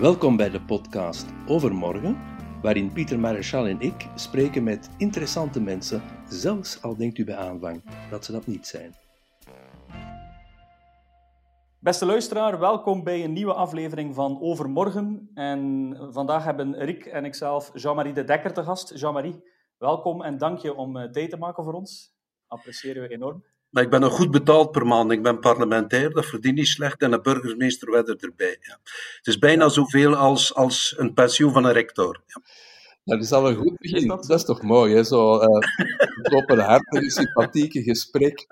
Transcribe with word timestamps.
Welkom 0.00 0.36
bij 0.36 0.50
de 0.50 0.60
podcast 0.60 1.26
Overmorgen, 1.46 2.16
waarin 2.62 2.92
Pieter 2.92 3.18
Maréchal 3.18 3.66
en 3.66 3.80
ik 3.80 4.08
spreken 4.14 4.62
met 4.62 4.90
interessante 4.98 5.60
mensen, 5.60 6.02
zelfs 6.28 6.82
al 6.82 6.96
denkt 6.96 7.18
u 7.18 7.24
bij 7.24 7.36
aanvang 7.36 7.82
dat 8.10 8.24
ze 8.24 8.32
dat 8.32 8.46
niet 8.46 8.66
zijn. 8.66 8.94
Beste 11.78 12.06
luisteraar, 12.06 12.58
welkom 12.58 13.04
bij 13.04 13.24
een 13.24 13.32
nieuwe 13.32 13.54
aflevering 13.54 14.14
van 14.14 14.40
Overmorgen. 14.40 15.30
En 15.34 15.96
vandaag 16.12 16.44
hebben 16.44 16.74
Rick 16.74 17.06
en 17.06 17.24
ikzelf 17.24 17.70
Jean-Marie 17.74 18.14
de 18.14 18.24
Dekker 18.24 18.52
te 18.52 18.62
gast. 18.62 18.98
Jean-Marie, 18.98 19.42
welkom 19.78 20.22
en 20.22 20.38
dank 20.38 20.58
je 20.58 20.74
om 20.74 20.96
eh, 20.96 21.10
tijd 21.10 21.30
te 21.30 21.36
maken 21.36 21.64
voor 21.64 21.74
ons. 21.74 22.14
Appreciëren 22.46 23.02
we 23.02 23.08
enorm. 23.08 23.44
Maar 23.76 23.84
ik 23.84 23.90
ben 23.90 24.00
nog 24.00 24.12
goed 24.12 24.30
betaald 24.30 24.70
per 24.70 24.86
maand. 24.86 25.12
Ik 25.12 25.22
ben 25.22 25.40
parlementair, 25.40 26.10
dat 26.10 26.26
verdien 26.26 26.54
niet 26.54 26.66
slecht. 26.66 27.02
En 27.02 27.12
een 27.12 27.22
burgemeester 27.22 27.90
werd 27.90 28.22
erbij. 28.22 28.56
Ja. 28.60 28.78
Het 29.16 29.26
is 29.26 29.38
bijna 29.38 29.68
zoveel 29.68 30.14
als, 30.14 30.54
als 30.54 30.94
een 30.98 31.14
pensioen 31.14 31.52
van 31.52 31.64
een 31.64 31.72
rector. 31.72 32.22
Ja. 32.26 32.42
Dat 33.04 33.22
is 33.22 33.32
al 33.32 33.48
een 33.48 33.56
goed 33.56 33.78
begin. 33.78 34.06
Dat, 34.06 34.30
is 34.30 34.44
toch 34.44 34.62
mooi, 34.62 34.94
hè? 34.94 35.04
Zo 35.04 35.40
uh, 35.42 35.48
openhartige, 36.38 37.10
sympathieke 37.10 37.82
gesprek. 37.82 38.46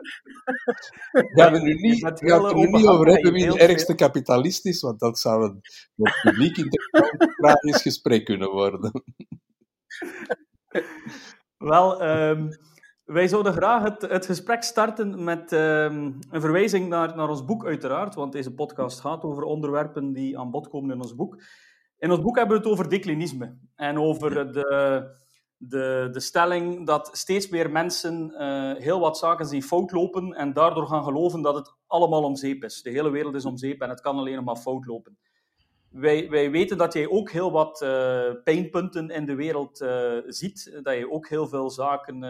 Gaan 1.35 1.53
we 1.53 1.61
nu 1.61 1.75
niet, 1.75 2.01
gaan 2.03 2.43
we 2.43 2.55
nu 2.55 2.67
niet 2.67 2.87
over 2.87 3.07
hebben 3.07 3.33
wie 3.33 3.47
het 3.47 3.57
ergste 3.57 3.95
kapitalist 3.95 4.67
is, 4.67 4.81
want 4.81 5.01
dat 5.01 5.19
zou 5.19 5.45
een 5.45 5.61
publiek 6.23 6.57
interactief 6.57 7.77
gesprek 7.77 8.25
kunnen 8.25 8.51
worden. 8.51 9.05
Wel, 11.59 12.03
um, 12.03 12.49
wij 13.05 13.29
zouden 13.29 13.53
graag 13.53 13.83
het, 13.83 14.03
het 14.03 14.27
gesprek 14.27 14.63
starten 14.63 15.25
met 15.25 15.53
um, 15.53 16.19
een 16.31 16.41
verwijzing 16.41 16.89
naar, 16.89 17.17
naar 17.17 17.29
ons 17.29 17.45
boek, 17.45 17.65
uiteraard. 17.65 18.15
Want 18.15 18.33
deze 18.33 18.55
podcast 18.55 19.01
gaat 19.01 19.23
over 19.23 19.43
onderwerpen 19.43 20.13
die 20.13 20.39
aan 20.39 20.51
bod 20.51 20.69
komen 20.69 20.95
in 20.95 21.01
ons 21.01 21.15
boek. 21.15 21.43
In 21.99 22.11
ons 22.11 22.21
boek 22.21 22.37
hebben 22.37 22.57
we 22.57 22.63
het 22.63 22.73
over 22.73 22.89
declinisme. 22.89 23.59
En 23.75 23.99
over 23.99 24.53
de, 24.53 25.17
de, 25.57 26.09
de 26.13 26.21
stelling 26.21 26.87
dat 26.87 27.11
steeds 27.13 27.49
meer 27.49 27.71
mensen 27.71 28.35
uh, 28.39 28.83
heel 28.83 29.01
wat 29.01 29.19
zaken 29.19 29.47
zien 29.47 29.63
fout 29.63 29.93
lopen. 29.93 30.33
En 30.33 30.53
daardoor 30.53 30.87
gaan 30.87 31.05
geloven 31.05 31.43
dat 31.43 31.55
het 31.55 31.75
allemaal 31.87 32.23
om 32.23 32.37
zeep 32.37 32.65
is. 32.65 32.83
De 32.83 32.91
hele 32.91 33.11
wereld 33.11 33.35
is 33.35 33.45
om 33.45 33.57
zeep 33.57 33.81
en 33.81 33.89
het 33.89 34.01
kan 34.01 34.17
alleen 34.17 34.35
nog 34.35 34.45
maar 34.45 34.57
fout 34.57 34.87
lopen. 34.87 35.19
Wij, 35.95 36.31
wij 36.31 36.51
weten 36.51 36.79
dat 36.79 36.93
jij 36.93 37.09
ook 37.09 37.31
heel 37.31 37.53
wat 37.53 37.83
uh, 37.83 38.31
pijnpunten 38.45 39.11
in 39.11 39.27
de 39.27 39.35
wereld 39.35 39.81
uh, 39.81 40.19
ziet. 40.27 40.79
Dat 40.83 40.97
je 40.97 41.11
ook 41.11 41.29
heel 41.29 41.49
veel 41.49 41.71
zaken 41.71 42.23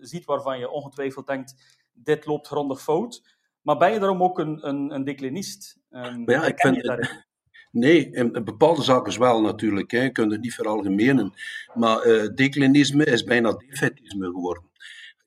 ziet 0.00 0.24
waarvan 0.24 0.58
je 0.58 0.70
ongetwijfeld 0.70 1.26
denkt, 1.26 1.54
dit 1.92 2.26
loopt 2.26 2.46
grondig 2.46 2.82
fout. 2.82 3.36
Maar 3.62 3.76
ben 3.76 3.92
je 3.92 3.98
daarom 3.98 4.22
ook 4.22 4.38
een, 4.38 4.68
een, 4.68 4.94
een 4.94 5.04
declinist? 5.04 5.78
Um, 5.90 6.30
ja, 6.30 6.46
ik 6.46 6.60
vind... 6.60 6.84
Nee, 7.70 8.10
in 8.10 8.32
bepaalde 8.32 8.82
zaken 8.82 9.20
wel 9.20 9.40
natuurlijk. 9.40 9.90
Hè. 9.90 10.02
Je 10.02 10.12
kunt 10.12 10.32
het 10.32 10.40
niet 10.40 10.54
veralgemenen. 10.54 11.32
Maar 11.74 12.06
uh, 12.06 12.28
declinisme 12.34 13.04
is 13.04 13.24
bijna 13.24 13.52
defetisme 13.52 14.26
geworden. 14.26 14.70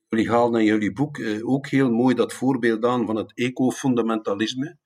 Jullie 0.08 0.30
halen 0.30 0.60
in 0.60 0.66
jullie 0.66 0.92
boek 0.92 1.18
uh, 1.18 1.48
ook 1.48 1.66
heel 1.66 1.90
mooi 1.90 2.14
dat 2.14 2.32
voorbeeld 2.32 2.84
aan 2.84 3.06
van 3.06 3.16
het 3.16 3.32
ecofundamentalisme. 3.34 4.76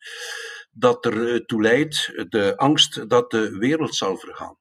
Dat 0.75 1.05
er 1.05 1.47
toe 1.47 1.63
leidt, 1.63 2.27
de 2.29 2.57
angst 2.57 3.09
dat 3.09 3.31
de 3.31 3.59
wereld 3.59 3.95
zal 3.95 4.17
vergaan. 4.17 4.57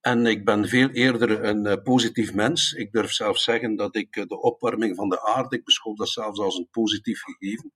En 0.00 0.26
ik 0.26 0.44
ben 0.44 0.68
veel 0.68 0.88
eerder 0.88 1.44
een 1.44 1.66
uh, 1.66 1.72
positief 1.82 2.34
mens. 2.34 2.72
Ik 2.72 2.92
durf 2.92 3.12
zelf 3.12 3.38
zeggen 3.38 3.76
dat 3.76 3.96
ik 3.96 4.16
uh, 4.16 4.24
de 4.26 4.40
opwarming 4.40 4.96
van 4.96 5.08
de 5.08 5.22
aarde, 5.22 5.56
ik 5.56 5.64
beschouw 5.64 5.94
dat 5.94 6.08
zelfs 6.08 6.38
als 6.38 6.58
een 6.58 6.68
positief 6.70 7.20
gegeven. 7.22 7.72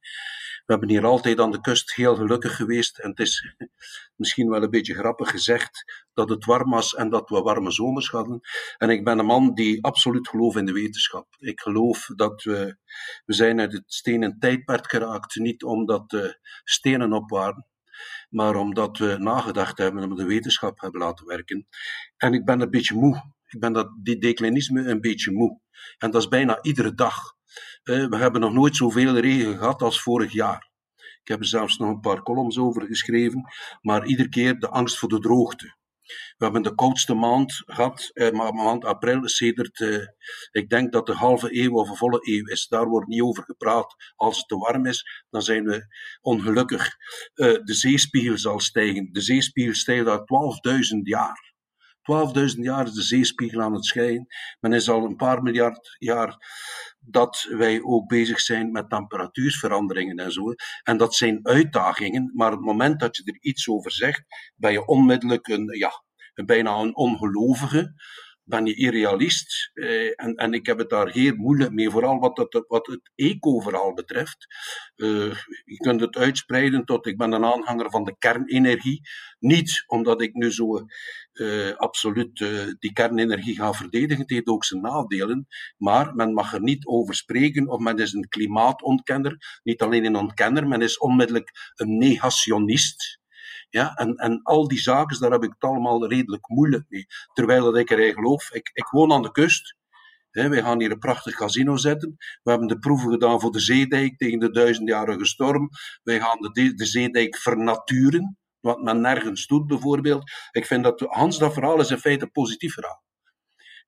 We 0.68 0.74
hebben 0.74 0.92
hier 0.92 1.04
altijd 1.04 1.40
aan 1.40 1.50
de 1.50 1.60
kust 1.60 1.94
heel 1.94 2.16
gelukkig 2.16 2.56
geweest. 2.56 2.98
En 2.98 3.10
het 3.10 3.18
is 3.18 3.54
misschien 4.20 4.48
wel 4.48 4.62
een 4.62 4.70
beetje 4.70 4.94
grappig 4.94 5.30
gezegd 5.30 6.04
dat 6.12 6.28
het 6.28 6.44
warm 6.44 6.70
was 6.70 6.94
en 6.94 7.10
dat 7.10 7.28
we 7.28 7.40
warme 7.40 7.70
zomers 7.70 8.10
hadden. 8.10 8.40
En 8.78 8.90
ik 8.90 9.04
ben 9.04 9.18
een 9.18 9.26
man 9.26 9.54
die 9.54 9.84
absoluut 9.84 10.28
gelooft 10.28 10.56
in 10.56 10.66
de 10.66 10.72
wetenschap. 10.72 11.26
Ik 11.38 11.60
geloof 11.60 12.06
dat 12.16 12.42
we, 12.42 12.76
we 13.24 13.32
zijn 13.32 13.60
uit 13.60 13.72
het 13.72 13.82
stenen 13.86 14.38
tijdperk 14.38 14.90
geraakt. 14.90 15.36
Niet 15.36 15.62
omdat 15.62 16.10
de 16.10 16.38
stenen 16.64 17.12
op 17.12 17.30
waren, 17.30 17.66
maar 18.30 18.56
omdat 18.56 18.98
we 18.98 19.16
nagedacht 19.18 19.78
hebben 19.78 20.02
en 20.02 20.08
we 20.08 20.14
de 20.14 20.26
wetenschap 20.26 20.80
hebben 20.80 21.00
laten 21.00 21.26
werken. 21.26 21.66
En 22.16 22.32
ik 22.32 22.44
ben 22.44 22.60
een 22.60 22.70
beetje 22.70 22.94
moe. 22.94 23.32
Ik 23.46 23.60
ben 23.60 23.72
dat, 23.72 23.90
die 24.02 24.18
declinisme 24.18 24.88
een 24.88 25.00
beetje 25.00 25.32
moe. 25.32 25.60
En 25.98 26.10
dat 26.10 26.22
is 26.22 26.28
bijna 26.28 26.62
iedere 26.62 26.94
dag. 26.94 27.36
We 27.88 28.16
hebben 28.16 28.40
nog 28.40 28.52
nooit 28.52 28.76
zoveel 28.76 29.18
regen 29.18 29.58
gehad 29.58 29.82
als 29.82 30.02
vorig 30.02 30.32
jaar. 30.32 30.70
Ik 30.96 31.28
heb 31.28 31.38
er 31.38 31.46
zelfs 31.46 31.76
nog 31.76 31.88
een 31.88 32.00
paar 32.00 32.22
columns 32.22 32.58
over 32.58 32.82
geschreven, 32.86 33.48
maar 33.80 34.06
iedere 34.06 34.28
keer 34.28 34.58
de 34.58 34.68
angst 34.68 34.98
voor 34.98 35.08
de 35.08 35.18
droogte. 35.18 35.76
We 36.06 36.44
hebben 36.44 36.62
de 36.62 36.74
koudste 36.74 37.14
maand 37.14 37.62
gehad, 37.66 38.10
eh, 38.12 38.30
maand 38.50 38.84
april, 38.84 39.28
sedert, 39.28 39.80
eh, 39.80 40.06
ik 40.50 40.68
denk 40.68 40.92
dat 40.92 41.06
de 41.06 41.12
halve 41.12 41.62
eeuw 41.62 41.72
of 41.72 41.88
een 41.88 41.96
volle 41.96 42.18
eeuw 42.20 42.46
is. 42.46 42.66
Daar 42.68 42.88
wordt 42.88 43.08
niet 43.08 43.22
over 43.22 43.42
gepraat. 43.42 43.94
Als 44.16 44.36
het 44.36 44.48
te 44.48 44.56
warm 44.56 44.86
is, 44.86 45.24
dan 45.30 45.42
zijn 45.42 45.64
we 45.64 45.86
ongelukkig. 46.20 46.96
Eh, 47.34 47.46
de 47.64 47.74
zeespiegel 47.74 48.38
zal 48.38 48.60
stijgen. 48.60 49.12
De 49.12 49.20
zeespiegel 49.20 49.74
stijgt 49.74 50.06
al 50.06 50.24
12.000 50.24 51.06
jaar. 51.06 51.48
12.000 52.02 52.64
jaar 52.64 52.86
is 52.86 52.92
de 52.92 53.02
zeespiegel 53.02 53.60
aan 53.60 53.74
het 53.74 53.84
schijnen. 53.84 54.26
Men 54.60 54.72
is 54.72 54.88
al 54.88 55.04
een 55.04 55.16
paar 55.16 55.42
miljard 55.42 55.96
jaar 55.98 56.36
dat 57.10 57.46
wij 57.50 57.82
ook 57.82 58.08
bezig 58.08 58.40
zijn 58.40 58.70
met 58.70 58.90
temperatuursveranderingen 58.90 60.16
en 60.16 60.32
zo. 60.32 60.54
En 60.82 60.96
dat 60.96 61.14
zijn 61.14 61.40
uitdagingen, 61.42 62.32
maar 62.34 62.50
het 62.50 62.60
moment 62.60 63.00
dat 63.00 63.16
je 63.16 63.22
er 63.24 63.36
iets 63.40 63.68
over 63.68 63.92
zegt, 63.92 64.22
ben 64.56 64.72
je 64.72 64.86
onmiddellijk 64.86 65.48
een, 65.48 65.78
ja, 65.78 66.02
bijna 66.34 66.74
een 66.76 66.96
ongelovige 66.96 67.94
ben 68.48 68.66
je 68.66 68.74
irrealist. 68.74 69.70
Eh, 69.74 70.12
en, 70.16 70.34
en 70.34 70.52
ik 70.52 70.66
heb 70.66 70.78
het 70.78 70.90
daar 70.90 71.08
heel 71.08 71.34
moeilijk 71.34 71.72
mee, 71.72 71.90
vooral 71.90 72.18
wat, 72.18 72.36
het, 72.36 72.64
wat 72.68 72.86
het 72.86 73.10
eco-verhaal 73.14 73.94
betreft. 73.94 74.46
Uh, 74.96 75.34
je 75.64 75.76
kunt 75.76 76.00
het 76.00 76.16
uitspreiden 76.16 76.84
tot 76.84 77.06
ik 77.06 77.16
ben 77.16 77.32
een 77.32 77.44
aanhanger 77.44 77.90
van 77.90 78.04
de 78.04 78.16
kernenergie. 78.18 79.00
Niet 79.38 79.84
omdat 79.86 80.22
ik 80.22 80.34
nu 80.34 80.52
zo 80.52 80.86
uh, 81.32 81.76
absoluut 81.76 82.38
die 82.78 82.92
kernenergie 82.92 83.54
ga 83.54 83.72
verdedigen, 83.72 84.22
het 84.22 84.30
heeft 84.30 84.46
ook 84.46 84.64
zijn 84.64 84.80
nadelen. 84.80 85.46
Maar 85.76 86.14
men 86.14 86.32
mag 86.32 86.52
er 86.52 86.62
niet 86.62 86.86
over 86.86 87.14
spreken, 87.14 87.68
of 87.68 87.80
men 87.80 87.98
is 87.98 88.12
een 88.12 88.28
klimaatontkenner. 88.28 89.60
Niet 89.62 89.82
alleen 89.82 90.04
een 90.04 90.16
ontkenner, 90.16 90.68
men 90.68 90.82
is 90.82 90.98
onmiddellijk 90.98 91.72
een 91.74 91.98
negationist. 91.98 93.17
Ja, 93.70 93.94
en, 93.94 94.14
en 94.14 94.42
al 94.42 94.68
die 94.68 94.78
zaken, 94.78 95.20
daar 95.20 95.30
heb 95.30 95.42
ik 95.42 95.52
het 95.58 95.70
allemaal 95.70 96.08
redelijk 96.08 96.48
moeilijk 96.48 96.84
mee. 96.88 97.06
Terwijl 97.32 97.64
dat 97.64 97.76
ik 97.76 97.90
erin 97.90 98.12
geloof, 98.12 98.50
ik, 98.52 98.70
ik 98.72 98.86
woon 98.86 99.12
aan 99.12 99.22
de 99.22 99.30
kust. 99.30 99.76
He, 100.30 100.48
wij 100.48 100.62
gaan 100.62 100.80
hier 100.80 100.90
een 100.90 100.98
prachtig 100.98 101.34
casino 101.34 101.76
zetten. 101.76 102.16
We 102.42 102.50
hebben 102.50 102.68
de 102.68 102.78
proeven 102.78 103.10
gedaan 103.10 103.40
voor 103.40 103.52
de 103.52 103.60
zeedijk 103.60 104.16
tegen 104.16 104.38
de 104.38 104.50
duizendjarige 104.50 105.26
storm. 105.26 105.68
Wij 106.02 106.20
gaan 106.20 106.38
de, 106.40 106.74
de 106.74 106.84
zeedijk 106.84 107.36
vernaturen, 107.36 108.38
wat 108.60 108.82
men 108.82 109.00
nergens 109.00 109.46
doet 109.46 109.66
bijvoorbeeld. 109.66 110.30
Ik 110.50 110.66
vind 110.66 110.84
dat 110.84 111.00
Hans 111.00 111.38
dat 111.38 111.52
verhaal 111.52 111.80
is 111.80 111.90
in 111.90 111.98
feite 111.98 112.24
een 112.24 112.30
positief 112.30 112.74
verhaal. 112.74 113.06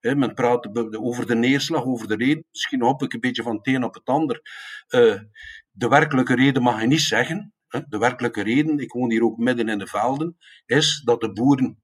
Men 0.01 0.33
praat 0.33 0.95
over 0.97 1.27
de 1.27 1.35
neerslag, 1.35 1.83
over 1.83 2.07
de 2.07 2.15
reden. 2.15 2.45
Misschien 2.51 2.81
hop 2.81 3.03
ik 3.03 3.13
een 3.13 3.19
beetje 3.19 3.43
van 3.43 3.55
het 3.55 3.67
een 3.67 3.83
op 3.83 3.93
het 3.93 4.05
ander. 4.05 4.41
Uh, 4.89 5.19
de 5.71 5.87
werkelijke 5.87 6.35
reden 6.35 6.61
mag 6.61 6.81
je 6.81 6.87
niet 6.87 7.01
zeggen. 7.01 7.53
De 7.71 7.97
werkelijke 7.97 8.43
reden, 8.43 8.79
ik 8.79 8.91
woon 8.91 9.11
hier 9.11 9.23
ook 9.23 9.37
midden 9.37 9.69
in 9.69 9.77
de 9.77 9.87
velden, 9.87 10.37
is 10.65 11.01
dat 11.05 11.21
de 11.21 11.31
boeren 11.31 11.81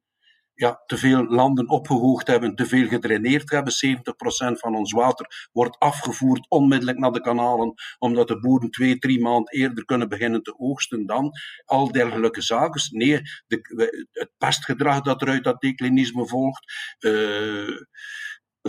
ja, 0.58 0.84
te 0.86 0.98
veel 0.98 1.25
landen 1.25 1.70
opgehoogd 1.70 2.28
hebben, 2.28 2.56
te 2.56 2.66
veel 2.66 2.88
gedraineerd 2.88 3.52
hebben. 3.52 3.74
70% 3.74 4.59
van 4.59 4.75
ons 4.75 4.92
water 4.92 5.48
wordt 5.52 5.80
afgevoerd 5.80 6.46
onmiddellijk 6.50 6.98
naar 6.98 7.12
de 7.12 7.22
kanalen, 7.22 7.74
omdat 8.00 8.28
de 8.28 8.40
boeren 8.40 8.72
twee, 8.72 9.00
drie 9.00 9.20
maanden 9.20 9.53
eerder 9.53 9.86
kunnen 9.86 10.09
beginnen 10.09 10.44
te 10.44 10.59
oogsten 10.59 11.06
dan. 11.06 11.31
Al 11.66 11.92
dergelijke 11.92 12.42
zaken. 12.42 12.81
Nee, 12.90 13.22
de, 13.48 14.07
het 14.12 14.31
pestgedrag 14.38 15.01
dat 15.01 15.22
er 15.22 15.30
uit 15.30 15.44
dat 15.44 15.62
declinisme 15.62 16.28
volgt. 16.28 16.74
Uh, 17.00 17.81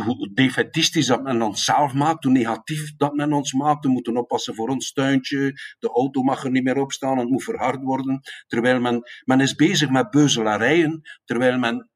hoe 0.04 0.30
defetistisch 0.34 1.06
dat 1.06 1.22
men 1.22 1.42
ons 1.42 1.64
zelf 1.64 1.92
maakt, 1.92 2.24
hoe 2.24 2.32
negatief 2.32 2.96
dat 2.96 3.14
men 3.14 3.32
ons 3.32 3.52
maakt. 3.52 3.84
We 3.84 3.90
moeten 3.90 4.16
oppassen 4.16 4.54
voor 4.54 4.68
ons 4.68 4.92
tuintje, 4.92 5.52
de 5.78 5.88
auto 5.88 6.22
mag 6.22 6.44
er 6.44 6.50
niet 6.50 6.64
meer 6.64 6.78
op 6.78 6.92
staan, 6.92 7.18
het 7.18 7.28
moet 7.28 7.44
verhard 7.44 7.82
worden. 7.82 8.20
Terwijl 8.46 8.80
men, 8.80 9.02
men 9.24 9.40
is 9.40 9.54
bezig 9.54 9.90
met 9.90 10.10
beuzelarijen, 10.10 11.02
terwijl 11.24 11.58
men 11.58 11.90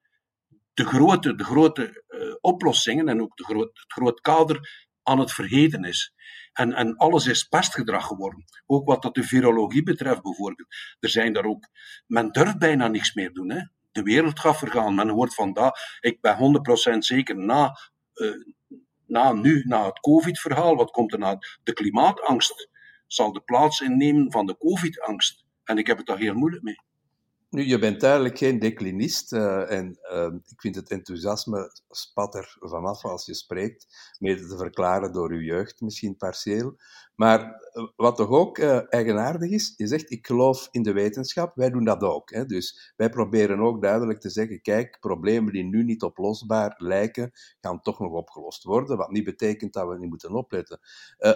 de 0.74 0.84
grote, 0.84 1.34
de 1.34 1.44
grote 1.44 2.04
uh, 2.08 2.34
oplossingen 2.40 3.08
en 3.08 3.22
ook 3.22 3.36
de 3.36 3.44
groot, 3.44 3.70
het 3.78 3.92
groot 3.92 4.20
kader 4.20 4.88
aan 5.02 5.18
het 5.18 5.32
vergeten 5.32 5.84
is. 5.84 6.14
En, 6.52 6.72
en 6.72 6.96
alles 6.96 7.26
is 7.26 7.44
pestgedrag 7.44 8.06
geworden. 8.06 8.44
Ook 8.66 8.86
wat 8.86 9.02
dat 9.02 9.14
de 9.14 9.22
virologie 9.22 9.82
betreft 9.82 10.22
bijvoorbeeld. 10.22 10.68
Er 11.00 11.08
zijn 11.08 11.32
daar 11.32 11.44
ook, 11.44 11.68
men 12.06 12.30
durft 12.30 12.58
bijna 12.58 12.88
niks 12.88 13.14
meer 13.14 13.32
doen. 13.32 13.50
Hè 13.50 13.60
de 13.92 14.02
wereld 14.02 14.40
gaat 14.40 14.58
vergaan. 14.58 14.94
Men 14.94 15.08
hoort 15.08 15.34
vandaag, 15.34 15.72
ik 16.00 16.20
ben 16.20 16.36
100% 16.94 16.98
zeker, 16.98 17.36
na, 17.36 17.76
na 19.06 19.32
nu, 19.32 19.64
na 19.66 19.84
het 19.84 20.00
COVID-verhaal, 20.00 20.76
wat 20.76 20.90
komt 20.90 21.12
er 21.12 21.18
na? 21.18 21.38
De 21.62 21.72
klimaatangst 21.72 22.68
zal 23.06 23.32
de 23.32 23.40
plaats 23.40 23.80
innemen 23.80 24.32
van 24.32 24.46
de 24.46 24.56
COVID-angst. 24.58 25.44
En 25.64 25.78
ik 25.78 25.86
heb 25.86 25.96
het 25.96 26.06
daar 26.06 26.18
heel 26.18 26.34
moeilijk 26.34 26.62
mee. 26.62 26.80
Nu, 27.52 27.66
je 27.66 27.78
bent 27.78 28.00
duidelijk 28.00 28.38
geen 28.38 28.58
declinist 28.58 29.32
uh, 29.32 29.70
en 29.70 29.98
uh, 30.12 30.34
ik 30.46 30.60
vind 30.60 30.74
het 30.74 30.90
enthousiasme 30.90 31.72
spat 31.90 32.34
er 32.34 32.56
vanaf 32.60 33.04
als 33.04 33.26
je 33.26 33.34
spreekt, 33.34 33.86
mede 34.18 34.46
te 34.46 34.56
verklaren 34.56 35.12
door 35.12 35.30
uw 35.30 35.40
jeugd 35.40 35.80
misschien 35.80 36.16
partieel. 36.16 36.76
Maar 37.14 37.40
uh, 37.40 37.88
wat 37.96 38.16
toch 38.16 38.28
ook 38.28 38.58
eigenaardig 38.58 39.50
is, 39.50 39.74
je 39.76 39.86
zegt 39.86 40.10
ik 40.10 40.26
geloof 40.26 40.68
in 40.70 40.82
de 40.82 40.92
wetenschap, 40.92 41.54
wij 41.54 41.70
doen 41.70 41.84
dat 41.84 42.02
ook. 42.02 42.30
Hè? 42.30 42.46
Dus 42.46 42.92
wij 42.96 43.08
proberen 43.08 43.60
ook 43.60 43.82
duidelijk 43.82 44.20
te 44.20 44.30
zeggen, 44.30 44.60
kijk, 44.60 44.96
problemen 45.00 45.52
die 45.52 45.64
nu 45.64 45.84
niet 45.84 46.02
oplosbaar 46.02 46.74
lijken, 46.78 47.30
gaan 47.60 47.80
toch 47.80 47.98
nog 47.98 48.12
opgelost 48.12 48.62
worden, 48.62 48.96
wat 48.96 49.10
niet 49.10 49.24
betekent 49.24 49.72
dat 49.72 49.88
we 49.88 49.98
niet 49.98 50.08
moeten 50.08 50.34
opletten. 50.34 50.80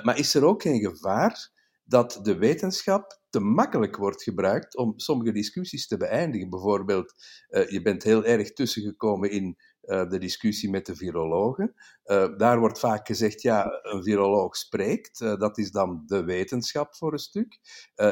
maar 0.03 0.19
is 0.19 0.35
er 0.35 0.45
ook 0.45 0.63
geen 0.63 0.81
gevaar 0.81 1.55
dat 1.87 2.19
de 2.23 2.37
wetenschap 2.37 3.21
te 3.31 3.41
makkelijk 3.41 3.97
wordt 3.97 4.23
gebruikt 4.23 4.77
om 4.77 4.93
sommige 4.97 5.33
discussies 5.33 5.87
te 5.87 5.97
beëindigen. 5.97 6.51
Bijvoorbeeld, 6.51 7.15
uh, 7.49 7.69
je 7.69 7.83
bent 7.83 8.03
heel 8.03 8.25
erg 8.25 8.53
tussengekomen 8.53 9.31
in 9.31 9.57
uh, 9.83 10.09
de 10.09 10.19
discussie 10.19 10.71
met 10.71 10.87
de 10.87 10.97
virologen. 10.97 11.75
Uh, 12.05 12.37
daar 12.37 12.59
wordt 12.59 12.79
vaak 12.79 13.07
gezegd, 13.07 13.43
ja, 13.43 13.81
een 13.83 14.03
viroloog 14.03 14.57
spreekt, 14.57 15.19
dat 15.19 15.59
is 15.59 15.71
dan 15.71 16.03
de 16.07 16.25
wetenschap 16.25 16.95
voor 16.95 17.13
een 17.13 17.19
stuk. 17.19 17.59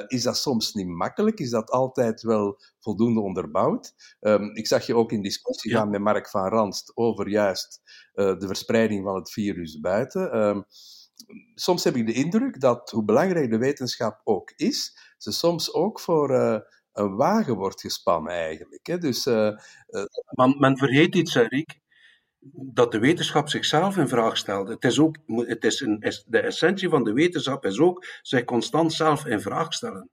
is 0.07 0.23
dat 0.23 0.37
soms 0.37 0.73
niet 0.73 0.89
makkelijk? 0.89 1.41
Is 1.41 1.51
dat 1.51 1.71
altijd 1.71 2.23
wel 2.23 2.61
voldoende 2.81 3.21
onderbouwd? 3.21 3.95
Um, 4.21 4.57
ik 4.57 4.67
zag 4.67 4.87
je 4.87 4.97
ook 4.97 5.13
in 5.13 5.23
discussie 5.23 5.73
gaan 5.73 5.91
met 5.91 6.01
Mark 6.01 6.29
van 6.29 6.49
Ranst 6.49 6.93
over 6.95 7.29
juist 7.29 7.81
de 8.13 8.47
verspreiding 8.47 9.05
van 9.05 9.15
het 9.15 9.31
virus 9.31 9.81
buiten. 9.81 10.65
Soms 11.55 11.85
heb 11.85 11.97
ik 11.97 12.07
de 12.07 12.13
indruk 12.13 12.61
dat, 12.61 12.91
hoe 12.91 13.05
belangrijk 13.05 13.51
de 13.51 13.59
wetenschap 13.59 14.21
ook 14.25 14.53
is, 14.57 14.97
ze 15.19 15.33
soms 15.33 15.73
ook 15.73 16.01
voor 16.01 16.31
uh, 16.31 16.59
een 16.93 17.17
wagen 17.17 17.55
wordt 17.55 17.81
gespannen 17.81 18.33
eigenlijk. 18.33 18.87
Hè? 18.87 18.99
Dus, 18.99 19.27
uh, 19.27 19.35
uh, 19.89 20.05
men, 20.31 20.57
men 20.59 20.79
vergeet 20.79 21.15
iets, 21.15 21.35
Rick, 21.35 21.81
dat 22.53 22.93
de 22.93 22.99
wetenschap 22.99 23.49
zichzelf 23.49 23.97
in 23.97 24.09
vraag 24.09 24.37
stelt. 24.37 24.69
Het 24.69 24.85
is 24.85 24.99
ook, 24.99 25.17
het 25.27 25.65
is 25.65 25.81
een, 25.81 25.99
de 26.27 26.39
essentie 26.39 26.89
van 26.89 27.05
de 27.05 27.13
wetenschap 27.13 27.65
is 27.65 27.79
ook 27.79 28.07
zich 28.23 28.45
constant 28.45 28.93
zelf 28.93 29.27
in 29.27 29.41
vraag 29.41 29.73
stellen. 29.73 30.11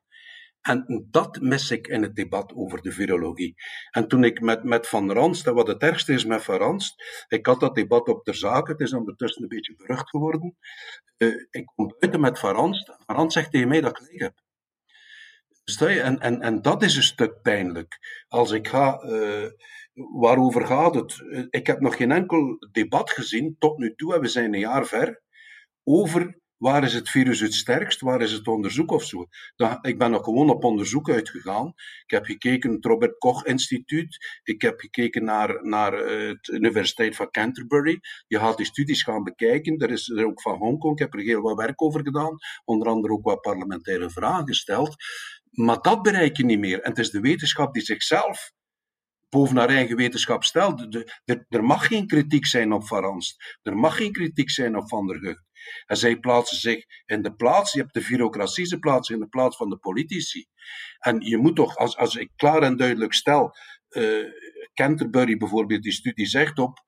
En 0.62 1.08
dat 1.12 1.40
mis 1.40 1.72
ik 1.72 1.88
in 1.88 2.02
het 2.02 2.16
debat 2.16 2.54
over 2.56 2.81
de 2.81 2.92
virologie. 2.92 3.56
En 3.92 4.08
toen 4.08 4.24
ik 4.24 4.42
met, 4.42 4.63
met 4.63 4.88
Van 4.88 5.12
Ranst, 5.12 5.46
wat 5.46 5.68
het 5.68 5.81
ergste 5.81 6.13
is 6.13 6.25
met 6.25 6.44
Van 6.44 6.56
Ranst, 6.56 7.25
ik 7.28 7.46
had 7.46 7.60
dat 7.60 7.75
debat 7.75 8.08
op 8.08 8.25
de 8.25 8.34
zaak, 8.34 8.68
het 8.68 8.80
is 8.80 8.94
ondertussen 8.94 9.42
een 9.42 9.48
beetje 9.48 9.75
berucht 9.75 10.10
geworden. 10.10 10.58
Uh, 11.18 11.46
ik 11.50 11.66
kom 11.66 11.96
buiten 12.00 12.22
met 12.22 12.40
Van 12.40 12.56
Ranst, 12.56 12.92
Van 13.06 13.16
Ranst 13.16 13.34
zegt 13.34 13.52
tegen 13.52 13.68
mij 13.68 13.81
dat 13.81 13.92
ik 13.92 13.98
gelijk 13.98 14.22
heb. 14.22 14.34
En, 15.80 16.19
en, 16.19 16.42
en 16.42 16.62
dat 16.62 16.84
is 16.84 16.96
een 16.96 17.04
stuk 17.04 17.42
pijnlijk. 17.42 18.00
Als 18.28 18.52
ik 18.52 18.68
ga, 18.68 19.04
uh, 19.04 19.50
waarover 19.94 20.66
gaat 20.66 20.96
het? 20.96 21.19
Uh, 21.19 21.46
ik 21.50 21.68
heb 21.68 21.80
nog 21.80 21.96
geen 21.96 22.12
enkel 22.12 22.68
debat 22.72 23.12
gezien, 23.12 23.56
tot 23.60 23.78
nu 23.78 23.96
toe, 23.96 24.14
en 24.14 24.22
we 24.22 24.28
zijn 24.28 24.54
een 24.54 24.60
jaar 24.60 24.86
ver, 24.86 25.22
over 25.84 26.41
Waar 26.62 26.84
is 26.84 26.94
het 26.94 27.10
virus 27.10 27.40
het 27.40 27.54
sterkst? 27.54 28.02
Waar 28.02 28.22
is 28.22 28.31
het 28.31 28.48
onderzoek 28.48 28.92
of 28.92 29.04
zo? 29.04 29.28
ik 29.81 29.98
ben 29.98 30.13
ook 30.13 30.24
gewoon 30.24 30.50
op 30.50 30.63
onderzoek 30.63 31.10
uitgegaan. 31.10 31.74
Ik 32.04 32.12
heb 32.12 32.25
gekeken 32.25 32.69
naar 32.69 32.78
het 32.78 32.86
Robert 32.86 33.18
Koch 33.18 33.46
Instituut. 33.46 34.40
Ik 34.44 34.62
heb 34.62 34.80
gekeken 34.80 35.24
naar, 35.24 35.66
naar 35.66 35.92
de 35.92 36.52
Universiteit 36.52 37.16
van 37.16 37.31
Canterbury. 37.31 38.00
Je 38.28 38.40
gaat 38.40 38.58
die 38.58 38.66
studies 38.66 39.04
gaan 39.04 39.24
bekijken. 39.24 39.78
Er 39.78 39.92
is 39.92 40.10
er 40.10 40.25
ook 40.25 40.42
van 40.42 40.58
Hongkong. 40.58 40.94
Ik 40.94 41.00
heb 41.00 41.13
er 41.13 41.19
heel 41.19 41.42
wat 41.42 41.58
werk 41.58 41.81
over 41.81 42.02
gedaan. 42.04 42.38
Onder 42.66 42.88
andere 42.88 43.14
ook 43.14 43.25
wat 43.25 43.42
parlementaire 43.42 44.10
vragen 44.10 44.48
gesteld. 44.48 44.96
Maar 45.52 45.81
dat 45.81 46.02
bereik 46.02 46.38
je 46.38 46.46
niet 46.46 46.60
meer. 46.60 46.81
En 46.81 46.90
het 46.90 47.00
is 47.00 47.10
de 47.10 47.19
wetenschap 47.19 47.74
die 47.74 47.84
zichzelf 47.84 48.52
boven 49.31 49.57
haar 49.57 49.69
eigen 49.69 49.95
wetenschap 49.95 50.44
stelt. 50.44 51.06
er 51.50 51.63
mag 51.63 51.88
geen 51.88 52.07
kritiek 52.07 52.45
zijn 52.45 52.72
op 52.72 52.88
Van. 52.88 53.22
Er 53.62 53.78
mag 53.78 53.95
geen 53.95 54.12
kritiek 54.12 54.50
zijn 54.50 54.75
op 54.75 54.89
Van 54.89 55.07
der 55.07 55.19
Gucht. 55.19 55.44
En 55.86 55.98
zij 55.98 56.19
plaatsen 56.19 56.57
zich 56.57 56.86
in 57.06 57.22
de 57.22 57.33
plaats, 57.33 57.74
je 57.74 57.80
hebt 57.80 57.94
de 57.94 58.06
bureaucratie, 58.10 58.66
ze 58.66 58.80
plaatsen 58.80 59.16
in 59.16 59.22
de 59.22 59.28
plaats 59.28 59.57
van 59.57 59.69
de 59.69 59.78
politici. 59.78 60.45
En 61.00 61.19
je 61.19 61.38
moet 61.38 61.56
toch, 61.56 61.78
als, 61.78 61.98
als 61.98 62.16
ik 62.16 62.31
klaar 62.36 62.62
en 62.62 62.78
duidelijk 62.78 63.13
stel, 63.13 63.56
uh, 63.89 64.25
Canterbury 64.74 65.38
bijvoorbeeld, 65.38 65.83
die 65.83 65.92
studie 65.92 66.25
zegt 66.25 66.60
op 66.60 66.80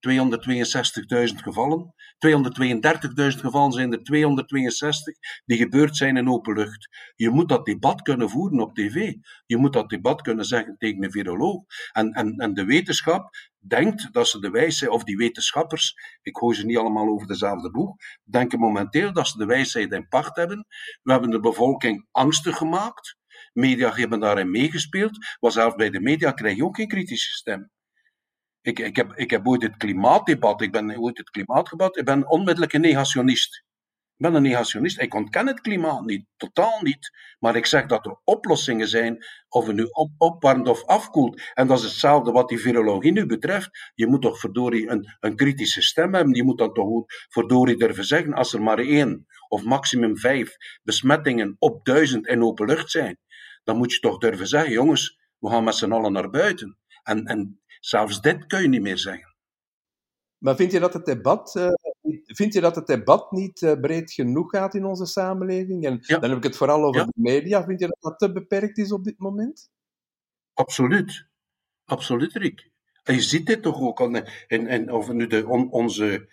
262.000 0.00 1.42
gevallen. 1.42 1.94
232.000 2.26 3.40
gevallen 3.40 3.72
zijn 3.72 3.92
er 3.92 4.02
262 4.02 5.14
die 5.44 5.56
gebeurd 5.56 5.96
zijn 5.96 6.16
in 6.16 6.30
open 6.30 6.54
lucht. 6.54 6.88
Je 7.16 7.30
moet 7.30 7.48
dat 7.48 7.66
debat 7.66 8.02
kunnen 8.02 8.30
voeren 8.30 8.60
op 8.60 8.74
tv. 8.74 9.14
Je 9.46 9.56
moet 9.56 9.72
dat 9.72 9.88
debat 9.88 10.22
kunnen 10.22 10.44
zeggen 10.44 10.76
tegen 10.78 11.04
een 11.04 11.10
viroloog. 11.10 11.62
En, 11.92 12.12
en, 12.12 12.36
en 12.36 12.54
de 12.54 12.64
wetenschap 12.64 13.30
denkt 13.58 14.12
dat 14.12 14.28
ze 14.28 14.40
de 14.40 14.50
wijsheid, 14.50 14.92
of 14.92 15.04
die 15.04 15.16
wetenschappers, 15.16 15.94
ik 16.22 16.36
hoor 16.36 16.54
ze 16.54 16.66
niet 16.66 16.78
allemaal 16.78 17.08
over 17.08 17.26
dezelfde 17.26 17.70
boeg, 17.70 17.96
denken 18.24 18.58
momenteel 18.58 19.12
dat 19.12 19.28
ze 19.28 19.38
de 19.38 19.46
wijsheid 19.46 19.92
in 19.92 20.08
pacht 20.08 20.36
hebben. 20.36 20.66
We 21.02 21.12
hebben 21.12 21.30
de 21.30 21.40
bevolking 21.40 22.06
angstig 22.10 22.56
gemaakt. 22.56 23.16
Media 23.52 23.94
hebben 23.94 24.20
daarin 24.20 24.50
meegespeeld. 24.50 25.18
Maar 25.40 25.52
zelfs 25.52 25.74
bij 25.74 25.90
de 25.90 26.00
media 26.00 26.32
krijg 26.32 26.56
je 26.56 26.64
ook 26.64 26.76
geen 26.76 26.88
kritische 26.88 27.32
stem. 27.32 27.70
Ik, 28.60 28.78
ik, 28.78 28.96
heb, 28.96 29.12
ik 29.14 29.30
heb 29.30 29.46
ooit 29.46 29.62
het 29.62 29.76
klimaatdebat, 29.76 30.62
ik 30.62 30.72
ben 30.72 30.98
ooit 30.98 31.18
het 31.18 31.30
klimaatdebat, 31.30 31.96
ik 31.96 32.04
ben 32.04 32.28
onmiddellijk 32.28 32.72
een 32.72 32.80
negationist. 32.80 33.66
Ik 34.18 34.24
ben 34.24 34.34
een 34.34 34.42
negationist. 34.42 35.00
Ik 35.00 35.14
ontken 35.14 35.46
het 35.46 35.60
klimaat 35.60 36.04
niet, 36.04 36.26
totaal 36.36 36.78
niet. 36.82 37.10
Maar 37.38 37.56
ik 37.56 37.66
zeg 37.66 37.86
dat 37.86 38.06
er 38.06 38.20
oplossingen 38.24 38.88
zijn, 38.88 39.24
of 39.48 39.66
het 39.66 39.76
nu 39.76 39.82
op, 39.82 40.10
opwarmt 40.16 40.68
of 40.68 40.84
afkoelt. 40.84 41.42
En 41.54 41.66
dat 41.66 41.78
is 41.78 41.84
hetzelfde 41.84 42.32
wat 42.32 42.48
die 42.48 42.58
virologie 42.58 43.12
nu 43.12 43.26
betreft. 43.26 43.90
Je 43.94 44.06
moet 44.06 44.22
toch 44.22 44.38
verdorie 44.38 44.88
een, 44.88 45.16
een 45.20 45.36
kritische 45.36 45.82
stem 45.82 46.14
hebben. 46.14 46.34
Je 46.34 46.44
moet 46.44 46.58
dan 46.58 46.72
toch 46.72 47.04
verdorie 47.28 47.76
durven 47.76 48.04
zeggen, 48.04 48.32
als 48.34 48.52
er 48.52 48.62
maar 48.62 48.78
één 48.78 49.26
of 49.48 49.64
maximum 49.64 50.18
vijf 50.18 50.56
besmettingen 50.82 51.56
op 51.58 51.84
duizend 51.84 52.26
in 52.26 52.42
open 52.42 52.66
lucht 52.66 52.90
zijn, 52.90 53.18
dan 53.64 53.76
moet 53.76 53.92
je 53.92 54.00
toch 54.00 54.18
durven 54.18 54.46
zeggen, 54.46 54.72
jongens, 54.72 55.18
we 55.38 55.48
gaan 55.48 55.64
met 55.64 55.74
z'n 55.74 55.92
allen 55.92 56.12
naar 56.12 56.30
buiten. 56.30 56.78
En, 57.02 57.24
en 57.24 57.60
Zelfs 57.88 58.20
dit 58.20 58.46
kun 58.46 58.62
je 58.62 58.68
niet 58.68 58.82
meer 58.82 58.98
zeggen. 58.98 59.34
Maar 60.38 60.56
vind 60.56 60.72
je 60.72 60.80
dat 60.80 60.92
het 60.92 61.04
debat, 61.04 61.54
uh, 61.56 61.68
vind 62.24 62.52
je 62.52 62.60
dat 62.60 62.74
het 62.74 62.86
debat 62.86 63.32
niet 63.32 63.60
uh, 63.60 63.80
breed 63.80 64.12
genoeg 64.12 64.50
gaat 64.50 64.74
in 64.74 64.84
onze 64.84 65.06
samenleving? 65.06 65.84
En 65.84 66.00
dan 66.06 66.22
heb 66.22 66.36
ik 66.36 66.42
het 66.42 66.56
vooral 66.56 66.84
over 66.84 67.04
de 67.04 67.12
media. 67.14 67.64
Vind 67.64 67.80
je 67.80 67.86
dat 67.86 67.96
dat 68.00 68.18
te 68.18 68.32
beperkt 68.32 68.78
is 68.78 68.92
op 68.92 69.04
dit 69.04 69.18
moment? 69.18 69.70
Absoluut. 70.54 71.26
Absoluut, 71.84 72.32
Rick. 72.32 72.70
En 73.02 73.14
je 73.14 73.20
ziet 73.20 73.46
dit 73.46 73.62
toch 73.62 73.80
ook. 73.80 74.00
En, 74.00 74.66
en 74.66 74.92
of 74.92 75.12
nu 75.12 75.26
de, 75.26 75.46
on, 75.46 75.70
onze 75.70 76.28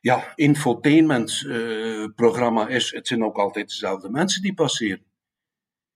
ja, 0.00 0.32
infotainment-programma 0.34 2.68
uh, 2.68 2.74
is, 2.74 2.92
het 2.92 3.06
zijn 3.06 3.24
ook 3.24 3.36
altijd 3.36 3.68
dezelfde 3.68 4.10
mensen 4.10 4.42
die 4.42 4.54
passeren. 4.54 5.04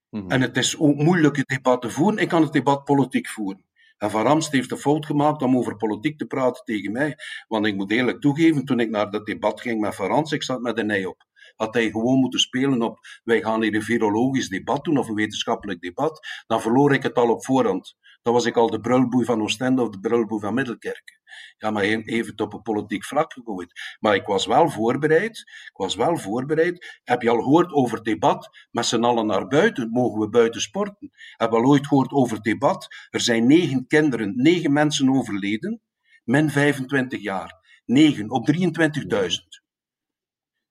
Mm 0.09 0.19
-hmm. 0.19 0.31
En 0.31 0.41
het 0.41 0.57
is 0.57 0.79
ook 0.79 0.95
moeilijk 0.95 1.35
het 1.35 1.47
debat 1.47 1.81
te 1.81 1.89
voeren. 1.89 2.19
Ik 2.19 2.29
kan 2.29 2.41
het 2.41 2.53
debat 2.53 2.83
politiek 2.83 3.27
voeren. 3.27 3.69
En 4.01 4.11
Van 4.11 4.23
Ramst 4.23 4.51
heeft 4.51 4.69
de 4.69 4.77
fout 4.77 5.05
gemaakt 5.05 5.41
om 5.41 5.57
over 5.57 5.75
politiek 5.75 6.17
te 6.17 6.25
praten 6.25 6.65
tegen 6.65 6.91
mij. 6.91 7.15
Want 7.47 7.65
ik 7.65 7.75
moet 7.75 7.91
eerlijk 7.91 8.21
toegeven, 8.21 8.65
toen 8.65 8.79
ik 8.79 8.89
naar 8.89 9.11
dat 9.11 9.25
debat 9.25 9.61
ging 9.61 9.79
met 9.79 9.95
Van 9.95 10.07
Rams, 10.07 10.31
ik 10.31 10.43
zat 10.43 10.61
met 10.61 10.77
een 10.77 10.89
ei 10.89 11.05
op. 11.05 11.25
Had 11.55 11.73
hij 11.73 11.89
gewoon 11.89 12.19
moeten 12.19 12.39
spelen 12.39 12.81
op, 12.81 12.99
wij 13.23 13.41
gaan 13.41 13.61
hier 13.61 13.75
een 13.75 13.81
virologisch 13.81 14.49
debat 14.49 14.83
doen 14.83 14.97
of 14.97 15.07
een 15.07 15.15
wetenschappelijk 15.15 15.81
debat, 15.81 16.27
dan 16.47 16.61
verloor 16.61 16.93
ik 16.93 17.03
het 17.03 17.15
al 17.15 17.29
op 17.29 17.45
voorhand. 17.45 17.95
Dan 18.21 18.33
was 18.33 18.45
ik 18.45 18.57
al 18.57 18.69
de 18.69 18.79
brulboei 18.79 19.25
van 19.25 19.41
Oostende 19.41 19.81
of 19.81 19.89
de 19.89 19.99
brulboei 19.99 20.41
van 20.41 20.53
Middelkerken. 20.53 21.19
Ja, 21.57 21.71
maar 21.71 21.83
even 21.83 22.39
op 22.39 22.53
een 22.53 22.61
politiek 22.61 23.05
vlak 23.05 23.33
gegooid. 23.33 23.97
Maar 23.99 24.15
ik 24.15 24.25
was 24.25 24.45
wel 24.45 24.69
voorbereid. 24.69 25.37
Ik 25.39 25.77
was 25.77 25.95
wel 25.95 26.17
voorbereid. 26.17 26.99
Heb 27.03 27.21
je 27.21 27.29
al 27.29 27.41
gehoord 27.41 27.71
over 27.71 28.03
debat? 28.03 28.49
Met 28.71 28.85
z'n 28.85 29.03
allen 29.03 29.25
naar 29.25 29.47
buiten. 29.47 29.89
Mogen 29.89 30.19
we 30.19 30.29
buiten 30.29 30.61
sporten? 30.61 31.11
Heb 31.37 31.51
je 31.51 31.57
al 31.57 31.65
ooit 31.65 31.87
gehoord 31.87 32.11
over 32.11 32.41
debat? 32.41 32.87
Er 33.09 33.21
zijn 33.21 33.47
negen 33.47 33.87
kinderen, 33.87 34.33
negen 34.35 34.73
mensen 34.73 35.09
overleden. 35.09 35.81
Min 36.23 36.49
25 36.49 37.21
jaar. 37.21 37.81
Negen 37.85 38.29
op 38.29 38.51
23.000. 38.51 38.59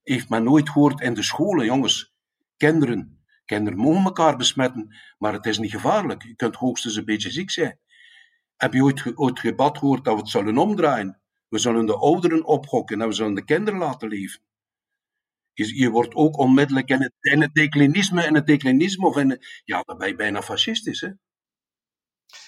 Heeft 0.02 0.28
men 0.28 0.45
nooit 0.45 0.71
gehoord 0.71 1.00
in 1.00 1.14
de 1.14 1.23
scholen, 1.23 1.64
jongens. 1.64 2.14
Kinderen. 2.57 3.20
Kinderen 3.50 3.78
mogen 3.78 4.04
elkaar 4.04 4.37
besmetten, 4.37 4.97
maar 5.19 5.33
het 5.33 5.47
is 5.47 5.59
niet 5.59 5.71
gevaarlijk. 5.71 6.23
Je 6.23 6.35
kunt 6.35 6.54
hoogstens 6.54 6.97
een 6.97 7.04
beetje 7.04 7.30
ziek 7.30 7.50
zijn. 7.50 7.78
Heb 8.57 8.73
je 8.73 8.83
ooit, 8.83 9.16
ooit 9.16 9.40
gebad 9.40 9.78
gehoord 9.78 10.04
dat 10.04 10.14
we 10.14 10.21
het 10.21 10.28
zullen 10.28 10.59
omdraaien? 10.59 11.21
We 11.49 11.59
zullen 11.59 11.87
de 11.87 11.97
ouderen 11.97 12.45
opgokken 12.45 13.00
en 13.00 13.09
we 13.09 13.14
zullen 13.14 13.35
de 13.35 13.45
kinderen 13.45 13.78
laten 13.78 14.09
leven. 14.09 14.40
Je, 15.52 15.90
wordt 15.90 16.14
ook 16.14 16.38
onmiddellijk 16.38 16.88
in 16.88 17.02
het, 17.02 17.12
in 17.21 17.40
het 17.40 17.54
declinisme, 17.54 18.26
in 18.26 18.35
het 18.35 18.47
declinisme 18.47 19.07
of 19.07 19.16
in 19.16 19.38
ja, 19.64 19.83
dan 19.83 19.99
ben 19.99 20.09
je 20.09 20.14
bijna 20.14 20.42
fascistisch, 20.42 21.00
hè? 21.00 21.11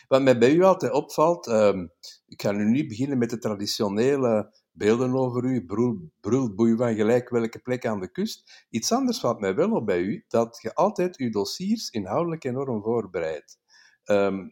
Wat 0.09 0.23
mij 0.23 0.39
bij 0.39 0.55
u 0.55 0.63
altijd 0.63 0.93
opvalt, 0.93 1.47
um, 1.47 1.93
ik 2.27 2.43
ga 2.43 2.53
nu 2.53 2.65
niet 2.65 2.89
beginnen 2.89 3.19
met 3.19 3.31
de 3.31 3.39
traditionele 3.39 4.62
beelden 4.73 5.15
over 5.15 5.45
u, 5.45 5.65
brul, 5.65 6.11
brulboei 6.21 6.77
van 6.77 6.95
gelijk 6.95 7.29
welke 7.29 7.59
plek 7.59 7.87
aan 7.87 8.01
de 8.01 8.11
kust. 8.11 8.67
Iets 8.71 8.93
anders 8.93 9.21
valt 9.21 9.41
mij 9.41 9.55
wel 9.55 9.71
op 9.71 9.87
bij 9.87 10.01
u, 10.01 10.25
dat 10.29 10.59
je 10.63 10.75
altijd 10.75 11.17
uw 11.17 11.31
dossiers 11.31 11.91
inhoudelijk 11.91 12.45
enorm 12.45 12.83
voorbereidt. 12.83 13.59
ehm, 14.05 14.49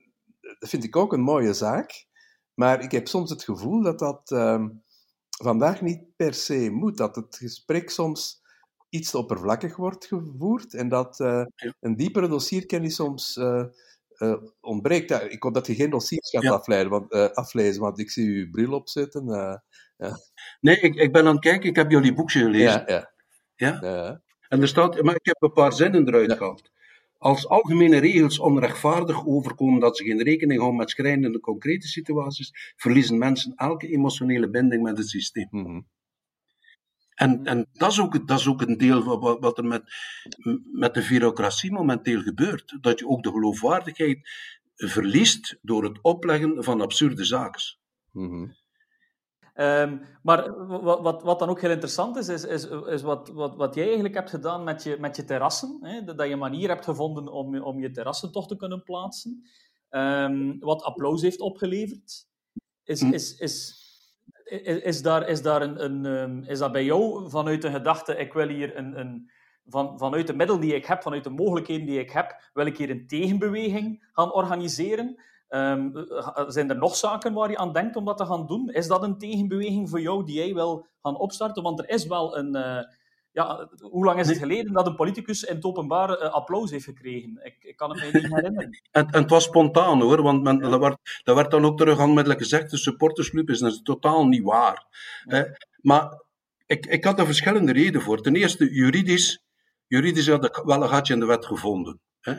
dat 0.58 0.68
vind 0.68 0.84
ik 0.84 0.96
ook 0.96 1.12
een 1.12 1.20
mooie 1.20 1.54
zaak. 1.54 2.08
Maar 2.54 2.82
ik 2.82 2.90
heb 2.90 3.08
soms 3.08 3.30
het 3.30 3.44
gevoel 3.44 3.82
dat 3.82 3.98
dat 3.98 4.30
ehm, 4.30 4.68
vandaag 5.28 5.80
niet 5.80 6.16
per 6.16 6.34
se 6.34 6.70
moet. 6.70 6.96
Dat 6.96 7.16
het 7.16 7.36
gesprek 7.36 7.90
soms 7.90 8.42
iets 8.88 9.10
te 9.10 9.18
oppervlakkig 9.18 9.76
wordt 9.76 10.06
gevoerd 10.06 10.74
en 10.74 10.88
dat 10.88 11.20
uh, 11.20 11.44
een 11.80 11.96
diepere 11.96 12.28
dossierkennis 12.28 12.94
soms 12.94 13.36
uh, 13.36 13.64
uh, 14.16 14.36
ontbreekt. 14.60 15.10
Ik 15.10 15.42
hoop 15.42 15.54
dat 15.54 15.66
je 15.66 15.74
geen 15.74 15.90
dossiers 15.90 16.30
gaat 16.30 16.44
afleiden, 16.44 16.90
want, 16.90 17.12
aflezen, 17.34 17.80
want 17.80 17.98
ik 17.98 18.10
zie 18.10 18.32
je 18.32 18.50
bril 18.50 18.72
opzetten. 18.72 19.26
Ja. 20.00 20.16
Nee, 20.60 20.80
ik, 20.80 20.94
ik 20.94 21.12
ben 21.12 21.26
aan 21.26 21.34
het 21.34 21.42
kijken, 21.42 21.68
ik 21.68 21.76
heb 21.76 21.90
jullie 21.90 22.14
boekje 22.14 22.40
gelezen. 22.40 22.84
Ja, 22.86 23.12
ja. 23.56 23.78
ja? 23.80 24.22
En 24.48 24.60
er 24.60 24.68
staat, 24.68 25.02
maar 25.02 25.14
ik 25.14 25.26
heb 25.26 25.42
een 25.42 25.52
paar 25.52 25.72
zinnen 25.72 26.08
eruit 26.08 26.32
gehaald. 26.32 26.70
Als 27.18 27.48
algemene 27.48 27.98
regels 27.98 28.38
onrechtvaardig 28.38 29.26
overkomen 29.26 29.80
dat 29.80 29.96
ze 29.96 30.04
geen 30.04 30.22
rekening 30.22 30.58
houden 30.58 30.78
met 30.78 30.90
schrijnende 30.90 31.40
concrete 31.40 31.88
situaties, 31.88 32.74
verliezen 32.76 33.18
mensen 33.18 33.52
elke 33.56 33.88
emotionele 33.88 34.50
binding 34.50 34.82
met 34.82 34.98
het 34.98 35.08
systeem. 35.08 35.48
Mm 35.50 35.86
En, 37.14 37.44
en 37.44 37.68
dat, 37.72 37.90
is 37.90 38.00
ook, 38.00 38.28
dat 38.28 38.38
is 38.38 38.48
ook 38.48 38.62
een 38.62 38.76
deel 38.76 39.02
van 39.02 39.20
wat, 39.20 39.40
wat 39.40 39.58
er 39.58 39.64
met, 39.64 39.82
met 40.72 40.94
de 40.94 41.06
bureaucratie 41.08 41.72
momenteel 41.72 42.20
gebeurt. 42.22 42.78
Dat 42.80 42.98
je 42.98 43.08
ook 43.08 43.22
de 43.22 43.30
geloofwaardigheid 43.30 44.18
verliest 44.74 45.58
door 45.62 45.84
het 45.84 45.98
opleggen 46.02 46.64
van 46.64 46.80
absurde 46.80 47.24
zaken. 47.24 47.62
Mm 48.12 48.58
Ehm, 49.60 49.98
maar 50.22 50.66
wat, 50.66 51.00
wat, 51.00 51.22
wat, 51.22 51.38
dan 51.38 51.48
ook 51.48 51.60
heel 51.60 51.70
interessant 51.70 52.16
is, 52.16 52.28
is, 52.28 52.44
is, 52.44 52.64
is 52.64 53.02
wat, 53.02 53.28
wat, 53.28 53.56
wat, 53.56 53.74
jij 53.74 53.84
eigenlijk 53.84 54.14
hebt 54.14 54.30
gedaan 54.30 54.64
met 54.64 54.82
je, 54.82 54.96
met 55.00 55.16
je 55.16 55.24
terrassen. 55.24 55.78
Hè? 55.80 56.04
Dat 56.04 56.26
je 56.26 56.32
een 56.32 56.38
manier 56.38 56.68
hebt 56.68 56.84
gevonden 56.84 57.28
om, 57.28 57.62
om 57.62 57.80
je 57.80 57.90
terrassen 57.90 58.32
toch 58.32 58.48
te 58.48 58.56
kunnen 58.56 58.82
plaatsen. 58.82 59.44
Um, 59.90 60.58
wat 60.60 60.82
applaus 60.82 61.22
heeft 61.22 61.40
opgeleverd. 61.40 62.26
Is, 62.84 63.00
hm. 63.00 63.12
is, 63.12 63.36
is, 63.38 63.84
is, 64.44 64.82
is, 64.82 65.02
daar, 65.02 65.28
is, 65.28 65.42
daar 65.42 65.62
een, 65.62 65.84
een, 65.84 66.06
ehm, 66.06 66.50
is 66.50 66.58
dat 66.58 66.72
bij 66.72 66.84
jou 66.84 67.30
vanuit 67.30 67.62
de 67.62 67.70
gedachte, 67.70 68.16
ik 68.16 68.32
wil 68.32 68.48
hier 68.48 68.76
een, 68.76 69.00
een, 69.00 69.30
van, 69.66 69.98
vanuit 69.98 70.26
de 70.26 70.34
middelen 70.34 70.60
die 70.60 70.74
ik 70.74 70.86
heb, 70.86 71.02
vanuit 71.02 71.24
de 71.24 71.30
mogelijkheden 71.30 71.86
die 71.86 71.98
ik 71.98 72.10
heb, 72.10 72.50
wil 72.52 72.66
ik 72.66 72.76
hier 72.76 72.90
een 72.90 73.06
tegenbeweging 73.06 74.08
gaan 74.12 74.32
organiseren? 74.32 75.22
Um, 75.52 75.92
zijn 76.46 76.70
er 76.70 76.76
nog 76.76 76.96
zaken 76.96 77.32
waar 77.32 77.50
je 77.50 77.56
aan 77.56 77.72
denkt 77.72 77.96
om 77.96 78.04
dat 78.04 78.16
te 78.16 78.26
gaan 78.26 78.46
doen? 78.46 78.68
Is 78.68 78.86
dat 78.86 79.02
een 79.02 79.18
tegenbeweging 79.18 79.90
voor 79.90 80.00
jou 80.00 80.24
die 80.24 80.34
jij 80.34 80.54
wil 80.54 80.86
gaan 81.02 81.16
opstarten? 81.16 81.62
Want 81.62 81.78
er 81.78 81.88
is 81.88 82.06
wel 82.06 82.36
een. 82.36 82.56
Uh, 82.56 82.78
ja, 83.32 83.68
hoe 83.80 84.04
lang 84.04 84.18
is 84.18 84.28
het 84.28 84.38
geleden 84.38 84.72
dat 84.72 84.86
een 84.86 84.94
politicus 84.94 85.42
in 85.42 85.54
het 85.54 85.64
openbaar 85.64 86.10
uh, 86.10 86.32
applaus 86.32 86.70
heeft 86.70 86.84
gekregen? 86.84 87.40
Ik, 87.42 87.56
ik, 87.60 87.76
kan 87.76 87.90
het 87.90 87.98
me 87.98 88.20
niet 88.20 88.34
herinneren. 88.34 88.80
En, 88.90 89.06
en 89.06 89.20
het 89.20 89.30
was 89.30 89.44
spontaan 89.44 90.00
hoor, 90.00 90.22
want 90.22 90.42
men, 90.42 90.58
dat, 90.58 90.80
werd, 90.80 91.20
dat, 91.24 91.36
werd, 91.36 91.50
dan 91.50 91.64
ook 91.64 91.78
terug 91.78 91.98
onmiddellijk 91.98 92.40
gezegd: 92.40 92.70
de 92.70 92.76
supportersclub 92.76 93.50
is, 93.50 93.58
dat 93.58 93.72
is 93.72 93.82
totaal 93.82 94.26
niet 94.26 94.42
waar. 94.42 94.86
Hè? 95.24 95.44
Maar 95.80 96.22
ik, 96.66 96.86
ik 96.86 97.04
had 97.04 97.18
er 97.18 97.26
verschillende 97.26 97.72
redenen 97.72 98.02
voor. 98.02 98.20
Ten 98.20 98.36
eerste, 98.36 98.72
juridisch, 98.72 99.42
juridisch 99.86 100.28
had 100.28 100.44
ik 100.44 100.62
wel 100.64 100.82
een 100.82 100.88
gatje 100.88 101.14
in 101.14 101.20
de 101.20 101.26
wet 101.26 101.46
gevonden. 101.46 102.00
Hè? 102.20 102.34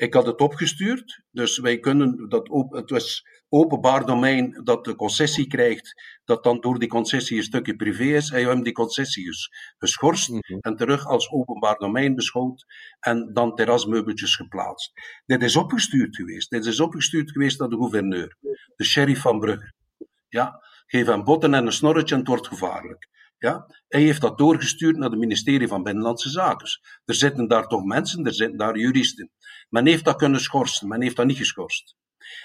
Ik 0.00 0.14
had 0.14 0.26
het 0.26 0.40
opgestuurd, 0.40 1.22
dus 1.30 1.58
wij 1.58 1.78
kunnen 1.78 2.28
dat 2.28 2.48
op, 2.48 2.72
het 2.72 2.90
was 2.90 3.24
openbaar 3.48 4.06
domein 4.06 4.60
dat 4.64 4.84
de 4.84 4.94
concessie 4.94 5.46
krijgt, 5.46 5.94
dat 6.24 6.44
dan 6.44 6.60
door 6.60 6.78
die 6.78 6.88
concessie 6.88 7.36
een 7.36 7.42
stukje 7.42 7.76
privé 7.76 8.04
is. 8.04 8.30
Hij 8.30 8.44
heeft 8.44 8.64
die 8.64 8.72
concessie 8.72 9.24
dus 9.24 9.50
geschorst 9.78 10.28
mhm. 10.28 10.58
en 10.60 10.76
terug 10.76 11.06
als 11.06 11.30
openbaar 11.30 11.76
domein 11.76 12.14
beschouwd 12.14 12.64
en 13.00 13.30
dan 13.32 13.54
terrasmeubeltjes 13.54 14.36
geplaatst. 14.36 14.92
Dit 15.26 15.42
is 15.42 15.56
opgestuurd 15.56 16.16
geweest. 16.16 16.50
Dit 16.50 16.66
is 16.66 16.80
opgestuurd 16.80 17.30
geweest 17.30 17.58
naar 17.58 17.68
de 17.68 17.76
gouverneur, 17.76 18.36
de 18.76 18.84
sheriff 18.84 19.20
van 19.20 19.40
Brugge. 19.40 19.72
Ja, 20.28 20.60
geef 20.86 21.06
hem 21.06 21.24
botten 21.24 21.54
en 21.54 21.66
een 21.66 21.72
snorretje 21.72 22.14
en 22.14 22.20
het 22.20 22.28
wordt 22.28 22.46
gevaarlijk. 22.46 23.08
Ja? 23.40 23.66
Hij 23.88 24.00
heeft 24.00 24.20
dat 24.20 24.38
doorgestuurd 24.38 24.96
naar 24.96 25.10
het 25.10 25.18
ministerie 25.18 25.68
van 25.68 25.82
Binnenlandse 25.82 26.30
Zaken. 26.30 26.68
Er 27.04 27.14
zitten 27.14 27.48
daar 27.48 27.66
toch 27.66 27.84
mensen, 27.84 28.26
er 28.26 28.34
zitten 28.34 28.58
daar 28.58 28.78
juristen. 28.78 29.30
Men 29.68 29.86
heeft 29.86 30.04
dat 30.04 30.16
kunnen 30.16 30.40
schorsen, 30.40 30.88
men 30.88 31.02
heeft 31.02 31.16
dat 31.16 31.26
niet 31.26 31.36
geschorst. 31.36 31.96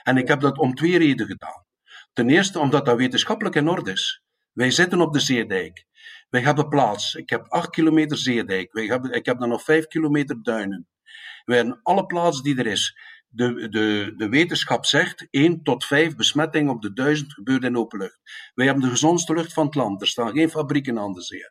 En 0.04 0.18
ik 0.18 0.28
heb 0.28 0.42
dat 0.42 0.58
om 0.58 0.76
twee 0.76 0.98
redenen 0.98 1.28
gedaan. 1.28 1.66
Ten 2.14 2.30
eerste 2.30 2.60
omdat 2.60 2.86
dat 2.86 2.98
wetenschappelijk 2.98 3.56
in 3.56 3.68
orde 3.68 3.92
is. 3.92 4.24
Wij 4.52 4.72
zitten 4.72 5.02
op 5.02 5.14
de 5.14 5.20
zeedijk. 5.20 5.86
Wij 6.30 6.42
hebben 6.42 6.70
plaats. 6.70 7.16
Ik 7.16 7.30
heb 7.30 7.46
acht 7.48 7.70
kilometer 7.70 8.18
zeedijk. 8.18 8.74
Wij 8.74 8.86
hebben, 8.86 9.12
ik 9.12 9.26
heb 9.26 9.40
dan 9.40 9.50
nog 9.50 9.64
vijf 9.64 9.88
kilometer 9.88 10.44
duinen. 10.44 10.88
Wij 11.46 11.58
hebben 11.58 11.80
alle 11.84 12.06
plaats 12.06 12.42
die 12.42 12.58
er 12.58 12.68
is. 12.68 12.98
De, 13.36 13.70
de, 13.70 14.14
de 14.18 14.30
wetenschap 14.30 14.86
zegt 14.86 15.28
1 15.30 15.64
tot 15.64 15.86
5 15.86 16.16
besmettingen 16.16 16.74
op 16.74 16.82
de 16.82 16.94
1000 16.94 17.34
gebeurt 17.34 17.64
in 17.64 17.78
open 17.78 18.00
lucht. 18.00 18.20
Wij 18.54 18.66
hebben 18.66 18.84
de 18.84 18.90
gezondste 18.90 19.34
lucht 19.34 19.54
van 19.54 19.66
het 19.66 19.76
land. 19.76 20.02
Er 20.02 20.08
staan 20.08 20.32
geen 20.32 20.50
fabrieken 20.50 21.00
aan 21.00 21.14
de 21.14 21.22
zee. 21.22 21.50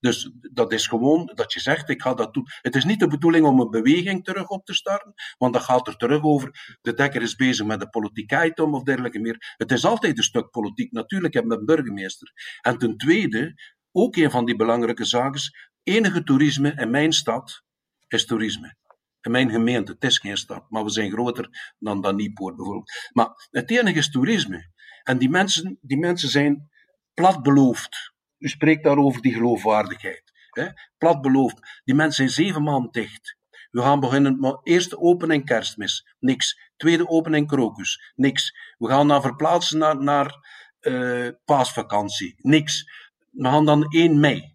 Dus 0.00 0.30
dat 0.52 0.72
is 0.72 0.86
gewoon 0.86 1.30
dat 1.34 1.52
je 1.52 1.60
zegt, 1.60 1.88
ik 1.88 2.02
ga 2.02 2.14
dat 2.14 2.34
doen. 2.34 2.46
Het 2.62 2.76
is 2.76 2.84
niet 2.84 3.00
de 3.00 3.08
bedoeling 3.08 3.46
om 3.46 3.60
een 3.60 3.70
beweging 3.70 4.24
terug 4.24 4.48
op 4.48 4.64
te 4.64 4.74
starten, 4.74 5.14
want 5.38 5.52
dat 5.52 5.62
gaat 5.62 5.86
er 5.86 5.96
terug 5.96 6.22
over. 6.22 6.78
De 6.80 6.94
Dekker 6.94 7.22
is 7.22 7.36
bezig 7.36 7.66
met 7.66 7.80
de 7.80 7.88
politiek 7.88 8.32
item 8.32 8.74
of 8.74 8.82
dergelijke 8.82 9.18
meer. 9.18 9.54
Het 9.56 9.72
is 9.72 9.84
altijd 9.84 10.18
een 10.18 10.24
stuk 10.24 10.50
politiek, 10.50 10.92
natuurlijk, 10.92 11.34
heb 11.34 11.50
een 11.50 11.64
burgemeester. 11.64 12.32
En 12.60 12.78
ten 12.78 12.96
tweede, 12.96 13.54
ook 13.92 14.16
een 14.16 14.30
van 14.30 14.44
die 14.44 14.56
belangrijke 14.56 15.04
zaken, 15.04 15.40
enige 15.82 16.22
toerisme 16.22 16.72
in 16.76 16.90
mijn 16.90 17.12
stad 17.12 17.62
is 18.08 18.26
toerisme. 18.26 18.76
In 19.24 19.30
mijn 19.30 19.50
gemeente, 19.50 19.92
het 19.92 20.04
is 20.04 20.18
geen 20.18 20.36
stad, 20.36 20.70
maar 20.70 20.84
we 20.84 20.90
zijn 20.90 21.10
groter 21.10 21.74
dan 21.78 22.00
dan 22.00 22.16
Niepoort 22.16 22.56
bijvoorbeeld. 22.56 22.92
Maar 23.12 23.48
het 23.50 23.70
enige 23.70 23.98
is 23.98 24.10
toerisme. 24.10 24.70
En 25.02 25.18
die 25.18 25.28
mensen, 25.28 25.78
die 25.80 25.98
mensen 25.98 26.28
zijn 26.28 26.70
plat 27.14 27.42
beloofd. 27.42 28.12
U 28.38 28.48
spreekt 28.48 28.84
daarover 28.84 29.22
die 29.22 29.32
geloofwaardigheid. 29.32 30.22
Hè? 30.50 30.66
Plat 30.98 31.20
beloofd. 31.20 31.80
Die 31.84 31.94
mensen 31.94 32.14
zijn 32.14 32.46
zeven 32.46 32.62
maanden 32.62 32.92
dicht. 32.92 33.36
We 33.70 33.80
gaan 33.80 34.00
beginnen 34.00 34.40
met 34.40 34.60
eerste 34.62 34.98
opening 34.98 35.44
kerstmis. 35.44 36.06
Niks. 36.18 36.60
Tweede 36.76 37.08
opening 37.08 37.48
krokus. 37.48 38.12
Niks. 38.14 38.56
We 38.78 38.88
gaan 38.88 39.08
dan 39.08 39.22
verplaatsen 39.22 39.78
naar, 39.78 40.02
naar 40.02 40.46
uh, 40.80 41.28
paasvakantie. 41.44 42.34
Niks. 42.38 42.90
We 43.30 43.48
gaan 43.48 43.64
dan 43.64 43.84
1 43.88 44.20
mei 44.20 44.53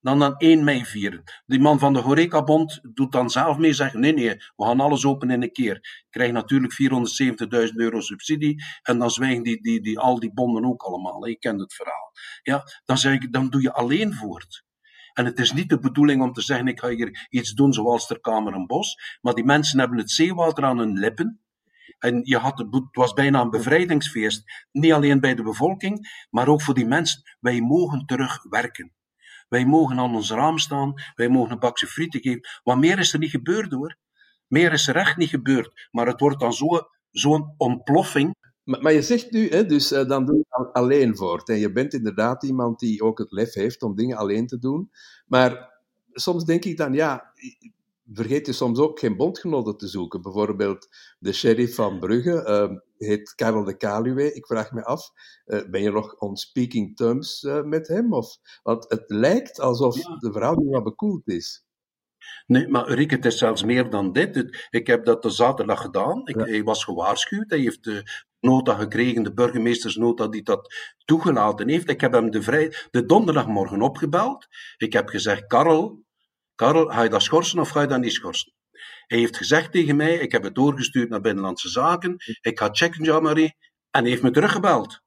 dan 0.00 0.18
dan 0.18 0.36
1 0.36 0.64
mei 0.64 0.84
vieren. 0.84 1.22
Die 1.46 1.60
man 1.60 1.78
van 1.78 1.92
de 1.92 1.98
Horeca-bond 1.98 2.80
doet 2.94 3.12
dan 3.12 3.30
zelf 3.30 3.58
mee, 3.58 3.72
zegt 3.72 3.94
nee, 3.94 4.12
nee, 4.12 4.34
we 4.56 4.64
gaan 4.64 4.80
alles 4.80 5.04
open 5.04 5.30
in 5.30 5.42
een 5.42 5.52
keer. 5.52 6.04
Krijgt 6.10 6.32
natuurlijk 6.32 6.72
470.000 7.68 7.74
euro 7.74 8.00
subsidie 8.00 8.64
en 8.82 8.98
dan 8.98 9.10
zwijgen 9.10 9.42
die, 9.42 9.62
die, 9.62 9.80
die, 9.80 9.98
al 9.98 10.20
die 10.20 10.32
bonden 10.32 10.64
ook 10.64 10.82
allemaal. 10.82 11.26
Je 11.26 11.38
kent 11.38 11.60
het 11.60 11.74
verhaal. 11.74 12.12
Ja, 12.42 12.64
dan, 12.84 12.98
zeg 12.98 13.12
ik, 13.12 13.32
dan 13.32 13.50
doe 13.50 13.62
je 13.62 13.72
alleen 13.72 14.14
voort. 14.14 14.64
En 15.12 15.24
het 15.24 15.38
is 15.38 15.52
niet 15.52 15.68
de 15.68 15.78
bedoeling 15.78 16.22
om 16.22 16.32
te 16.32 16.40
zeggen, 16.40 16.68
ik 16.68 16.80
ga 16.80 16.88
hier 16.88 17.26
iets 17.30 17.52
doen 17.52 17.72
zoals 17.72 18.06
ter 18.06 18.20
Kamer 18.20 18.54
en 18.54 18.66
Bos, 18.66 19.18
maar 19.20 19.34
die 19.34 19.44
mensen 19.44 19.78
hebben 19.78 19.98
het 19.98 20.10
zeewater 20.10 20.64
aan 20.64 20.78
hun 20.78 20.98
lippen. 20.98 21.40
En 21.98 22.20
je 22.24 22.36
had, 22.36 22.58
het 22.58 22.86
was 22.90 23.12
bijna 23.12 23.40
een 23.40 23.50
bevrijdingsfeest, 23.50 24.66
niet 24.72 24.92
alleen 24.92 25.20
bij 25.20 25.34
de 25.34 25.42
bevolking, 25.42 26.26
maar 26.30 26.48
ook 26.48 26.62
voor 26.62 26.74
die 26.74 26.86
mensen. 26.86 27.22
Wij 27.40 27.60
mogen 27.60 28.06
terug 28.06 28.42
werken. 28.42 28.92
Wij 29.50 29.66
mogen 29.66 29.98
aan 29.98 30.14
ons 30.14 30.30
raam 30.30 30.58
staan, 30.58 30.94
wij 31.14 31.28
mogen 31.28 31.52
een 31.52 31.58
bakje 31.58 31.86
frieten 31.86 32.20
geven. 32.20 32.48
Wat 32.62 32.78
meer 32.78 32.98
is 32.98 33.12
er 33.12 33.18
niet 33.18 33.30
gebeurd 33.30 33.72
hoor. 33.72 33.96
Meer 34.46 34.72
is 34.72 34.88
er 34.88 34.96
echt 34.96 35.16
niet 35.16 35.28
gebeurd. 35.28 35.88
Maar 35.90 36.06
het 36.06 36.20
wordt 36.20 36.40
dan 36.40 36.52
zo'n 36.52 36.86
zo 37.10 37.54
ontploffing. 37.56 38.34
Maar, 38.64 38.92
je 38.92 39.02
zegt 39.02 39.30
nu, 39.30 39.48
hè, 39.48 39.66
dus 39.66 39.92
uh, 39.92 40.08
dan 40.08 40.24
doe 40.24 40.36
je 40.36 40.72
alleen 40.72 41.16
voort. 41.16 41.48
En 41.48 41.58
je 41.58 41.72
bent 41.72 41.92
inderdaad 41.92 42.42
iemand 42.42 42.78
die 42.78 43.02
ook 43.02 43.18
het 43.18 43.32
lef 43.32 43.54
heeft 43.54 43.82
om 43.82 43.94
dingen 43.94 44.16
alleen 44.16 44.46
te 44.46 44.58
doen. 44.58 44.90
Maar 45.26 45.72
soms 46.12 46.44
denk 46.44 46.64
ik 46.64 46.76
dan, 46.76 46.92
ja, 46.92 47.32
vergeet 48.12 48.46
je 48.46 48.52
soms 48.52 48.78
ook 48.78 48.98
geen 48.98 49.16
bondgenoten 49.16 49.76
te 49.76 49.88
zoeken. 49.88 50.22
Bijvoorbeeld 50.22 50.88
de 51.18 51.32
sheriff 51.32 51.74
van 51.74 51.98
Brugge 51.98 52.68
uh, 52.70 52.78
heet 53.08 53.34
Karel 53.34 53.64
de 53.64 53.76
Kaluwe. 53.76 54.34
Ik 54.34 54.46
vraag 54.46 54.72
me 54.72 54.84
af, 54.84 55.10
uh, 55.46 55.60
ben 55.70 55.82
je 55.82 55.90
nog 55.90 56.14
on 56.18 56.36
speaking 56.36 56.96
terms 56.96 57.42
uh, 57.42 57.62
met 57.62 57.88
hem? 57.88 58.12
Of, 58.12 58.36
want 58.62 58.84
het 58.88 59.04
lijkt 59.06 59.60
alsof 59.60 59.96
ja. 59.96 60.16
de 60.16 60.32
verhouding 60.32 60.70
wat 60.70 60.84
bekoeld 60.84 61.28
is. 61.28 61.64
Nee, 62.46 62.68
maar 62.68 62.88
Rick, 62.88 63.10
het 63.10 63.24
is 63.24 63.38
zelfs 63.38 63.64
meer 63.64 63.90
dan 63.90 64.12
dit. 64.12 64.66
Ik 64.70 64.86
heb 64.86 65.04
dat 65.04 65.22
de 65.22 65.30
zaterdag 65.30 65.80
gedaan. 65.80 66.26
Ik, 66.26 66.36
ja. 66.36 66.44
Hij 66.44 66.62
was 66.62 66.84
gewaarschuwd. 66.84 67.50
Hij 67.50 67.58
heeft 67.58 67.84
de 67.84 68.02
nota 68.40 68.74
gekregen, 68.74 69.22
de 69.22 69.32
burgemeestersnota 69.32 70.28
die 70.28 70.42
dat 70.42 70.74
toegelaten 71.04 71.68
heeft. 71.68 71.90
Ik 71.90 72.00
heb 72.00 72.12
hem 72.12 72.30
de, 72.30 72.42
vrij, 72.42 72.74
de 72.90 73.06
donderdagmorgen 73.06 73.82
opgebeld. 73.82 74.46
Ik 74.76 74.92
heb 74.92 75.08
gezegd, 75.08 75.46
Karel, 75.46 76.04
Karel, 76.60 76.86
ga 76.86 77.02
je 77.02 77.08
dat 77.08 77.22
schorsen 77.22 77.58
of 77.58 77.68
ga 77.68 77.80
je 77.80 77.86
dat 77.86 78.00
niet 78.00 78.12
schorsen? 78.12 78.52
Hij 79.06 79.18
heeft 79.18 79.36
gezegd 79.36 79.72
tegen 79.72 79.96
mij, 79.96 80.14
ik 80.14 80.32
heb 80.32 80.42
het 80.42 80.54
doorgestuurd 80.54 81.08
naar 81.08 81.20
Binnenlandse 81.20 81.68
Zaken, 81.68 82.16
ik 82.40 82.58
ga 82.58 82.68
checken, 82.72 83.04
Jean-Marie, 83.04 83.56
en 83.90 84.00
hij 84.00 84.10
heeft 84.10 84.22
me 84.22 84.30
teruggebeld. 84.30 85.00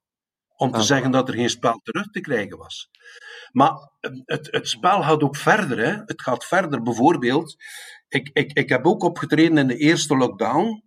Om 0.55 0.71
te 0.71 0.77
ah. 0.77 0.83
zeggen 0.83 1.11
dat 1.11 1.27
er 1.27 1.33
geen 1.33 1.49
spel 1.49 1.79
terug 1.83 2.09
te 2.09 2.19
krijgen 2.19 2.57
was. 2.57 2.89
Maar 3.51 3.71
het, 4.25 4.47
het 4.51 4.67
spel 4.67 5.03
gaat 5.03 5.23
ook 5.23 5.35
verder. 5.35 5.77
Hè. 5.77 6.01
Het 6.05 6.21
gaat 6.21 6.45
verder. 6.45 6.81
Bijvoorbeeld, 6.81 7.55
ik, 8.07 8.29
ik, 8.33 8.53
ik 8.53 8.69
heb 8.69 8.85
ook 8.85 9.03
opgetreden 9.03 9.57
in 9.57 9.67
de 9.67 9.77
eerste 9.77 10.17
lockdown. 10.17 10.83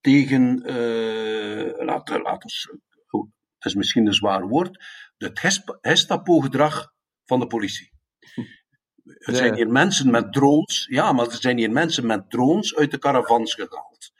tegen, 0.00 0.62
uh, 0.70 1.84
laten 1.86 2.14
we, 2.14 2.80
oh, 3.10 3.30
dat 3.58 3.72
is 3.72 3.74
misschien 3.74 4.06
een 4.06 4.14
zwaar 4.14 4.48
woord, 4.48 4.84
het 5.16 5.40
Gestapo-gedrag 5.80 6.92
van 7.24 7.40
de 7.40 7.46
politie. 7.46 7.92
Er 9.20 9.36
zijn 9.36 9.54
hier 9.54 9.68
mensen 9.68 10.10
met 10.10 10.32
drones, 10.32 10.86
ja, 10.90 11.12
maar 11.12 11.26
er 11.26 11.40
zijn 11.40 11.58
hier 11.58 11.70
mensen 11.70 12.06
met 12.06 12.30
drones 12.30 12.76
uit 12.76 12.90
de 12.90 12.98
caravans 12.98 13.54
gehaald. 13.54 14.12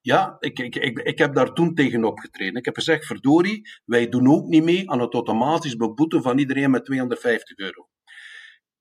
Ja, 0.00 0.36
ik, 0.38 0.58
ik, 0.58 0.76
ik, 0.76 0.98
ik 0.98 1.18
heb 1.18 1.34
daar 1.34 1.52
toen 1.52 1.74
tegen 1.74 2.04
opgetreden. 2.04 2.54
Ik 2.54 2.64
heb 2.64 2.74
gezegd, 2.74 3.06
verdorie, 3.06 3.68
wij 3.84 4.08
doen 4.08 4.28
ook 4.28 4.46
niet 4.46 4.64
mee 4.64 4.90
aan 4.90 5.00
het 5.00 5.12
automatisch 5.12 5.76
beboeten 5.76 6.22
van 6.22 6.38
iedereen 6.38 6.70
met 6.70 6.84
250 6.84 7.58
euro. 7.58 7.88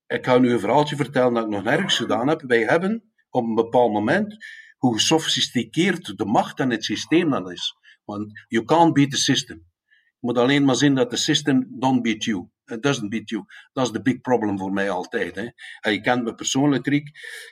Ik 0.08 0.26
ga 0.26 0.38
nu 0.38 0.52
een 0.52 0.60
verhaaltje 0.60 0.96
vertellen 0.96 1.34
dat 1.34 1.44
ik 1.44 1.50
nog 1.50 1.64
nergens 1.64 1.98
gedaan 1.98 2.28
heb. 2.28 2.42
Wij 2.42 2.64
hebben 2.64 3.14
op 3.30 3.44
een 3.44 3.56
bepaald 3.56 3.94
moment, 3.94 4.46
hoe 4.78 4.94
gesofisticeerd 4.94 6.18
de 6.18 6.26
macht 6.26 6.60
en 6.60 6.70
het 6.70 6.84
systeem 6.84 7.30
dan 7.30 7.52
is. 7.52 7.76
Want 8.06 8.46
you 8.48 8.66
can't 8.66 8.94
beat 8.94 9.12
the 9.12 9.18
system. 9.18 9.72
Moet 10.24 10.38
alleen 10.38 10.66
maar 10.66 10.76
zien 10.76 10.96
dat 10.96 11.10
de 11.10 11.18
system 11.18 11.68
don't 11.70 12.02
beat 12.02 12.24
you. 12.24 12.48
It 12.66 12.84
doesn't 12.84 13.10
beat 13.10 13.30
you. 13.30 13.46
Dat 13.74 13.86
is 13.86 13.92
de 13.92 14.02
big 14.02 14.22
problem 14.22 14.58
voor 14.58 14.72
mij 14.72 14.90
altijd. 14.90 15.36
Hè. 15.36 15.50
En 15.80 15.94
je 15.94 16.02
kent 16.02 16.24
me 16.24 16.36
persoonlijk, 16.36 16.88
Riek. 16.88 17.10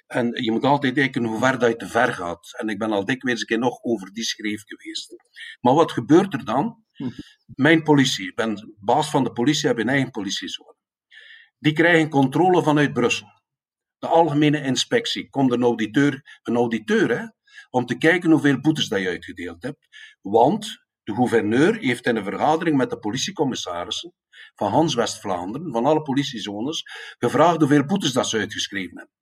En 0.07 0.43
je 0.43 0.51
moet 0.51 0.63
altijd 0.63 0.93
kijken 0.93 1.23
hoe 1.23 1.39
ver 1.39 1.59
dat 1.59 1.69
je 1.69 1.75
te 1.75 1.87
ver 1.87 2.13
gaat. 2.13 2.59
En 2.59 2.69
ik 2.69 2.77
ben 2.77 2.91
al 2.91 3.05
dikwijls 3.05 3.39
een 3.39 3.45
keer 3.45 3.59
nog 3.59 3.83
over 3.83 4.13
die 4.13 4.23
schreef 4.23 4.63
geweest. 4.65 5.15
Maar 5.61 5.73
wat 5.73 5.91
gebeurt 5.91 6.33
er 6.33 6.45
dan? 6.45 6.83
Hm. 6.93 7.09
Mijn 7.45 7.83
politie, 7.83 8.27
ik 8.27 8.35
ben 8.35 8.75
baas 8.79 9.09
van 9.09 9.23
de 9.23 9.31
politie, 9.31 9.67
heb 9.67 9.77
een 9.77 9.89
eigen 9.89 10.11
politiezone. 10.11 10.75
Die 11.59 11.73
krijgen 11.73 12.09
controle 12.09 12.63
vanuit 12.63 12.93
Brussel. 12.93 13.27
De 13.97 14.07
algemene 14.07 14.61
inspectie. 14.61 15.29
Komt 15.29 15.51
een 15.51 15.63
auditeur, 15.63 16.39
een 16.43 16.55
auditeur 16.55 17.19
hè, 17.19 17.25
om 17.69 17.85
te 17.85 17.97
kijken 17.97 18.31
hoeveel 18.31 18.59
boetes 18.59 18.87
dat 18.87 19.01
je 19.01 19.07
uitgedeeld 19.07 19.63
hebt. 19.63 19.87
Want 20.21 20.80
de 21.03 21.13
gouverneur 21.13 21.77
heeft 21.77 22.05
in 22.05 22.15
een 22.15 22.23
vergadering 22.23 22.77
met 22.77 22.89
de 22.89 22.99
politiecommissarissen 22.99 24.13
van 24.55 24.71
Hans 24.71 24.95
West-Vlaanderen, 24.95 25.71
van 25.71 25.85
alle 25.85 26.01
politiezones, 26.01 26.83
gevraagd 27.17 27.59
hoeveel 27.59 27.85
boetes 27.85 28.13
dat 28.13 28.27
ze 28.27 28.37
uitgeschreven 28.37 28.97
hebben. 28.97 29.15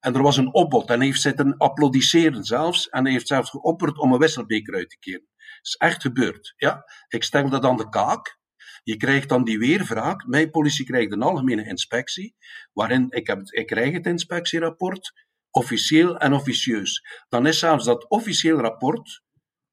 En 0.00 0.14
er 0.14 0.22
was 0.22 0.36
een 0.36 0.54
opbod 0.54 0.90
en 0.90 0.96
hij 0.96 1.06
heeft 1.06 1.20
zitten 1.20 1.56
applaudisseren 1.56 2.44
zelfs 2.44 2.88
en 2.88 3.02
hij 3.02 3.12
heeft 3.12 3.26
zelfs 3.26 3.50
geopperd 3.50 3.98
om 3.98 4.12
een 4.12 4.18
wisselbeker 4.18 4.74
uit 4.74 4.90
te 4.90 4.98
keren. 4.98 5.28
Dat 5.36 5.58
is 5.62 5.74
echt 5.74 6.02
gebeurd. 6.02 6.54
Ja? 6.56 6.84
Ik 7.08 7.22
stel 7.22 7.48
dat 7.48 7.64
aan 7.64 7.76
de 7.76 7.88
kaak. 7.88 8.38
Je 8.82 8.96
krijgt 8.96 9.28
dan 9.28 9.44
die 9.44 9.58
weervraag. 9.58 10.26
Mijn 10.26 10.50
politie 10.50 10.84
krijgt 10.84 11.12
een 11.12 11.22
algemene 11.22 11.66
inspectie, 11.66 12.34
waarin 12.72 13.06
ik, 13.10 13.26
heb, 13.26 13.40
ik 13.42 13.66
krijg 13.66 13.92
het 13.92 14.06
inspectierapport, 14.06 15.12
officieel 15.50 16.18
en 16.18 16.32
officieus. 16.32 17.04
Dan 17.28 17.46
is 17.46 17.58
zelfs 17.58 17.84
dat 17.84 18.08
officieel 18.08 18.60
rapport 18.60 19.22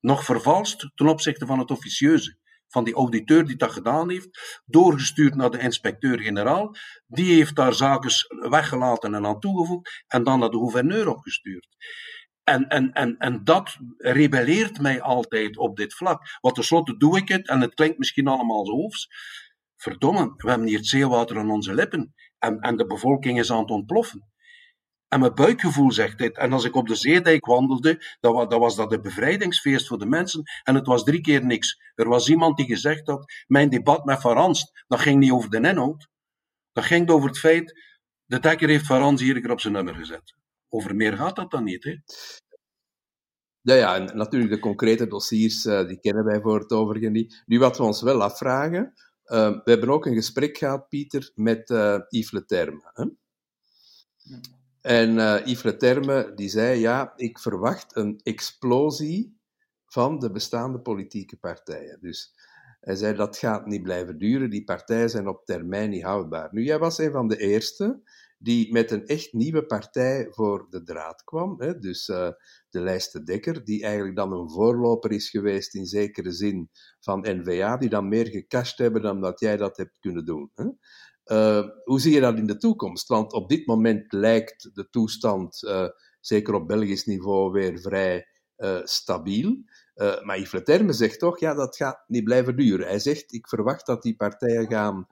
nog 0.01 0.23
vervalst 0.23 0.91
ten 0.95 1.07
opzichte 1.07 1.45
van 1.45 1.59
het 1.59 1.71
officieuze. 1.71 2.39
Van 2.67 2.83
die 2.83 2.93
auditeur 2.93 3.45
die 3.45 3.55
dat 3.55 3.71
gedaan 3.71 4.09
heeft, 4.09 4.61
doorgestuurd 4.65 5.35
naar 5.35 5.49
de 5.49 5.59
inspecteur-generaal. 5.59 6.75
Die 7.07 7.33
heeft 7.33 7.55
daar 7.55 7.73
zaken 7.73 8.11
weggelaten 8.49 9.15
en 9.15 9.25
aan 9.25 9.39
toegevoegd 9.39 10.03
en 10.07 10.23
dan 10.23 10.39
naar 10.39 10.49
de 10.49 10.57
gouverneur 10.57 11.09
opgestuurd. 11.09 11.67
En, 12.43 12.67
en, 12.67 12.91
en, 12.91 13.17
en 13.17 13.43
dat 13.43 13.77
rebelleert 13.97 14.79
mij 14.79 15.01
altijd 15.01 15.57
op 15.57 15.77
dit 15.77 15.93
vlak. 15.93 16.37
Want 16.41 16.55
tenslotte 16.55 16.97
doe 16.97 17.17
ik 17.17 17.27
het, 17.27 17.47
en 17.47 17.61
het 17.61 17.73
klinkt 17.73 17.97
misschien 17.97 18.27
allemaal 18.27 18.65
zo 18.65 18.71
hoofs. 18.71 19.07
Verdomme, 19.75 20.33
we 20.37 20.49
hebben 20.49 20.67
hier 20.67 20.77
het 20.77 20.87
zeewater 20.87 21.37
aan 21.37 21.51
onze 21.51 21.73
lippen. 21.73 22.13
En, 22.39 22.59
en 22.59 22.77
de 22.77 22.85
bevolking 22.85 23.39
is 23.39 23.51
aan 23.51 23.59
het 23.59 23.69
ontploffen. 23.69 24.30
En 25.11 25.19
mijn 25.19 25.35
buikgevoel 25.35 25.91
zegt 25.91 26.17
dit. 26.17 26.37
En 26.37 26.53
als 26.53 26.63
ik 26.63 26.75
op 26.75 26.87
de 26.87 26.95
zeedijk 26.95 27.45
wandelde, 27.45 28.17
dan 28.19 28.33
was, 28.33 28.57
was 28.57 28.75
dat 28.75 28.93
een 28.93 29.01
bevrijdingsfeest 29.01 29.87
voor 29.87 29.99
de 29.99 30.05
mensen. 30.05 30.43
En 30.63 30.75
het 30.75 30.87
was 30.87 31.03
drie 31.03 31.21
keer 31.21 31.45
niks. 31.45 31.81
Er 31.95 32.07
was 32.07 32.29
iemand 32.29 32.57
die 32.57 32.65
gezegd 32.65 33.07
had, 33.07 33.33
mijn 33.47 33.69
debat 33.69 34.05
met 34.05 34.21
Van 34.21 34.33
Ranst, 34.33 34.83
dat 34.87 34.99
ging 34.99 35.19
niet 35.19 35.31
over 35.31 35.49
de 35.49 35.57
inhoud. 35.57 36.07
Dat 36.71 36.83
ging 36.83 37.09
over 37.09 37.27
het 37.27 37.39
feit, 37.39 37.79
de 38.25 38.39
dekker 38.39 38.69
heeft 38.69 38.85
Van 38.85 38.99
Ranst 38.99 39.23
hier 39.23 39.51
op 39.51 39.59
zijn 39.59 39.73
nummer 39.73 39.95
gezet. 39.95 40.35
Over 40.69 40.95
meer 40.95 41.17
gaat 41.17 41.35
dat 41.35 41.51
dan 41.51 41.63
niet, 41.63 41.83
hè? 41.83 41.97
Ja, 43.61 43.75
ja, 43.75 43.95
en 43.95 44.17
natuurlijk 44.17 44.51
de 44.51 44.59
concrete 44.59 45.07
dossiers, 45.07 45.65
uh, 45.65 45.87
die 45.87 45.99
kennen 45.99 46.25
wij 46.25 46.41
voor 46.41 46.59
het 46.59 46.71
overige 46.71 47.09
niet. 47.09 47.43
Nu, 47.45 47.59
wat 47.59 47.77
we 47.77 47.83
ons 47.83 48.01
wel 48.01 48.23
afvragen, 48.23 48.93
uh, 49.25 49.49
we 49.49 49.71
hebben 49.71 49.89
ook 49.89 50.05
een 50.05 50.15
gesprek 50.15 50.57
gehad, 50.57 50.89
Pieter, 50.89 51.31
met 51.35 51.69
uh, 51.69 51.99
Yves 52.09 52.31
Leterme. 52.31 52.91
Hè? 52.93 53.05
En 54.81 55.17
uh, 55.17 55.45
Yves 55.45 56.35
die 56.35 56.49
zei, 56.49 56.79
ja, 56.79 57.13
ik 57.15 57.39
verwacht 57.39 57.95
een 57.95 58.19
explosie 58.23 59.39
van 59.85 60.19
de 60.19 60.31
bestaande 60.31 60.79
politieke 60.79 61.37
partijen. 61.37 61.97
Dus 62.01 62.33
hij 62.79 62.95
zei, 62.95 63.15
dat 63.15 63.37
gaat 63.37 63.65
niet 63.65 63.83
blijven 63.83 64.17
duren, 64.17 64.49
die 64.49 64.63
partijen 64.63 65.09
zijn 65.09 65.27
op 65.27 65.45
termijn 65.45 65.89
niet 65.89 66.03
houdbaar. 66.03 66.49
Nu, 66.51 66.63
jij 66.63 66.79
was 66.79 66.97
een 66.97 67.11
van 67.11 67.27
de 67.27 67.37
eerste 67.37 68.01
die 68.37 68.71
met 68.71 68.91
een 68.91 69.05
echt 69.05 69.33
nieuwe 69.33 69.65
partij 69.65 70.27
voor 70.29 70.67
de 70.69 70.83
draad 70.83 71.23
kwam. 71.23 71.61
Hè? 71.61 71.79
Dus 71.79 72.07
uh, 72.07 72.29
de 72.69 72.79
Lijste 72.79 73.23
Dekker, 73.23 73.63
die 73.63 73.83
eigenlijk 73.83 74.15
dan 74.15 74.33
een 74.33 74.49
voorloper 74.49 75.11
is 75.11 75.29
geweest 75.29 75.75
in 75.75 75.85
zekere 75.85 76.31
zin 76.31 76.69
van 76.99 77.19
NVA, 77.21 77.77
die 77.77 77.89
dan 77.89 78.07
meer 78.07 78.27
gecashed 78.27 78.77
hebben 78.77 79.01
dan 79.01 79.21
dat 79.21 79.39
jij 79.39 79.57
dat 79.57 79.77
hebt 79.77 79.99
kunnen 79.99 80.25
doen. 80.25 80.51
Hè? 80.53 80.65
Uh, 81.31 81.67
hoe 81.83 81.99
zie 81.99 82.13
je 82.13 82.19
dat 82.19 82.37
in 82.37 82.47
de 82.47 82.57
toekomst? 82.57 83.07
Want 83.07 83.33
op 83.33 83.49
dit 83.49 83.65
moment 83.65 84.13
lijkt 84.13 84.69
de 84.73 84.89
toestand, 84.89 85.63
uh, 85.63 85.87
zeker 86.19 86.53
op 86.53 86.67
Belgisch 86.67 87.05
niveau, 87.05 87.51
weer 87.51 87.79
vrij 87.79 88.27
uh, 88.57 88.79
stabiel. 88.83 89.63
maar 90.23 90.39
Yves 90.39 90.51
Leterme 90.51 90.93
zegt 90.93 91.19
toch, 91.19 91.39
ja, 91.39 91.53
dat 91.53 91.75
gaat 91.75 92.03
niet 92.07 92.23
blijven 92.23 92.55
duren. 92.55 92.87
Hij 92.87 92.99
zegt, 92.99 93.33
ik 93.33 93.47
verwacht 93.47 93.85
dat 93.85 94.01
die 94.01 94.15
partijen 94.15 94.67
gaan 94.67 95.07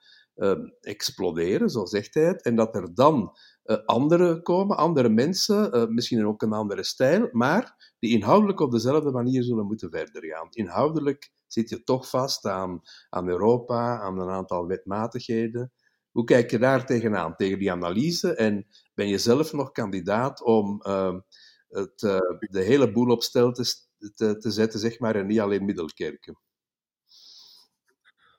exploderen, 0.82 1.70
zo 1.70 1.86
zegt 1.86 2.14
hij 2.14 2.24
het, 2.24 2.42
en 2.42 2.56
dat 2.56 2.76
er 2.76 2.94
dan 2.94 3.38
anderen 3.86 4.44
komen, 4.44 4.78
andere 4.78 5.10
mensen, 5.10 5.94
misschien 5.94 6.26
ook 6.26 6.42
een 6.42 6.54
andere 6.54 6.84
stijl, 6.84 7.30
maar 7.32 7.94
die 8.00 8.12
inhoudelijk 8.12 8.60
op 8.60 8.72
dezelfde 8.72 9.12
manier 9.12 9.44
zullen 9.44 9.66
moeten 9.66 9.90
verder 9.90 10.26
gaan. 10.26 10.48
Inhoudelijk 10.50 11.32
zit 11.48 11.70
je 11.70 11.84
toch 11.84 12.10
vast 12.10 12.46
aan, 12.46 12.82
aan 13.10 13.28
Europa, 13.28 14.00
aan 14.00 14.20
een 14.20 14.30
aantal 14.30 14.68
wetmatigheden. 14.68 15.72
Hoe 16.20 16.28
kijk 16.28 16.52
je 16.52 16.60
daar 16.60 16.86
tegenaan, 16.86 17.36
tegen 17.36 17.60
die 17.60 17.72
analyse? 17.72 18.36
En 18.36 18.68
ben 18.94 19.08
je 19.08 19.18
zelf 19.18 19.54
nog 19.54 19.72
kandidaat 19.72 20.44
om 20.44 20.82
uh, 20.88 21.18
het, 21.68 22.02
uh, 22.02 22.20
de 22.40 22.62
hele 22.62 22.92
boel 22.92 23.10
op 23.10 23.24
stel 23.24 23.52
te, 23.52 23.74
te, 24.16 24.38
te, 24.38 24.52
zetten, 24.52 24.80
zeg 24.80 25.00
maar, 25.00 25.16
en 25.16 25.28
niet 25.28 25.40
alleen 25.40 25.66
Middelkerken? 25.66 26.40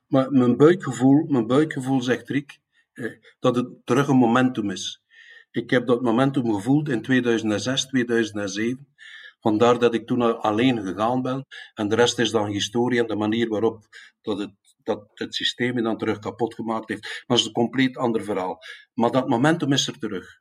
Maar 0.07 0.31
mijn 0.31 0.57
buikgevoel, 0.57 1.25
mijn 1.27 1.47
buikgevoel 1.47 2.03
zegt 2.03 2.29
Rick 2.29 2.59
eh, 2.93 3.13
dat 3.39 3.57
het 3.57 3.87
terug 3.87 4.09
een 4.09 4.17
momentum 4.17 4.71
is. 4.71 5.03
Ik 5.51 5.71
heb 5.71 5.87
dat 5.87 6.03
momentum 6.03 6.55
gevoeld 6.55 6.89
in 6.89 7.03
2006, 7.03 7.87
2007. 7.87 8.95
Vandaar 9.39 9.79
dat 9.79 9.95
ik 9.95 10.07
toen 10.07 10.41
alleen 10.41 10.83
gegaan 10.83 11.23
ben. 11.23 11.47
En 11.75 11.89
de 11.89 11.95
rest 11.95 12.19
is 12.19 12.31
dan 12.31 12.51
historie 12.51 13.01
en 13.01 13.07
de 13.07 13.17
manier 13.17 13.49
waarop 13.49 13.87
dat 14.23 14.39
het 14.39 14.55
dat 14.97 15.11
het 15.15 15.35
systeem 15.35 15.83
dan 15.83 15.99
terug 15.99 16.19
kapot 16.19 16.55
gemaakt 16.55 16.89
heeft. 16.89 17.03
Maar 17.03 17.25
dat 17.27 17.39
is 17.39 17.45
een 17.45 17.53
compleet 17.53 17.97
ander 17.97 18.25
verhaal. 18.25 18.59
Maar 18.95 19.11
dat 19.11 19.29
momentum 19.29 19.73
is 19.73 19.87
er 19.87 19.99
terug. 19.99 20.39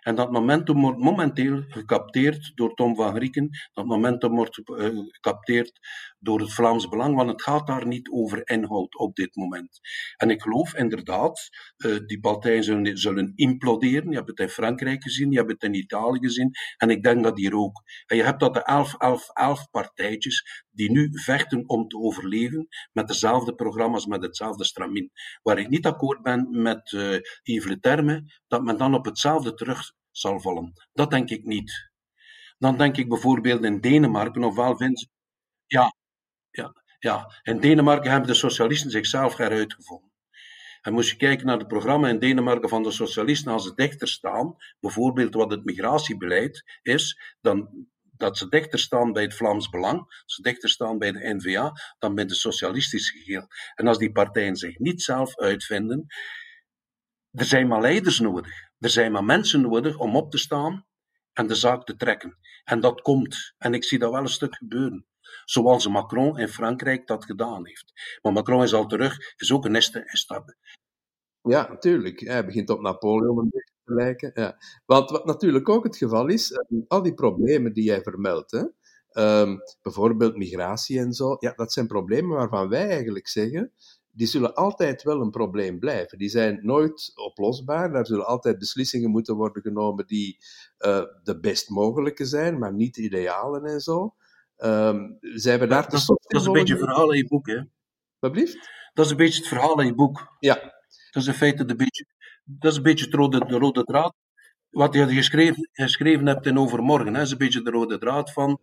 En 0.00 0.14
dat 0.14 0.32
momentum 0.32 0.80
wordt 0.80 0.98
momenteel 0.98 1.64
gecapteerd 1.68 2.52
door 2.54 2.74
Tom 2.74 2.96
van 2.96 3.14
Grieken. 3.14 3.50
Dat 3.72 3.84
momentum 3.84 4.34
wordt 4.34 4.58
uh, 4.58 4.88
gecapteerd 5.08 5.80
door 6.24 6.40
het 6.40 6.52
Vlaams 6.52 6.88
Belang, 6.88 7.16
want 7.16 7.30
het 7.30 7.42
gaat 7.42 7.66
daar 7.66 7.86
niet 7.86 8.10
over 8.10 8.48
inhoud 8.48 8.98
op 8.98 9.16
dit 9.16 9.36
moment. 9.36 9.80
En 10.16 10.30
ik 10.30 10.42
geloof 10.42 10.74
inderdaad, 10.74 11.48
uh, 11.76 11.98
die 12.06 12.20
partijen 12.20 12.64
zullen, 12.64 12.98
zullen, 12.98 13.32
imploderen. 13.34 14.10
Je 14.10 14.16
hebt 14.16 14.28
het 14.28 14.38
in 14.38 14.48
Frankrijk 14.48 15.02
gezien, 15.02 15.30
je 15.30 15.38
hebt 15.38 15.50
het 15.50 15.62
in 15.62 15.74
Italië 15.74 16.18
gezien, 16.18 16.50
en 16.76 16.90
ik 16.90 17.02
denk 17.02 17.22
dat 17.22 17.38
hier 17.38 17.56
ook. 17.56 17.82
En 18.06 18.16
je 18.16 18.22
hebt 18.22 18.40
dat 18.40 18.54
de 18.54 18.64
elf, 18.64 18.94
elf, 18.98 19.28
elf 19.32 19.70
partijtjes 19.70 20.64
die 20.70 20.90
nu 20.90 21.08
vechten 21.12 21.68
om 21.68 21.88
te 21.88 21.96
overleven 21.96 22.68
met 22.92 23.08
dezelfde 23.08 23.54
programma's, 23.54 24.06
met 24.06 24.22
hetzelfde 24.22 24.64
stramien. 24.64 25.10
Waar 25.42 25.58
ik 25.58 25.68
niet 25.68 25.86
akkoord 25.86 26.22
ben 26.22 26.62
met 26.62 26.92
uh, 26.92 27.18
Yves 27.42 27.68
Le 27.68 27.78
Terme, 27.80 28.32
dat 28.46 28.62
men 28.62 28.78
dan 28.78 28.94
op 28.94 29.04
hetzelfde 29.04 29.54
terug 29.54 29.92
zal 30.10 30.40
vallen. 30.40 30.72
Dat 30.92 31.10
denk 31.10 31.30
ik 31.30 31.44
niet. 31.44 31.92
Dan 32.58 32.76
denk 32.76 32.96
ik 32.96 33.08
bijvoorbeeld 33.08 33.64
in 33.64 33.80
Denemarken, 33.80 34.44
ofwel 34.44 34.76
vinden 34.76 34.96
ze... 34.96 35.08
Ja, 35.66 35.94
ja. 37.04 37.40
In 37.42 37.60
Denemarken 37.60 38.10
hebben 38.10 38.28
de 38.28 38.34
socialisten 38.34 38.90
zichzelf 38.90 39.36
heruitgevonden. 39.36 40.12
En 40.80 40.92
moest 40.92 41.10
je 41.10 41.16
kijken 41.16 41.46
naar 41.46 41.58
het 41.58 41.68
programma 41.68 42.08
in 42.08 42.18
Denemarken 42.18 42.68
van 42.68 42.82
de 42.82 42.90
socialisten, 42.90 43.52
als 43.52 43.64
ze 43.64 43.74
dichter 43.74 44.08
staan, 44.08 44.56
bijvoorbeeld 44.80 45.34
wat 45.34 45.50
het 45.50 45.64
migratiebeleid 45.64 46.78
is, 46.82 47.20
dan 47.40 47.86
dat 48.16 48.38
ze 48.38 48.48
dichter 48.48 48.78
staan 48.78 49.12
bij 49.12 49.22
het 49.22 49.34
Vlaams 49.34 49.68
Belang, 49.68 50.22
ze 50.26 50.42
dichter 50.42 50.68
staan 50.68 50.98
bij 50.98 51.12
de 51.12 51.34
NVA, 51.34 51.72
dan 51.98 52.14
bij 52.14 52.26
de 52.26 52.34
socialistische 52.34 53.18
geheel. 53.18 53.46
En 53.74 53.86
als 53.86 53.98
die 53.98 54.12
partijen 54.12 54.56
zich 54.56 54.78
niet 54.78 55.02
zelf 55.02 55.38
uitvinden, 55.38 56.06
er 57.30 57.44
zijn 57.44 57.68
maar 57.68 57.80
leiders 57.80 58.18
nodig. 58.20 58.52
Er 58.78 58.90
zijn 58.90 59.12
maar 59.12 59.24
mensen 59.24 59.60
nodig 59.60 59.98
om 59.98 60.16
op 60.16 60.30
te 60.30 60.38
staan 60.38 60.86
en 61.32 61.46
de 61.46 61.54
zaak 61.54 61.84
te 61.84 61.96
trekken. 61.96 62.38
En 62.64 62.80
dat 62.80 63.00
komt. 63.00 63.54
En 63.58 63.74
ik 63.74 63.84
zie 63.84 63.98
dat 63.98 64.10
wel 64.10 64.20
een 64.20 64.28
stuk 64.28 64.56
gebeuren. 64.56 65.06
Zoals 65.44 65.88
Macron 65.88 66.38
in 66.38 66.48
Frankrijk 66.48 67.06
dat 67.06 67.24
gedaan 67.24 67.66
heeft. 67.66 68.18
Maar 68.22 68.32
Macron 68.32 68.62
is 68.62 68.74
al 68.74 68.86
terug, 68.86 69.34
is 69.36 69.52
ook 69.52 69.64
een 69.64 69.74
eerste 69.74 70.02
stap. 70.06 70.54
Ja, 71.42 71.68
natuurlijk. 71.68 72.20
Hij 72.20 72.44
begint 72.44 72.70
op 72.70 72.80
Napoleon 72.80 73.38
een 73.38 73.48
beetje 73.50 73.72
te 73.84 73.94
lijken. 73.94 74.30
Ja. 74.34 74.56
Want 74.86 75.10
wat 75.10 75.24
natuurlijk 75.24 75.68
ook 75.68 75.84
het 75.84 75.96
geval 75.96 76.28
is, 76.28 76.52
eh, 76.52 76.78
al 76.88 77.02
die 77.02 77.14
problemen 77.14 77.72
die 77.72 77.84
jij 77.84 78.02
vermeldt, 78.02 78.50
hè, 78.50 78.64
um, 79.42 79.58
bijvoorbeeld 79.82 80.36
migratie 80.36 80.98
en 80.98 81.12
zo, 81.12 81.36
ja, 81.38 81.52
dat 81.56 81.72
zijn 81.72 81.86
problemen 81.86 82.36
waarvan 82.36 82.68
wij 82.68 82.88
eigenlijk 82.88 83.28
zeggen, 83.28 83.72
die 84.10 84.26
zullen 84.26 84.54
altijd 84.54 85.02
wel 85.02 85.20
een 85.20 85.30
probleem 85.30 85.78
blijven. 85.78 86.18
Die 86.18 86.28
zijn 86.28 86.58
nooit 86.62 87.12
oplosbaar. 87.14 87.92
Daar 87.92 88.06
zullen 88.06 88.26
altijd 88.26 88.58
beslissingen 88.58 89.10
moeten 89.10 89.34
worden 89.36 89.62
genomen 89.62 90.06
die 90.06 90.38
uh, 90.78 91.02
de 91.22 91.40
best 91.40 91.68
mogelijke 91.68 92.24
zijn, 92.24 92.58
maar 92.58 92.74
niet 92.74 92.96
idealen 92.96 93.64
en 93.64 93.80
zo. 93.80 94.14
Um, 94.64 95.18
zij 95.20 95.50
hebben 95.50 95.68
daar 95.68 95.88
dat, 95.88 96.06
dat, 96.06 96.40
is 96.40 96.46
een 96.46 96.52
beetje 96.52 96.74
het 96.74 96.82
verhaal 96.82 97.12
in 97.12 97.18
je 97.18 97.26
boek, 97.26 97.46
hè? 97.46 97.60
Wat 98.18 98.32
blieft? 98.32 98.70
Dat 98.92 99.04
is 99.04 99.10
een 99.10 99.16
beetje 99.16 99.38
het 99.38 99.48
verhaal 99.48 99.80
in 99.80 99.86
je 99.86 99.94
boek. 99.94 100.36
Ja. 100.40 100.54
Dat 101.10 101.22
is 101.22 101.26
in 101.26 101.34
feite 101.34 101.64
de 101.64 101.76
beetje, 101.76 102.06
dat 102.44 102.70
is 102.70 102.76
een 102.76 102.82
beetje 102.82 103.04
het 103.04 103.14
rode, 103.14 103.46
de 103.46 103.58
rode 103.58 103.84
draad. 103.84 104.14
Wat 104.70 104.94
je 104.94 105.06
geschreven, 105.06 105.68
geschreven 105.72 106.26
hebt 106.26 106.46
in 106.46 106.58
Overmorgen, 106.58 107.14
hè, 107.14 107.22
is 107.22 107.30
een 107.30 107.38
beetje 107.38 107.62
de 107.62 107.70
rode 107.70 107.98
draad 107.98 108.32
van. 108.32 108.60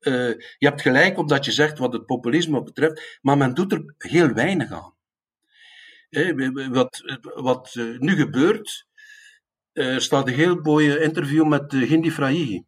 Uh, 0.00 0.28
je 0.58 0.66
hebt 0.66 0.82
gelijk 0.82 1.18
op 1.18 1.28
dat 1.28 1.44
je 1.44 1.52
zegt 1.52 1.78
wat 1.78 1.92
het 1.92 2.06
populisme 2.06 2.62
betreft, 2.62 3.18
maar 3.22 3.36
men 3.36 3.54
doet 3.54 3.72
er 3.72 3.94
heel 3.98 4.28
weinig 4.28 4.72
aan 4.72 4.94
wat, 6.70 7.02
wat 7.34 7.74
eh, 7.74 7.98
nu 7.98 8.16
gebeurt, 8.16 8.86
er 9.72 10.02
staat 10.02 10.28
een 10.28 10.34
heel 10.34 10.54
mooi 10.54 10.98
interview 10.98 11.46
met 11.46 11.74
Gindi 11.74 12.10
Fraigi, 12.10 12.64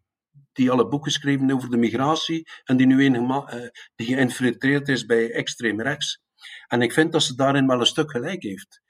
die 0.56 0.70
al 0.70 0.80
een 0.80 0.88
boek 0.88 1.04
geschreven 1.04 1.50
over 1.50 1.70
de 1.70 1.76
migratie 1.76 2.48
en 2.64 2.76
die 2.76 2.86
nu 2.86 3.04
enige 3.04 3.54
uh, 3.54 3.68
die 3.94 4.06
geïnfiltreerd 4.06 4.88
is 4.88 5.06
bij 5.06 5.32
extreem 5.32 5.80
rechts. 5.80 6.24
En 6.66 6.82
ik 6.82 6.92
vind 6.92 7.12
dat 7.12 7.22
ze 7.22 7.34
daarin 7.34 7.66
wel 7.66 7.80
een 7.80 7.86
stuk 7.86 8.10
gelijk 8.10 8.42
heeft. 8.42 8.80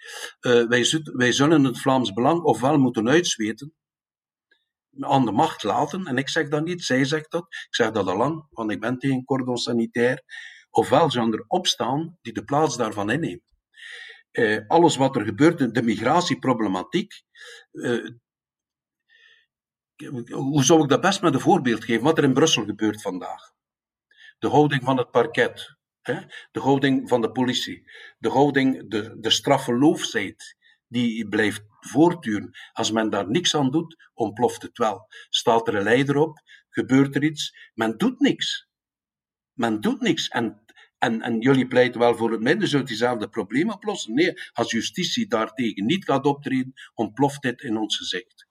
Uh, 0.40 0.66
wij, 0.68 1.02
wij 1.02 1.32
zullen 1.32 1.64
het 1.64 1.80
Vlaams 1.80 2.12
Belang 2.12 2.42
ofwel 2.42 2.78
moeten 2.78 3.08
uitzweten, 3.08 3.74
aan 5.00 5.24
de 5.24 5.32
macht 5.32 5.62
laten, 5.62 6.06
en 6.06 6.18
ik 6.18 6.28
zeg 6.28 6.48
dat 6.48 6.64
niet, 6.64 6.82
zij 6.82 7.04
zegt 7.04 7.30
dat, 7.30 7.42
ik 7.42 7.74
zeg 7.74 7.90
dat 7.90 8.06
al 8.06 8.16
lang, 8.16 8.46
want 8.50 8.70
ik 8.70 8.80
ben 8.80 8.98
tegen 8.98 9.24
cordon 9.24 9.56
sanitair, 9.56 10.22
ofwel 10.70 11.10
zullen 11.10 11.32
er 11.32 11.44
opstaan 11.46 12.18
die 12.22 12.32
de 12.32 12.44
plaats 12.44 12.76
daarvan 12.76 13.10
innemen 13.10 13.46
eh, 14.36 14.60
alles 14.66 14.96
wat 14.96 15.16
er 15.16 15.24
gebeurt, 15.24 15.74
de 15.74 15.82
migratieproblematiek. 15.82 17.22
Eh, 17.70 18.10
hoe 20.30 20.64
zou 20.64 20.82
ik 20.82 20.88
dat 20.88 21.00
best 21.00 21.22
met 21.22 21.34
een 21.34 21.40
voorbeeld 21.40 21.84
geven? 21.84 22.02
Wat 22.04 22.18
er 22.18 22.24
in 22.24 22.32
Brussel 22.32 22.64
gebeurt 22.64 23.02
vandaag. 23.02 23.52
De 24.38 24.48
houding 24.48 24.84
van 24.84 24.96
het 24.96 25.10
parket, 25.10 25.76
hè? 26.00 26.20
de 26.52 26.60
houding 26.60 27.08
van 27.08 27.20
de 27.20 27.32
politie, 27.32 27.90
de 28.18 28.28
houding, 28.28 28.90
de, 28.90 29.20
de 29.20 30.36
die 30.88 31.28
blijft 31.28 31.62
voortduren. 31.80 32.50
Als 32.72 32.90
men 32.90 33.10
daar 33.10 33.30
niks 33.30 33.54
aan 33.54 33.70
doet, 33.70 34.10
ontploft 34.14 34.62
het 34.62 34.78
wel. 34.78 35.06
Staat 35.28 35.68
er 35.68 35.74
een 35.74 35.82
leider 35.82 36.16
op, 36.16 36.40
gebeurt 36.68 37.14
er 37.14 37.24
iets, 37.24 37.70
men 37.74 37.98
doet 37.98 38.20
niks. 38.20 38.68
Men 39.52 39.80
doet 39.80 40.00
niks. 40.00 40.28
En 40.28 40.64
en, 40.98 41.22
en 41.22 41.40
jullie 41.40 41.66
pleiten 41.66 42.00
wel 42.00 42.16
voor 42.16 42.32
het 42.32 42.40
midden, 42.40 42.68
zult 42.68 42.86
diezelfde 42.86 43.28
probleem 43.28 43.70
oplossen? 43.70 44.14
Nee, 44.14 44.32
als 44.52 44.70
justitie 44.70 45.26
daartegen 45.26 45.86
niet 45.86 46.04
gaat 46.04 46.26
optreden, 46.26 46.72
ontploft 46.94 47.42
dit 47.42 47.62
in 47.62 47.76
ons 47.76 47.96
gezicht. 47.96 48.45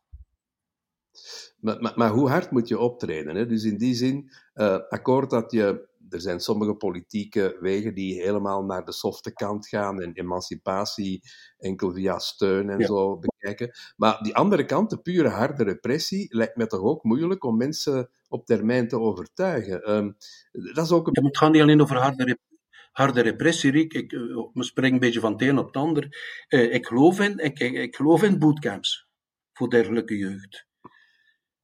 Maar, 1.60 1.82
maar, 1.82 1.94
maar 1.96 2.10
hoe 2.10 2.30
hard 2.30 2.52
moet 2.52 2.68
je 2.68 2.80
optreden? 2.80 3.36
Hè? 3.36 3.46
Dus 3.46 3.64
in 3.64 3.78
die 3.78 3.94
zin, 3.94 4.32
uh, 4.56 4.78
akkoord 4.90 5.30
dat 5.30 5.52
je 5.52 5.94
er 6.10 6.22
zijn 6.22 6.40
sommige 6.40 6.76
politieke 6.76 7.58
wegen 7.60 7.94
die 7.94 8.22
helemaal 8.22 8.64
naar 8.64 8.86
de 8.86 8.92
softe 8.92 9.34
kant 9.34 9.68
gaan 9.68 10.02
en 10.02 10.14
emancipatie 10.14 11.22
enkel 11.58 11.94
via 11.94 12.20
steun 12.20 12.70
en 12.70 12.86
zo 12.86 13.18
bekijken. 13.18 13.72
Maar 13.96 14.24
die 14.24 14.36
andere 14.36 14.66
kant, 14.66 14.90
de 14.90 14.98
pure 14.98 15.30
harde 15.30 15.64
repressie, 15.64 16.36
lijkt 16.36 16.56
me 16.56 16.68
toch 16.68 16.82
ook 16.82 17.04
moeilijk 17.04 17.44
om 17.44 17.58
mensen 17.58 18.10
op 18.28 18.46
termijn 18.46 18.88
te 18.88 19.00
overtuigen. 19.00 19.92
Um, 19.92 20.18
dat 20.52 20.86
is 20.86 20.92
ook 20.92 21.08
een... 21.08 21.26
Het 21.26 21.38
gaat 21.38 21.52
niet 21.52 21.62
alleen 21.62 21.82
over 21.82 21.98
harde 21.98 22.24
repressie 22.24 22.54
harde 22.96 23.22
repressie, 23.22 23.72
Riek. 23.72 23.94
Ik, 23.94 24.12
ik 24.12 24.30
eh, 24.54 24.62
spring 24.62 24.94
een 24.94 25.00
beetje 25.00 25.20
van 25.20 25.32
het 25.32 25.42
een 25.42 25.58
op 25.58 25.66
het 25.66 25.76
ander. 25.76 26.08
Uh, 26.50 26.74
ik, 26.74 26.86
geloof 26.86 27.20
in, 27.20 27.38
ik, 27.38 27.60
ik, 27.60 27.74
ik, 27.74 27.96
geloof 27.96 28.24
in 28.24 28.40
bootcamps 28.40 29.08
voor 29.54 29.70
dergelijke 29.70 30.18
jeugd. 30.18 30.65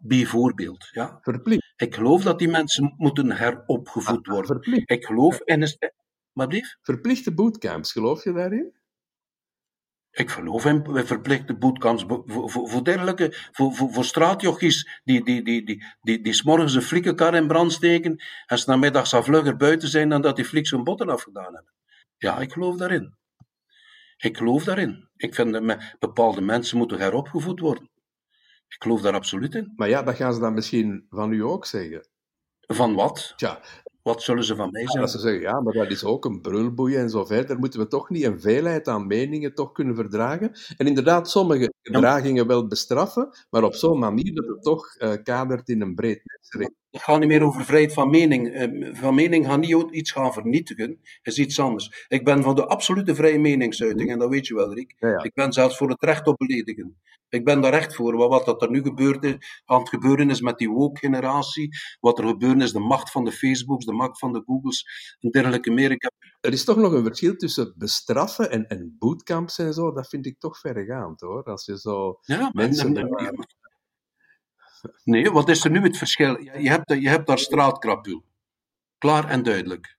Bijvoorbeeld. 0.04 0.90
Ja. 0.92 1.20
Verplicht. 1.22 1.74
Ik 1.76 1.96
geloof 1.96 2.24
dat 2.24 2.40
die 2.40 2.48
mensen 2.48 2.94
moeten 2.98 3.32
heropgevoed 3.32 4.28
ah, 4.28 4.34
worden. 4.34 4.46
Verplicht. 4.46 4.90
Ik 4.90 5.06
geloof 5.06 5.42
in 5.44 5.62
een. 5.62 5.92
Maar 6.34 6.48
blief? 6.48 6.78
Verplichte 6.82 7.34
bootcamps, 7.34 7.92
geloof 7.92 8.24
je 8.24 8.34
daarin? 8.34 8.80
Ik 10.12 10.30
geloof 10.30 10.66
in 10.66 11.06
verplichte 11.06 11.58
bootcamps 11.58 12.04
voor, 12.08 12.24
voor, 12.26 12.70
voor 12.70 12.84
dergelijke, 12.84 13.50
voor, 13.52 13.74
voor, 13.74 13.94
voor 13.94 14.06
straatjochies 14.06 15.02
die, 15.04 15.24
die, 15.24 15.44
die, 15.44 15.66
die, 15.66 15.84
die, 16.02 16.22
die 16.22 16.34
s'morgens 16.34 16.74
een 16.74 16.82
flikkenkar 16.82 17.36
in 17.36 17.48
brand 17.48 17.72
steken 17.72 18.24
en 18.46 18.58
s 18.58 18.66
namiddags 18.66 19.14
al 19.14 19.24
vlugger 19.24 19.58
buiten 19.58 19.88
zijn 19.90 20.10
dan 20.10 20.22
dat 20.22 20.36
die 20.36 20.46
fliks 20.46 20.72
hun 20.72 20.84
botten 20.84 21.10
afgedaan 21.10 21.54
hebben. 21.54 21.74
Ja, 22.18 22.40
ik 22.40 22.52
geloof 22.52 22.78
daarin. 22.78 23.18
Ik 24.18 24.38
geloof 24.38 24.64
daarin. 24.64 25.10
Ik 25.16 25.36
vind 25.36 25.54
dat 25.54 25.96
bepaalde 26.00 26.42
mensen 26.42 26.78
moeten 26.78 27.00
heropgevoed 27.00 27.60
worden. 27.60 27.91
Ik 28.76 28.84
geloof 28.84 29.02
daar 29.02 29.14
absoluut 29.14 29.56
in. 29.56 29.74
Maar 29.76 29.90
ja, 29.90 30.04
dat 30.04 30.16
gaan 30.16 30.34
ze 30.34 30.40
dan 30.40 30.54
misschien 30.54 31.06
van 31.10 31.32
u 31.32 31.44
ook 31.44 31.66
zeggen. 31.66 32.08
Van 32.60 32.96
wat? 32.96 33.34
Tja, 33.36 33.62
wat 34.02 34.22
zullen 34.22 34.44
ze 34.44 34.56
van 34.56 34.72
mij 34.72 34.82
zeggen? 34.82 35.02
Ja, 35.02 35.08
ze 35.08 35.20
zeggen, 35.20 35.42
ja, 35.42 35.62
maar 35.62 35.74
dat 35.74 35.92
is 35.92 36.04
ook 36.04 36.26
een 36.26 36.42
brulboei 36.42 36.96
en 36.96 37.10
zo 37.10 37.26
verder. 37.26 37.60
Moeten 37.60 37.80
we 37.80 37.88
toch 37.88 38.10
niet 38.10 38.24
een 38.24 38.42
veelheid 38.42 38.88
aan 38.88 39.08
meningen 39.08 39.54
toch 39.54 39.72
kunnen 39.72 39.96
verdragen? 39.96 40.52
En 40.78 40.88
inderdaad, 40.88 41.30
sommige 41.30 41.74
gedragingen 41.82 42.48
wel 42.48 42.68
bestraffen, 42.68 43.30
maar 43.50 43.64
op 43.64 43.76
zo'n 43.76 44.00
manier 44.00 44.36
dat 44.36 44.48
het 44.48 44.62
toch 44.64 44.96
uh, 45.00 45.14
kadert 45.24 45.70
in 45.70 45.82
een 45.82 45.96
breed. 45.96 46.22
Het 46.92 47.02
gaat 47.02 47.20
niet 47.20 47.28
meer 47.28 47.44
over 47.44 47.66
vrijheid 47.66 47.94
van 47.94 48.10
mening. 48.10 48.48
Uh, 48.48 48.96
van 48.96 49.16
mening 49.16 49.46
gaat 49.46 49.60
niet 49.60 49.92
iets 49.92 50.12
gaan 50.12 50.34
vernietigen, 50.34 51.00
is 51.22 51.38
iets 51.38 51.60
anders. 51.60 52.06
Ik 52.08 52.26
ben 52.26 52.44
van 52.44 52.56
de 52.56 52.66
absolute 52.66 53.16
vrije 53.16 53.40
meningsuiting, 53.40 54.10
en 54.10 54.20
dat 54.20 54.30
weet 54.30 54.48
je 54.48 54.56
wel, 54.56 54.74
Rick. 54.74 54.96
Ik 55.24 55.34
ben 55.34 55.54
zelfs 55.54 55.78
voor 55.78 55.90
het 55.90 56.04
recht 56.04 56.28
op 56.28 56.38
beledigen. 56.38 56.98
Ik 57.32 57.46
ben 57.46 57.62
daar 57.62 57.74
echt 57.74 57.96
voor. 57.96 58.16
Wat 58.16 58.46
dat 58.46 58.62
er 58.62 58.70
nu 58.70 58.82
gebeurt, 58.82 59.26
aan 59.66 59.80
het 59.80 59.90
gebeuren 59.90 60.30
is 60.30 60.42
met 60.42 60.58
die 60.58 60.70
woke-generatie, 60.70 61.70
wat 62.00 62.20
er 62.20 62.28
gebeurt 62.28 62.62
is 62.62 62.72
de 62.72 62.80
macht 62.80 63.12
van 63.12 63.26
de 63.26 63.32
Facebooks, 63.32 63.86
de 63.86 63.94
macht 63.94 64.20
van 64.20 64.34
de 64.34 64.44
Googles 64.46 64.86
en 65.20 65.30
dergelijke 65.30 65.72
meer. 65.72 66.12
Er 66.42 66.54
is 66.54 66.64
toch 66.64 66.78
nog 66.78 66.94
een 66.94 67.04
verschil 67.04 67.36
tussen 67.36 67.74
bestraffen 67.78 68.52
en, 68.52 68.68
en 68.68 68.96
bootcamps 69.00 69.58
en 69.58 69.74
zo. 69.74 69.92
Dat 69.92 70.08
vind 70.08 70.26
ik 70.26 70.40
toch 70.40 70.60
verregaand 70.60 71.22
hoor. 71.22 71.44
Als 71.44 71.66
je 71.66 71.80
zo 71.80 72.20
ja, 72.22 72.50
mensen. 72.54 72.94
Nee, 75.04 75.32
wat 75.32 75.50
is 75.50 75.64
er 75.64 75.72
nu 75.72 75.82
het 75.82 75.98
verschil? 75.98 76.40
Je 76.40 76.70
hebt, 76.70 76.94
je 76.94 77.10
hebt 77.10 77.28
daar 77.28 77.40
straatkrapul. 77.40 78.24
Klaar 78.98 79.30
en 79.30 79.44
duidelijk. 79.44 79.98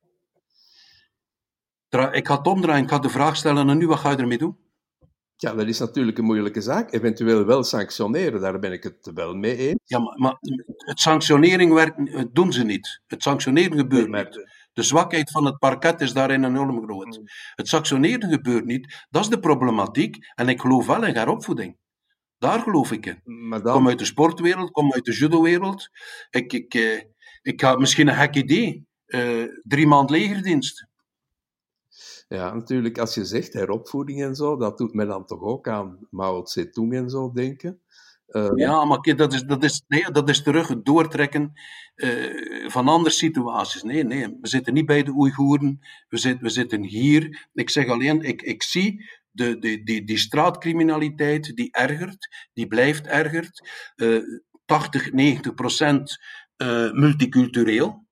Ik 2.13 2.27
ga 2.27 2.37
het 2.37 2.47
omdraaien, 2.47 2.83
ik 2.83 2.91
ga 2.91 2.99
de 2.99 3.09
vraag 3.09 3.37
stellen 3.37 3.69
en 3.69 3.79
nu, 3.79 3.87
wat 3.87 3.99
ga 3.99 4.11
je 4.11 4.17
ermee 4.17 4.39
doen? 4.39 4.61
Ja, 5.37 5.55
dat 5.55 5.67
is 5.67 5.79
natuurlijk 5.79 6.19
een 6.19 6.25
moeilijke 6.25 6.61
zaak. 6.61 6.93
Eventueel 6.93 7.45
wel 7.45 7.65
sanctioneren, 7.65 8.41
daar 8.41 8.59
ben 8.59 8.73
ik 8.73 8.83
het 8.83 9.11
wel 9.15 9.35
mee 9.35 9.57
eens. 9.57 9.81
Ja, 9.85 9.99
maar, 9.99 10.19
maar 10.19 10.37
het 10.77 11.01
sanctionering 11.01 11.73
werkt, 11.73 12.35
doen 12.35 12.53
ze 12.53 12.65
niet. 12.65 13.01
Het 13.07 13.23
sanctioneren 13.23 13.79
gebeurt 13.79 14.09
niet. 14.09 14.61
De 14.73 14.83
zwakheid 14.83 15.31
van 15.31 15.45
het 15.45 15.59
parket 15.59 16.01
is 16.01 16.13
daarin 16.13 16.45
enorm 16.45 16.83
groot. 16.85 17.15
Hmm. 17.15 17.25
Het 17.55 17.69
sanctioneren 17.69 18.31
gebeurt 18.31 18.65
niet. 18.65 19.07
Dat 19.11 19.23
is 19.23 19.29
de 19.29 19.39
problematiek. 19.39 20.17
En 20.35 20.49
ik 20.49 20.61
geloof 20.61 20.87
wel 20.87 21.05
in 21.05 21.17
heropvoeding. 21.17 21.77
Daar 22.43 22.61
geloof 22.61 22.93
ik 22.93 23.07
in. 23.07 23.21
Dan... 23.49 23.63
Kom 23.63 23.89
uit 23.89 23.99
de 23.99 24.05
sportwereld, 24.05 24.71
kom 24.71 24.93
uit 24.93 25.05
de 25.05 25.13
judowereld. 25.13 25.91
Ik, 26.31 26.53
ik, 26.53 26.75
eh, 26.75 27.01
ik 27.43 27.61
had 27.61 27.79
misschien 27.79 28.09
een 28.09 28.15
gek 28.15 28.35
idee. 28.35 28.87
Uh, 29.07 29.45
drie 29.63 29.87
maand 29.87 30.11
legerdienst. 30.11 30.87
Ja, 32.29 32.55
natuurlijk, 32.55 32.99
als 32.99 33.15
je 33.15 33.25
zegt 33.25 33.53
heropvoeding 33.53 34.23
en 34.23 34.35
zo, 34.35 34.57
dat 34.57 34.79
doet 34.79 34.95
men 34.95 35.07
dan 35.07 35.27
toch 35.27 35.41
ook 35.41 35.69
aan 35.69 35.99
Mao 36.11 36.47
Zedong 36.47 36.95
en 36.95 37.11
zo 37.11 37.33
denken. 37.33 37.81
Uh, 38.29 38.51
ja, 38.55 38.85
maar 38.85 38.99
dat 39.17 39.33
is, 39.33 39.43
dat, 39.43 39.65
is, 39.65 39.83
nee, 39.89 40.11
dat 40.11 40.29
is 40.29 40.43
terug 40.43 40.69
het 40.69 40.85
doortrekken 40.85 41.53
uh, 41.95 42.69
van 42.71 42.89
andere 42.89 43.15
situaties. 43.15 43.83
Nee, 43.83 44.05
nee, 44.05 44.39
we 44.41 44.49
zitten 44.49 44.75
niet 44.75 44.87
bij 44.87 45.03
de 45.03 45.13
Oeigoeren, 45.13 45.81
we, 46.09 46.19
zitten, 46.19 46.43
we 46.43 46.51
zitten 46.51 46.83
hier. 46.83 47.49
Ik 47.53 47.71
zeg 47.71 47.89
alleen, 47.89 48.23
ik, 48.23 48.43
ik 48.43 48.63
zie 48.63 49.05
de, 49.33 49.59
de, 49.59 50.05
die, 50.05 50.19
straatcriminaliteit 50.19 51.57
die 51.57 51.73
ergert, 51.73 52.49
die 52.53 52.67
blijft 52.67 53.07
ergert. 53.07 53.71
Uh, 53.97 54.23
80, 54.65 55.13
90 55.13 55.55
procent 55.55 56.19
multicultureel 56.93 58.07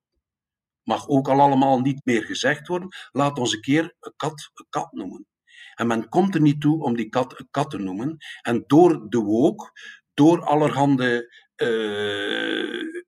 mag 0.83 1.09
ook 1.09 1.29
al 1.29 1.41
allemaal 1.41 1.81
niet 1.81 2.01
meer 2.05 2.25
gezegd 2.25 2.67
worden. 2.67 2.89
Laat 3.13 3.39
ons 3.39 3.53
een 3.53 3.61
keer 3.61 3.95
een 4.01 4.13
kat 4.17 4.51
een 4.55 4.67
kat 4.71 4.93
noemen. 4.93 5.27
En 5.75 5.87
men 5.87 6.09
komt 6.09 6.35
er 6.35 6.41
niet 6.41 6.61
toe 6.61 6.83
om 6.83 6.97
die 6.97 7.09
kat 7.09 7.39
een 7.39 7.49
kat 7.51 7.71
te 7.71 7.79
noemen. 7.79 8.17
En 8.43 8.65
door 8.67 9.09
de 9.09 9.19
wook, 9.19 9.73
door 10.15 10.45
allerhande 10.45 11.35
uh, 11.57 13.03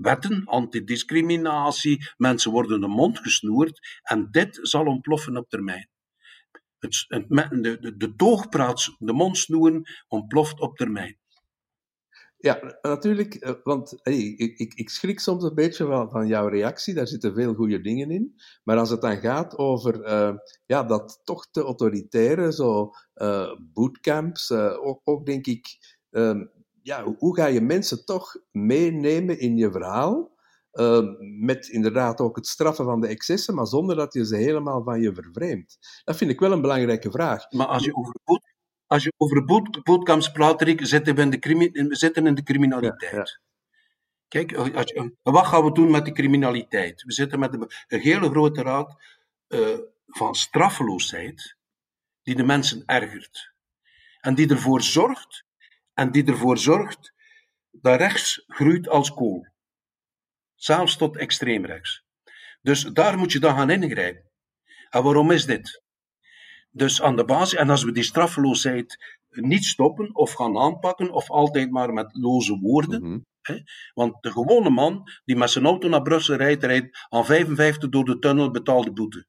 wetten, 0.00 0.44
antidiscriminatie, 0.44 2.06
mensen 2.16 2.50
worden 2.50 2.80
de 2.80 2.88
mond 2.88 3.18
gesnoerd 3.18 4.00
en 4.02 4.28
dit 4.30 4.58
zal 4.62 4.84
ontploffen 4.86 5.36
op 5.36 5.48
termijn. 5.48 5.88
Het, 6.78 7.04
de, 7.08 7.78
de, 7.80 7.96
de 7.96 8.14
toogpraat, 8.16 8.94
de 8.98 9.12
mond 9.12 9.38
snoeren, 9.38 9.82
ontploft 10.08 10.60
op 10.60 10.76
termijn. 10.76 11.18
Ja, 12.40 12.78
natuurlijk, 12.82 13.34
eh, 13.34 13.54
want 13.62 13.92
ik, 14.02 14.38
ik, 14.58 14.74
ik, 14.74 14.90
schrik 14.90 15.20
soms 15.20 15.44
een 15.44 15.54
beetje 15.54 15.86
van, 15.86 16.10
van, 16.10 16.26
jouw 16.26 16.48
reactie, 16.48 16.94
daar 16.94 17.06
zitten 17.06 17.34
veel 17.34 17.54
goede 17.54 17.80
dingen 17.80 18.10
in. 18.10 18.34
Maar 18.64 18.76
als 18.76 18.90
het 18.90 19.00
dan 19.00 19.16
gaat 19.16 19.56
over 19.56 20.06
uh, 20.06 20.34
ja, 20.66 20.82
dat 20.84 21.20
toch 21.24 21.50
te 21.50 21.62
autoritaire, 21.62 22.52
zo 22.52 22.90
uh, 23.14 23.50
bootcamps, 23.72 24.52
ook, 24.52 25.00
ook, 25.04 25.26
denk 25.26 25.46
ik, 25.46 25.66
ehm, 26.10 26.44
ja, 26.82 27.04
hoe 27.18 27.36
ga 27.36 27.46
je 27.46 27.60
mensen 27.60 28.04
toch 28.04 28.36
meenemen 28.50 29.38
in 29.38 29.56
je 29.56 29.70
verhaal? 29.70 30.36
Uh, 30.72 31.00
met 31.40 31.68
inderdaad 31.68 32.20
ook 32.20 32.36
het 32.36 32.46
straffen 32.46 32.84
van 32.84 33.00
de 33.00 33.06
excessen, 33.06 33.54
maar 33.54 33.66
zonder 33.66 33.96
dat 33.96 34.12
je 34.12 34.26
ze 34.26 34.36
helemaal 34.36 34.82
van 34.82 35.00
je 35.00 35.14
vervreemdt. 35.14 36.02
Dat 36.04 36.16
vind 36.16 36.30
ik 36.30 36.40
wel 36.40 36.52
een 36.52 36.60
belangrijke 36.60 37.10
vraag. 37.10 37.50
Maar 37.50 37.66
als 37.66 37.84
je 37.84 37.94
over, 37.94 38.14
boot, 38.24 38.54
als 38.86 39.02
je 39.02 39.12
over 39.16 39.44
boot, 39.44 40.32
praat, 40.32 40.62
Rick, 40.62 40.86
zitten 40.86 41.14
we 41.14 41.22
in 41.22 41.30
de, 41.30 41.38
we 41.88 41.96
zitten 41.96 42.26
in 42.26 42.34
de 42.34 42.42
criminaliteit. 42.42 43.40
Kijk, 44.28 44.54
als 44.54 44.90
je, 44.90 45.16
wat 45.22 45.46
gaan 45.46 45.64
we 45.64 45.72
doen 45.72 45.90
met 45.90 46.04
de 46.04 46.12
criminaliteit? 46.12 47.02
We 47.02 47.12
zitten 47.12 47.38
met 47.38 47.54
een, 47.54 47.70
een 47.86 48.00
hele 48.00 48.30
grote 48.30 48.62
raad 48.62 49.02
uh, 49.48 49.78
van 50.06 50.34
straffeloosheid, 50.34 51.56
die 52.22 52.34
de 52.34 52.44
mensen 52.44 52.82
ergert. 52.86 53.52
En 54.20 54.34
die 54.34 54.48
ervoor 54.48 54.82
zorgt 54.82 55.44
en 55.94 56.10
die 56.10 56.24
ervoor 56.24 56.58
zorgt 56.58 57.12
dat 57.70 58.00
rechts 58.00 58.44
groeit 58.46 58.88
als 58.88 59.14
kool. 59.14 59.46
Zelfs 60.58 60.96
tot 60.96 61.16
extreem 61.16 61.64
rechts. 61.64 62.04
Dus 62.62 62.82
daar 62.82 63.18
moet 63.18 63.32
je 63.32 63.40
dan 63.40 63.56
gaan 63.56 63.70
ingrijpen. 63.70 64.30
En 64.90 65.02
waarom 65.02 65.30
is 65.30 65.44
dit? 65.46 65.82
Dus 66.70 67.02
aan 67.02 67.16
de 67.16 67.24
basis, 67.24 67.58
en 67.58 67.70
als 67.70 67.84
we 67.84 67.92
die 67.92 68.02
straffeloosheid 68.02 69.18
niet 69.28 69.64
stoppen 69.64 70.14
of 70.14 70.32
gaan 70.32 70.58
aanpakken, 70.58 71.10
of 71.10 71.30
altijd 71.30 71.70
maar 71.70 71.92
met 71.92 72.16
loze 72.16 72.58
woorden. 72.58 73.02
Mhm. 73.02 73.18
hè, 73.40 73.58
want 73.94 74.22
de 74.22 74.30
gewone 74.30 74.70
man 74.70 75.10
die 75.24 75.36
met 75.36 75.50
zijn 75.50 75.64
auto 75.64 75.88
naar 75.88 76.02
Brussel 76.02 76.36
rijdt, 76.36 76.64
rijdt 76.64 77.06
aan 77.08 77.26
55 77.26 77.88
door 77.88 78.04
de 78.04 78.18
tunnel 78.18 78.50
betaalde 78.50 78.92
boete. 78.92 79.26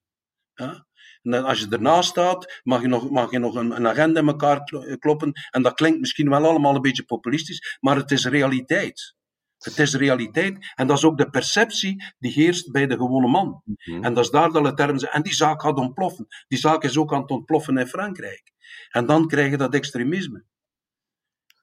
Ja? 0.54 0.88
En 1.22 1.44
als 1.44 1.60
je 1.60 1.68
ernaast 1.70 2.10
staat, 2.10 2.62
mag 2.64 2.82
je 2.82 2.88
nog, 2.88 3.10
mag 3.10 3.32
je 3.32 3.40
nog 3.40 3.56
een, 3.56 3.76
een 3.76 3.88
agenda 3.88 4.20
in 4.20 4.28
elkaar 4.28 4.64
kloppen. 5.00 5.32
En 5.50 5.62
dat 5.62 5.74
klinkt 5.74 6.00
misschien 6.00 6.30
wel 6.30 6.46
allemaal 6.46 6.76
een 6.76 6.82
beetje 6.82 7.04
populistisch, 7.04 7.78
maar 7.80 7.96
het 7.96 8.12
is 8.12 8.26
realiteit. 8.26 9.16
Het 9.60 9.80
is 9.80 9.96
realiteit. 9.96 10.74
En 10.76 10.88
dat 10.88 10.98
is 10.98 11.04
ook 11.04 11.18
de 11.18 11.30
perceptie 11.30 12.04
die 12.20 12.32
heerst 12.32 12.72
bij 12.72 12.88
de 12.88 12.96
gewone 12.96 13.28
man. 13.28 13.62
Mhm. 13.66 14.04
En 14.04 14.14
dat 14.14 14.24
is 14.24 14.30
daar 14.30 14.52
dat 14.52 14.66
het 14.66 14.78
term 14.78 14.98
En 14.98 15.22
die 15.22 15.34
zaak 15.34 15.62
gaat 15.62 15.78
ontploffen. 15.78 16.28
Die 16.48 16.60
zaak 16.60 16.84
is 16.84 16.98
ook 16.98 17.14
aan 17.14 17.22
het 17.22 17.32
ontploffen 17.32 17.78
in 17.78 17.88
Frankrijk. 17.88 18.54
En 18.90 19.06
dan 19.06 19.28
krijg 19.28 19.52
je 19.52 19.58
dat 19.58 19.74
extremisme. 19.74 20.44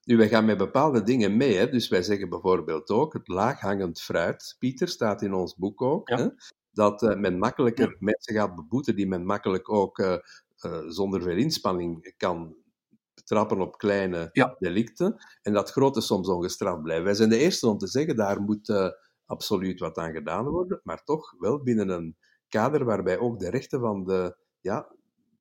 Nu, 0.05 0.17
wij 0.17 0.29
gaan 0.29 0.45
met 0.45 0.59
bepaalde 0.59 1.03
dingen 1.03 1.37
mee. 1.37 1.57
Hè? 1.57 1.69
Dus 1.69 1.89
wij 1.89 2.03
zeggen 2.03 2.29
bijvoorbeeld 2.29 2.91
ook, 2.91 3.13
het 3.13 3.29
laaghangend 3.29 4.01
fruit, 4.01 4.57
Pieter, 4.59 4.89
staat 4.89 5.23
in 5.23 5.35
ons 5.35 5.57
boek 5.57 5.83
ook. 5.83 6.09
Hè? 6.09 6.29
dat 6.77 7.03
uh, 7.03 7.17
men 7.17 7.39
makkelijker 7.39 7.97
mensen 7.99 8.35
gaat 8.35 8.55
beboeten 8.55 8.97
die 8.97 9.07
men 9.07 9.25
makkelijk 9.25 9.73
ook 9.73 9.99
uh, 9.99 10.17
uh, 10.67 10.89
zonder 10.89 11.23
veel 11.23 11.37
inspanning 11.37 12.15
kan 12.17 12.57
betrappen 13.27 13.61
op 13.61 13.79
kleine 13.79 14.31
delicten. 14.59 15.17
En 15.43 15.53
dat 15.53 15.71
grote 15.71 16.01
soms 16.01 16.29
ongestraft 16.29 16.83
blijven. 16.83 17.05
Wij 17.05 17.15
zijn 17.15 17.29
de 17.29 17.39
eerste 17.39 17.69
om 17.69 17.79
te 17.79 17.87
zeggen, 17.87 18.17
daar 18.17 18.41
moet 18.41 18.95
absoluut 19.27 19.81
wat 19.81 19.99
aan 19.99 20.13
gedaan 20.13 20.49
worden, 20.49 20.81
maar 20.83 21.05
toch 21.05 21.35
wel 21.39 21.63
binnen 21.63 21.89
een 21.89 22.17
kader 22.49 22.85
waarbij 22.85 23.19
ook 23.19 23.39
de 23.39 23.51
rechten 23.51 23.81
van 23.81 24.05
de 24.05 24.37
ja, 24.61 24.95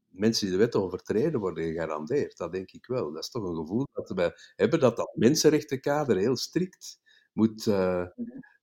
mensen 0.10 0.48
die 0.48 0.58
de 0.58 0.64
wet 0.64 0.76
overtreden 0.76 1.40
worden 1.40 1.64
gegarandeerd. 1.64 2.38
Dat 2.38 2.52
denk 2.52 2.72
ik 2.72 2.86
wel. 2.86 3.12
Dat 3.12 3.24
is 3.24 3.30
toch 3.30 3.44
een 3.44 3.56
gevoel 3.56 3.88
dat 3.94 4.10
we 4.10 4.54
hebben, 4.56 4.80
dat 4.80 4.98
dat 4.98 5.12
mensenrechtenkader 5.16 6.18
heel 6.18 6.38
strikt 6.38 7.00
moet, 7.34 7.66
uh, 7.66 8.06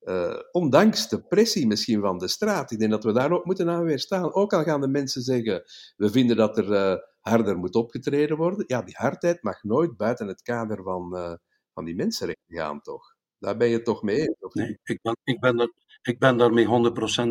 uh, 0.03 0.39
ondanks 0.53 1.09
de 1.09 1.23
pressie 1.23 1.67
misschien 1.67 2.01
van 2.01 2.19
de 2.19 2.29
straat. 2.29 2.71
Ik 2.71 2.79
denk 2.79 2.91
dat 2.91 3.05
we 3.05 3.13
daar 3.13 3.33
ook 3.33 3.45
moeten 3.45 3.69
aan 3.69 3.85
weerstaan. 3.85 4.35
Ook 4.35 4.53
al 4.53 4.63
gaan 4.63 4.81
de 4.81 4.89
mensen 4.89 5.23
zeggen, 5.23 5.63
we 5.97 6.11
vinden 6.11 6.37
dat 6.37 6.59
er 6.59 6.71
uh, 6.71 6.97
harder 7.23 7.59
moet 7.59 7.75
opgetreden 7.75 8.37
worden. 8.37 8.65
Ja, 8.67 8.83
die 8.83 8.97
hardheid 8.99 9.43
mag 9.43 9.63
nooit 9.63 9.97
buiten 9.97 10.27
het 10.27 10.43
kader 10.43 10.83
van, 10.83 11.17
uh, 11.17 11.35
van 11.75 11.85
die 11.85 11.95
mensenrechten 11.95 12.57
gaan, 12.57 12.81
toch? 12.81 13.15
Daar 13.39 13.57
ben 13.57 13.69
je 13.69 13.83
toch 13.83 14.03
mee 14.03 14.21
eens, 14.21 14.37
of 14.41 14.55
nee, 14.55 14.79
ik 14.85 14.99
ben, 15.03 15.17
ik 15.25 15.41
ben, 15.41 15.57
dat, 15.57 15.73
ik 16.03 16.19
ben 16.19 16.37
daarmee 16.37 16.67
100% 16.67 16.69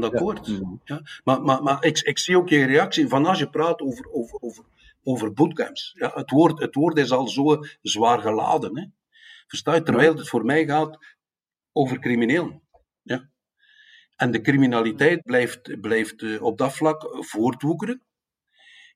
akkoord. 0.04 0.48
Ja. 0.48 0.54
Mhm. 0.54 0.76
ja. 0.84 1.02
Maar, 1.24 1.42
maar, 1.42 1.64
maar 1.64 1.84
ik, 1.84 2.00
ik 2.00 2.20
zie 2.20 2.38
ook 2.38 2.50
je 2.50 2.66
reactie 2.66 3.08
van 3.08 3.26
als 3.26 3.40
je 3.40 3.50
praat 3.50 3.82
over, 3.82 4.12
over, 4.12 4.40
over, 4.42 4.64
over 5.04 5.34
bootcamps. 5.34 5.96
Ja, 5.98 6.12
het, 6.14 6.30
woord, 6.30 6.60
het 6.60 6.76
woord 6.76 6.98
is 6.98 7.12
al 7.12 7.28
zo 7.28 7.60
zwaar 7.82 8.20
geladen. 8.20 8.78
Hè? 8.78 8.86
Versta 9.48 9.76
je? 9.76 9.84
Terwijl 9.84 10.16
het 10.16 10.30
voor 10.30 10.46
mij 10.46 10.66
gaat 10.66 10.98
over 11.72 12.00
criminelen. 12.00 12.62
Ja. 13.02 13.30
En 14.16 14.32
de 14.32 14.42
criminaliteit 14.42 15.24
blijft, 15.24 15.82
blijft 15.82 16.22
eh, 16.22 16.42
op 16.42 16.58
dat 16.58 16.74
vlak 16.74 17.08
voortwoekeren. 17.20 18.02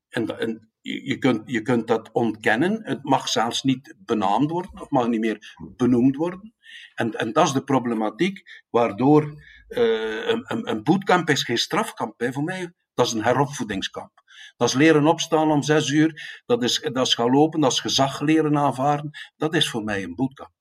En, 0.09 0.39
en 0.39 0.71
je, 0.85 1.17
kunt, 1.17 1.41
je 1.45 1.61
kunt 1.61 1.87
dat 1.87 2.09
ontkennen. 2.11 2.79
Het 2.83 3.03
mag 3.03 3.27
zelfs 3.27 3.63
niet 3.63 3.95
benaamd 3.97 4.51
worden, 4.51 4.81
of 4.81 4.89
mag 4.89 5.07
niet 5.07 5.19
meer 5.19 5.55
benoemd 5.75 6.15
worden. 6.15 6.53
En, 6.95 7.11
en 7.11 7.33
dat 7.33 7.47
is 7.47 7.53
de 7.53 7.63
problematiek, 7.63 8.63
waardoor 8.69 9.23
uh, 9.69 10.27
een, 10.27 10.69
een 10.69 10.83
bootcamp 10.83 11.29
is 11.29 11.43
geen 11.43 11.57
strafkamp 11.57 12.19
hè, 12.19 12.33
voor 12.33 12.43
mij. 12.43 12.73
Dat 12.93 13.05
is 13.05 13.13
een 13.13 13.23
heropvoedingskamp. 13.23 14.23
Dat 14.57 14.67
is 14.67 14.73
leren 14.73 15.07
opstaan 15.07 15.51
om 15.51 15.63
zes 15.63 15.89
uur, 15.89 16.41
dat 16.45 16.63
is, 16.63 16.81
dat 16.81 17.07
is 17.07 17.13
gaan 17.13 17.31
lopen, 17.31 17.59
dat 17.59 17.71
is 17.71 17.79
gezag 17.79 18.19
leren 18.19 18.57
aanvaarden. 18.57 19.11
Dat 19.37 19.55
is 19.55 19.69
voor 19.69 19.83
mij 19.83 20.03
een 20.03 20.15
bootcamp. 20.15 20.54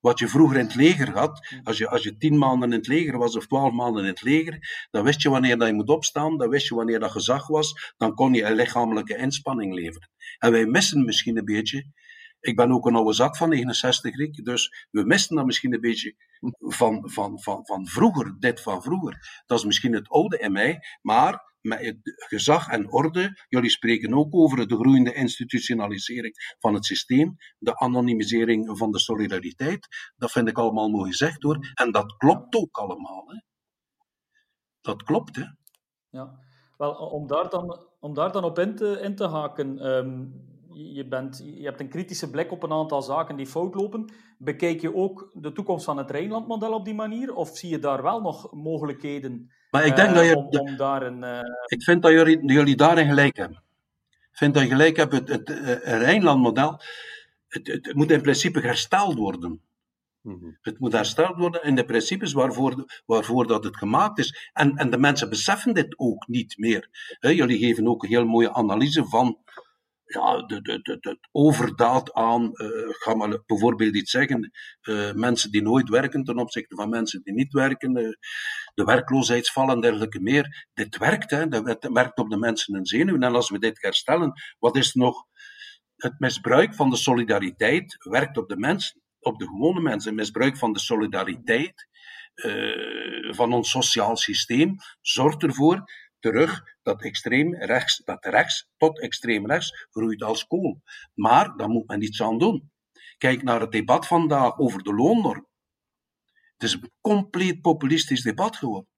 Wat 0.00 0.18
je 0.18 0.28
vroeger 0.28 0.58
in 0.58 0.64
het 0.64 0.74
leger 0.74 1.10
had, 1.18 1.60
als 1.62 1.78
je, 1.78 1.88
als 1.88 2.02
je 2.02 2.16
tien 2.16 2.38
maanden 2.38 2.70
in 2.70 2.78
het 2.78 2.86
leger 2.86 3.18
was 3.18 3.36
of 3.36 3.46
twaalf 3.46 3.72
maanden 3.72 4.02
in 4.02 4.08
het 4.08 4.22
leger, 4.22 4.86
dan 4.90 5.04
wist 5.04 5.22
je 5.22 5.30
wanneer 5.30 5.58
dat 5.58 5.68
je 5.68 5.74
moet 5.74 5.88
opstaan, 5.88 6.38
dan 6.38 6.48
wist 6.48 6.68
je 6.68 6.74
wanneer 6.74 7.00
dat 7.00 7.10
gezag 7.10 7.46
was, 7.46 7.94
dan 7.96 8.14
kon 8.14 8.34
je 8.34 8.44
een 8.44 8.54
lichamelijke 8.54 9.16
inspanning 9.16 9.74
leveren. 9.74 10.10
En 10.38 10.52
wij 10.52 10.66
missen 10.66 11.04
misschien 11.04 11.36
een 11.36 11.44
beetje, 11.44 11.86
ik 12.40 12.56
ben 12.56 12.72
ook 12.72 12.86
een 12.86 12.94
oude 12.94 13.12
zak 13.12 13.36
van 13.36 13.48
69, 13.48 14.16
Rick, 14.16 14.44
dus 14.44 14.86
we 14.90 15.04
missen 15.04 15.36
dat 15.36 15.46
misschien 15.46 15.74
een 15.74 15.80
beetje 15.80 16.14
van, 16.58 17.10
van, 17.10 17.40
van, 17.40 17.66
van 17.66 17.86
vroeger, 17.86 18.36
dit 18.38 18.60
van 18.60 18.82
vroeger. 18.82 19.42
Dat 19.46 19.58
is 19.58 19.64
misschien 19.64 19.94
het 19.94 20.08
oude 20.08 20.38
in 20.38 20.52
mij, 20.52 20.78
maar 21.02 21.51
met 21.62 21.96
gezag 22.04 22.68
en 22.68 22.92
orde. 22.92 23.44
Jullie 23.48 23.70
spreken 23.70 24.14
ook 24.14 24.34
over 24.34 24.68
de 24.68 24.76
groeiende 24.76 25.14
institutionalisering 25.14 26.56
van 26.58 26.74
het 26.74 26.84
systeem, 26.84 27.36
de 27.58 27.76
anonimisering 27.76 28.78
van 28.78 28.90
de 28.90 28.98
solidariteit. 28.98 30.12
Dat 30.16 30.30
vind 30.30 30.48
ik 30.48 30.58
allemaal 30.58 30.88
mooi 30.88 31.10
gezegd 31.10 31.42
hoor. 31.42 31.58
En 31.74 31.90
dat 31.90 32.16
klopt 32.16 32.54
ook 32.54 32.76
allemaal. 32.76 33.24
Hè. 33.26 33.40
Dat 34.80 35.02
klopt, 35.02 35.36
hè. 35.36 35.44
Ja, 36.10 36.38
wel, 36.76 36.92
om 36.92 37.26
daar 37.26 37.48
dan, 37.48 37.86
om 38.00 38.14
daar 38.14 38.32
dan 38.32 38.44
op 38.44 38.58
in 38.58 38.74
te, 38.74 39.00
in 39.00 39.14
te 39.14 39.26
haken. 39.26 39.86
Um, 39.86 40.51
je, 40.74 41.06
bent, 41.06 41.42
je 41.44 41.64
hebt 41.64 41.80
een 41.80 41.88
kritische 41.88 42.30
blik 42.30 42.52
op 42.52 42.62
een 42.62 42.72
aantal 42.72 43.02
zaken 43.02 43.36
die 43.36 43.46
fout 43.46 43.74
lopen. 43.74 44.12
Bekijk 44.38 44.80
je 44.80 44.94
ook 44.94 45.30
de 45.32 45.52
toekomst 45.52 45.84
van 45.84 45.96
het 45.96 46.10
Rijnlandmodel 46.10 46.72
op 46.72 46.84
die 46.84 46.94
manier? 46.94 47.34
Of 47.34 47.56
zie 47.56 47.70
je 47.70 47.78
daar 47.78 48.02
wel 48.02 48.20
nog 48.20 48.52
mogelijkheden 48.52 49.50
maar 49.72 49.86
ik 49.86 49.96
denk 49.96 50.08
uh, 50.08 50.14
dat 50.14 50.26
je. 50.26 50.36
Om, 50.36 50.46
om 50.48 50.76
daar 50.76 51.02
een, 51.02 51.22
uh... 51.22 51.40
Ik 51.66 51.82
vind 51.82 52.02
dat 52.02 52.12
jullie, 52.12 52.52
jullie 52.52 52.76
daarin 52.76 53.08
gelijk 53.08 53.36
hebben. 53.36 53.62
Ik 54.10 54.38
vind 54.38 54.54
dat 54.54 54.62
je 54.62 54.68
gelijk 54.68 54.96
hebt. 54.96 55.12
Het, 55.12 55.28
het, 55.28 55.48
het 55.48 55.82
Rijnlandmodel. 55.84 56.80
Het, 57.48 57.66
het, 57.66 57.94
moet 57.94 58.10
in 58.10 58.22
principe 58.22 58.60
hersteld 58.60 59.14
worden. 59.14 59.60
Mm-hmm. 60.20 60.58
Het 60.60 60.78
moet 60.78 60.92
hersteld 60.92 61.36
worden 61.36 61.64
in 61.64 61.74
de 61.74 61.84
principes 61.84 62.32
waarvoor, 62.32 63.02
waarvoor 63.06 63.46
dat 63.46 63.64
het 63.64 63.76
gemaakt 63.76 64.18
is. 64.18 64.50
En, 64.52 64.76
en 64.76 64.90
de 64.90 64.98
mensen 64.98 65.28
beseffen 65.28 65.74
dit 65.74 65.98
ook 65.98 66.28
niet 66.28 66.58
meer. 66.58 66.88
He, 67.20 67.28
jullie 67.28 67.58
geven 67.58 67.88
ook 67.88 68.02
een 68.02 68.08
heel 68.08 68.26
mooie 68.26 68.52
analyse 68.52 69.04
van 69.04 69.38
ja, 70.14 70.42
de, 70.46 70.62
de, 70.62 70.98
de, 71.00 71.18
overdaad 71.32 72.12
aan, 72.12 72.42
uh, 72.42 72.68
ga 72.88 73.14
maar 73.14 73.42
bijvoorbeeld 73.46 73.96
iets 73.96 74.10
zeggen, 74.10 74.50
uh, 74.82 75.12
mensen 75.12 75.50
die 75.50 75.62
nooit 75.62 75.88
werken 75.88 76.24
ten 76.24 76.38
opzichte 76.38 76.74
van 76.74 76.88
mensen 76.88 77.22
die 77.22 77.34
niet 77.34 77.52
werken, 77.52 77.98
uh, 77.98 78.08
de 78.74 78.84
werkloosheidsvallen 78.84 79.74
en 79.74 79.80
dergelijke 79.80 80.20
meer. 80.20 80.68
Dit 80.74 80.96
werkt, 80.96 81.30
hè, 81.30 81.48
dat 81.48 81.88
werkt 81.92 82.18
op 82.18 82.30
de 82.30 82.36
mensen 82.36 82.74
en 82.74 82.86
zenuwen. 82.86 83.22
En 83.22 83.34
als 83.34 83.50
we 83.50 83.58
dit 83.58 83.82
herstellen, 83.82 84.32
wat 84.58 84.76
is 84.76 84.92
nog 84.92 85.24
het 85.96 86.18
misbruik 86.18 86.74
van 86.74 86.90
de 86.90 86.96
solidariteit 86.96 87.96
werkt 87.98 88.36
op 88.36 88.48
de 88.48 88.56
mensen, 88.56 89.00
op 89.20 89.38
de 89.38 89.46
gewone 89.46 89.80
mensen. 89.80 90.14
Misbruik 90.14 90.56
van 90.56 90.72
de 90.72 90.78
solidariteit 90.78 91.90
van 93.30 93.52
ons 93.52 93.70
sociaal 93.70 94.16
systeem 94.16 94.76
zorgt 95.00 95.42
ervoor 95.42 95.84
terug 96.22 96.76
dat 96.82 97.02
extreem 97.02 97.54
rechts, 97.54 98.02
dat 98.04 98.24
rechts 98.24 98.68
tot 98.76 99.00
extreem 99.00 99.46
rechts 99.46 99.86
groeit 99.90 100.22
als 100.22 100.46
kool. 100.46 100.82
Maar 101.14 101.56
daar 101.56 101.68
moet 101.68 101.86
men 101.86 102.02
iets 102.02 102.22
aan 102.22 102.38
doen. 102.38 102.70
Kijk 103.18 103.42
naar 103.42 103.60
het 103.60 103.72
debat 103.72 104.06
vandaag 104.06 104.58
over 104.58 104.82
de 104.82 104.94
loonnorm. 104.94 105.46
Het 106.52 106.62
is 106.62 106.72
een 106.72 106.90
compleet 107.00 107.60
populistisch 107.60 108.22
debat 108.22 108.56
geworden. 108.56 108.90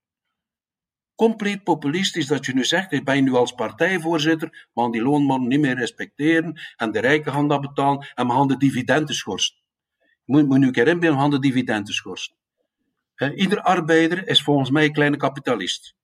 Compleet 1.15 1.63
populistisch 1.63 2.27
dat 2.27 2.47
je 2.47 2.55
nu 2.55 2.65
zegt, 2.65 2.93
ik 2.93 3.05
ben 3.05 3.25
nu 3.25 3.33
als 3.33 3.53
partijvoorzitter, 3.53 4.69
maar 4.73 4.91
die 4.91 5.03
loonnorm 5.03 5.49
niet 5.49 5.61
meer 5.61 5.77
respecteren 5.77 6.61
en 6.77 6.93
de 6.93 7.01
rijken 7.01 7.33
gaan 7.33 7.49
dat 7.49 7.61
betalen 7.61 8.13
en 8.15 8.27
we 8.27 8.33
gaan 8.33 8.49
de 8.49 8.57
dividenden 8.57 9.15
schorsen. 9.15 9.57
Moet, 10.25 10.47
moet 10.47 10.59
nu 10.59 10.67
een 10.67 10.73
keer 10.73 10.89
inbeelden, 10.89 11.17
we 11.17 11.23
gaan 11.23 11.31
de 11.31 11.39
dividenden 11.39 11.95
schorsen. 11.95 12.35
ieder 13.35 13.61
arbeider 13.61 14.29
is 14.29 14.43
volgens 14.43 14.71
mij 14.71 14.85
een 14.85 14.93
kleine 14.93 15.17
kapitalist. 15.17 15.95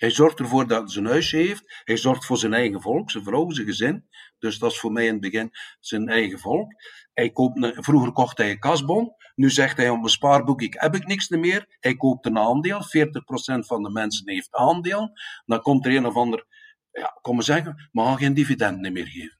Hij 0.00 0.10
zorgt 0.10 0.38
ervoor 0.38 0.66
dat 0.66 0.80
hij 0.80 0.88
zijn 0.88 1.06
huis 1.06 1.30
heeft. 1.30 1.82
Hij 1.84 1.96
zorgt 1.96 2.24
voor 2.24 2.36
zijn 2.36 2.54
eigen 2.54 2.80
volk, 2.80 3.10
zijn 3.10 3.24
vrouw, 3.24 3.50
zijn 3.50 3.66
gezin. 3.66 4.08
Dus 4.38 4.58
dat 4.58 4.70
is 4.70 4.78
voor 4.78 4.92
mij 4.92 5.06
in 5.06 5.12
het 5.12 5.20
begin 5.20 5.50
zijn 5.80 6.08
eigen 6.08 6.38
volk. 6.38 6.72
Hij 7.12 7.30
koopt 7.30 7.72
vroeger 7.72 8.12
kocht 8.12 8.38
hij 8.38 8.50
een 8.50 8.58
kasbon. 8.58 9.14
Nu 9.34 9.50
zegt 9.50 9.76
hij 9.76 9.90
op 9.90 9.96
mijn 9.96 10.08
spaarboek, 10.08 10.62
ik 10.62 10.74
heb 10.78 10.94
ik 10.94 11.06
niks 11.06 11.28
meer. 11.28 11.76
Hij 11.80 11.96
koopt 11.96 12.26
een 12.26 12.38
aandeel. 12.38 12.80
40% 12.82 13.66
van 13.66 13.82
de 13.82 13.90
mensen 13.90 14.30
heeft 14.30 14.54
aandeel. 14.54 15.10
Dan 15.44 15.60
komt 15.60 15.86
er 15.86 15.96
een 15.96 16.06
of 16.06 16.14
ander, 16.14 16.46
ja, 16.90 17.18
kom 17.20 17.34
maar 17.34 17.44
zeggen, 17.44 17.88
maar 17.92 18.06
gaan 18.06 18.18
geen 18.18 18.34
dividend 18.34 18.80
meer 18.80 19.06
geven. 19.06 19.38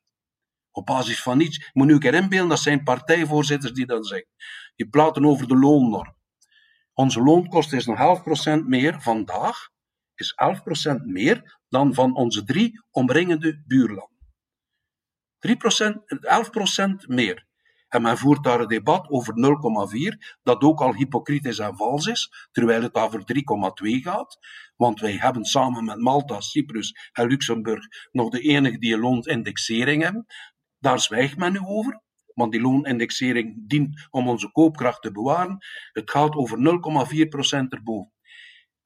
Op 0.70 0.86
basis 0.86 1.22
van 1.22 1.38
niets. 1.38 1.56
Ik 1.56 1.70
moet 1.72 1.86
nu 1.86 1.92
een 1.92 2.00
keer 2.00 2.14
inbeelden, 2.14 2.48
dat 2.48 2.58
zijn 2.58 2.82
partijvoorzitters 2.82 3.72
die 3.72 3.86
dat 3.86 4.06
zeggen. 4.06 4.28
Die 4.76 4.88
praten 4.88 5.24
over 5.24 5.48
de 5.48 5.56
loonnorm. 5.56 6.16
Onze 6.94 7.22
loonkosten 7.22 7.78
is 7.78 7.86
nog 7.86 8.24
11% 8.60 8.64
meer 8.66 9.02
vandaag 9.02 9.70
is 10.20 10.34
11% 11.00 11.04
meer 11.04 11.58
dan 11.68 11.94
van 11.94 12.16
onze 12.16 12.44
drie 12.44 12.84
omringende 12.90 13.62
buurlanden. 13.66 14.18
3%, 15.38 15.50
11% 17.04 17.06
meer. 17.06 17.48
En 17.88 18.02
men 18.02 18.18
voert 18.18 18.44
daar 18.44 18.60
een 18.60 18.68
debat 18.68 19.08
over 19.08 19.34
0,4, 20.12 20.38
dat 20.42 20.62
ook 20.62 20.80
al 20.80 20.94
hypocriet 20.94 21.58
en 21.58 21.76
vals 21.76 22.06
is, 22.06 22.48
terwijl 22.52 22.82
het 22.82 22.94
over 22.94 23.20
3,2 23.20 24.02
gaat. 24.02 24.38
Want 24.76 25.00
wij 25.00 25.12
hebben 25.12 25.44
samen 25.44 25.84
met 25.84 25.98
Malta, 25.98 26.40
Cyprus 26.40 27.10
en 27.12 27.26
Luxemburg 27.26 27.86
nog 28.12 28.30
de 28.30 28.40
enige 28.40 28.78
die 28.78 28.94
een 28.94 29.00
loonindexering 29.00 30.02
hebben. 30.02 30.26
Daar 30.78 31.00
zwijgt 31.00 31.36
men 31.36 31.52
nu 31.52 31.60
over, 31.64 32.02
want 32.34 32.52
die 32.52 32.60
loonindexering 32.60 33.68
dient 33.68 34.08
om 34.10 34.28
onze 34.28 34.52
koopkracht 34.52 35.02
te 35.02 35.12
bewaren. 35.12 35.58
Het 35.92 36.10
gaat 36.10 36.34
over 36.34 36.58
0,4% 36.58 37.68
erboven. 37.68 38.12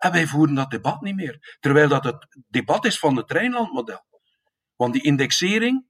En 0.04 0.12
wij 0.12 0.26
voeren 0.26 0.54
dat 0.54 0.70
debat 0.70 1.00
niet 1.00 1.14
meer. 1.14 1.56
Terwijl 1.60 1.88
dat 1.88 2.04
het 2.04 2.26
debat 2.48 2.84
is 2.84 2.98
van 2.98 3.16
het 3.16 3.30
Rijnlandmodel. 3.30 4.04
Want 4.76 4.92
die 4.92 5.02
indexering 5.02 5.86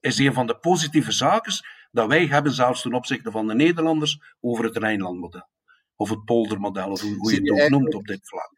is 0.00 0.18
een 0.18 0.32
van 0.32 0.46
de 0.46 0.58
positieve 0.58 1.12
zaken 1.12 1.52
dat 1.90 2.08
wij 2.08 2.26
hebben, 2.26 2.52
zelfs 2.52 2.82
ten 2.82 2.94
opzichte 2.94 3.30
van 3.30 3.46
de 3.46 3.54
Nederlanders, 3.54 4.34
over 4.40 4.64
het 4.64 4.76
Rijnlandmodel. 4.76 5.48
Of 5.96 6.10
het 6.10 6.24
poldermodel, 6.24 6.90
of 6.90 7.00
hoe 7.00 7.34
je 7.34 7.40
het 7.40 7.50
ook 7.50 7.68
noemt 7.68 7.94
op 7.94 8.06
dit 8.06 8.28
vlak. 8.28 8.52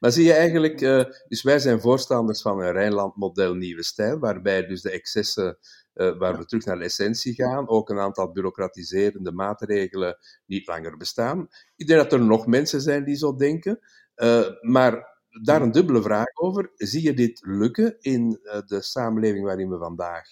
Maar 0.00 0.12
zie 0.12 0.24
je 0.24 0.32
eigenlijk, 0.32 0.80
uh, 0.80 1.04
dus 1.28 1.42
wij 1.42 1.58
zijn 1.58 1.80
voorstanders 1.80 2.42
van 2.42 2.60
een 2.60 2.72
Rijnlandmodel 2.72 3.54
nieuwe 3.54 3.82
stijl, 3.82 4.18
waarbij 4.18 4.66
dus 4.66 4.82
de 4.82 4.90
excessen, 4.90 5.58
uh, 5.94 6.18
waar 6.18 6.38
we 6.38 6.44
terug 6.44 6.64
naar 6.64 6.78
de 6.78 6.84
essentie 6.84 7.34
gaan, 7.34 7.68
ook 7.68 7.90
een 7.90 7.98
aantal 7.98 8.32
bureaucratiserende 8.32 9.32
maatregelen 9.32 10.18
niet 10.46 10.66
langer 10.66 10.96
bestaan. 10.96 11.48
Ik 11.76 11.86
denk 11.86 12.00
dat 12.00 12.12
er 12.12 12.24
nog 12.24 12.46
mensen 12.46 12.80
zijn 12.80 13.04
die 13.04 13.16
zo 13.16 13.34
denken. 13.34 13.78
Uh, 14.16 14.46
maar 14.60 15.18
daar 15.42 15.62
een 15.62 15.72
dubbele 15.72 16.02
vraag 16.02 16.26
over. 16.34 16.70
Zie 16.74 17.02
je 17.02 17.14
dit 17.14 17.40
lukken 17.46 17.96
in 18.00 18.38
uh, 18.42 18.58
de 18.66 18.82
samenleving 18.82 19.44
waarin 19.44 19.70
we 19.70 19.78
vandaag 19.78 20.24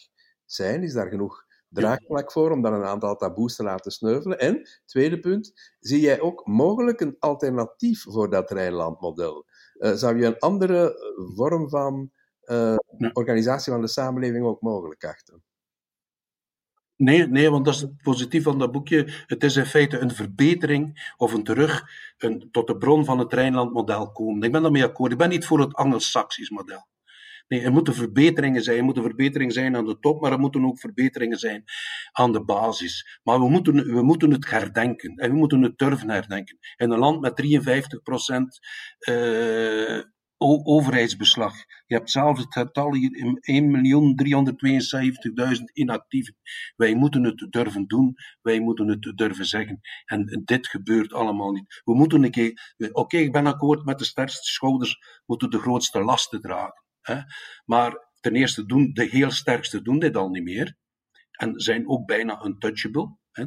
zijn? 0.44 0.82
Is 0.82 0.92
daar 0.92 1.08
genoeg 1.08 1.44
draagvlak 1.68 2.32
voor 2.32 2.50
om 2.50 2.62
dan 2.62 2.74
een 2.74 2.84
aantal 2.84 3.16
taboes 3.16 3.56
te 3.56 3.62
laten 3.62 3.92
sneuvelen? 3.92 4.38
En, 4.38 4.68
tweede 4.84 5.20
punt, 5.20 5.52
zie 5.78 6.00
jij 6.00 6.20
ook 6.20 6.46
mogelijk 6.46 7.00
een 7.00 7.16
alternatief 7.18 8.02
voor 8.02 8.30
dat 8.30 8.50
Rijnlandmodel? 8.50 9.44
Uh, 9.74 9.92
zou 9.92 10.18
je 10.18 10.26
een 10.26 10.38
andere 10.38 10.94
vorm 11.34 11.68
van 11.68 12.10
organisatie 13.12 13.72
van 13.72 13.80
de 13.80 13.88
samenleving 13.88 14.44
ook 14.44 14.60
mogelijk 14.60 15.04
achten? 15.04 15.42
Nee, 16.96 17.26
nee, 17.26 17.50
want 17.50 17.64
dat 17.64 17.74
is 17.74 17.80
het 17.80 18.02
positief 18.02 18.42
van 18.42 18.58
dat 18.58 18.72
boekje. 18.72 19.08
Het 19.26 19.44
is 19.44 19.56
in 19.56 19.66
feite 19.66 19.98
een 19.98 20.10
verbetering 20.10 21.12
of 21.16 21.32
een 21.32 21.44
terug 21.44 21.84
een, 22.18 22.48
tot 22.50 22.66
de 22.66 22.76
bron 22.76 23.04
van 23.04 23.18
het 23.18 23.32
Rijnland-model 23.32 24.12
komen. 24.12 24.42
Ik 24.42 24.52
ben 24.52 24.62
daarmee 24.62 24.84
akkoord. 24.84 25.12
Ik 25.12 25.18
ben 25.18 25.28
niet 25.28 25.46
voor 25.46 25.60
het 25.60 25.74
Anglo-Saxisch 25.74 26.50
model. 26.50 26.86
Nee, 27.48 27.60
er 27.60 27.72
moeten 27.72 27.94
verbeteringen 27.94 28.62
zijn. 28.62 28.78
Er 28.78 28.84
moeten 28.84 29.02
verbeteringen 29.02 29.52
zijn 29.52 29.76
aan 29.76 29.86
de 29.86 29.98
top, 29.98 30.20
maar 30.20 30.32
er 30.32 30.38
moeten 30.38 30.64
ook 30.64 30.78
verbeteringen 30.78 31.38
zijn 31.38 31.64
aan 32.12 32.32
de 32.32 32.44
basis. 32.44 33.20
Maar 33.22 33.38
we 33.38 33.48
moeten, 33.48 33.74
we 33.74 34.02
moeten 34.02 34.30
het 34.30 34.50
herdenken. 34.50 35.16
En 35.16 35.30
we 35.30 35.36
moeten 35.36 35.62
het 35.62 35.78
durven 35.78 36.10
herdenken. 36.10 36.58
In 36.76 36.90
een 36.90 36.98
land 36.98 37.20
met 37.20 37.36
53 37.36 38.02
procent 38.02 38.58
uh, 39.08 40.02
overheidsbeslag. 40.64 41.54
Je 41.86 41.94
hebt 41.94 42.10
zelf 42.10 42.38
het 42.38 42.52
getal 42.52 42.94
hier 42.94 43.40
1.372.000 45.58 45.64
inactieven. 45.72 46.36
Wij 46.76 46.94
moeten 46.94 47.24
het 47.24 47.46
durven 47.50 47.86
doen, 47.86 48.14
wij 48.42 48.60
moeten 48.60 48.88
het 48.88 49.12
durven 49.14 49.46
zeggen. 49.46 49.80
En 50.04 50.42
dit 50.44 50.66
gebeurt 50.66 51.12
allemaal 51.12 51.52
niet. 51.52 51.82
We 51.84 51.94
moeten 51.94 52.24
een 52.24 52.30
keer, 52.30 52.74
oké, 52.92 53.16
ik 53.16 53.32
ben 53.32 53.46
akkoord 53.46 53.84
met 53.84 53.98
de 53.98 54.04
sterkste 54.04 54.52
schouders, 54.52 54.98
moeten 55.26 55.50
de 55.50 55.58
grootste 55.58 56.00
lasten 56.00 56.40
dragen. 56.40 56.82
Hè? 57.00 57.20
Maar 57.64 58.10
ten 58.20 58.34
eerste 58.34 58.66
doen 58.66 58.90
de 58.92 59.04
heel 59.04 59.30
sterkste 59.30 59.82
doen 59.82 59.98
dit 59.98 60.16
al 60.16 60.28
niet 60.28 60.44
meer. 60.44 60.76
En 61.30 61.60
zijn 61.60 61.88
ook 61.88 62.06
bijna 62.06 62.44
untouchable. 62.44 63.16
Er 63.32 63.46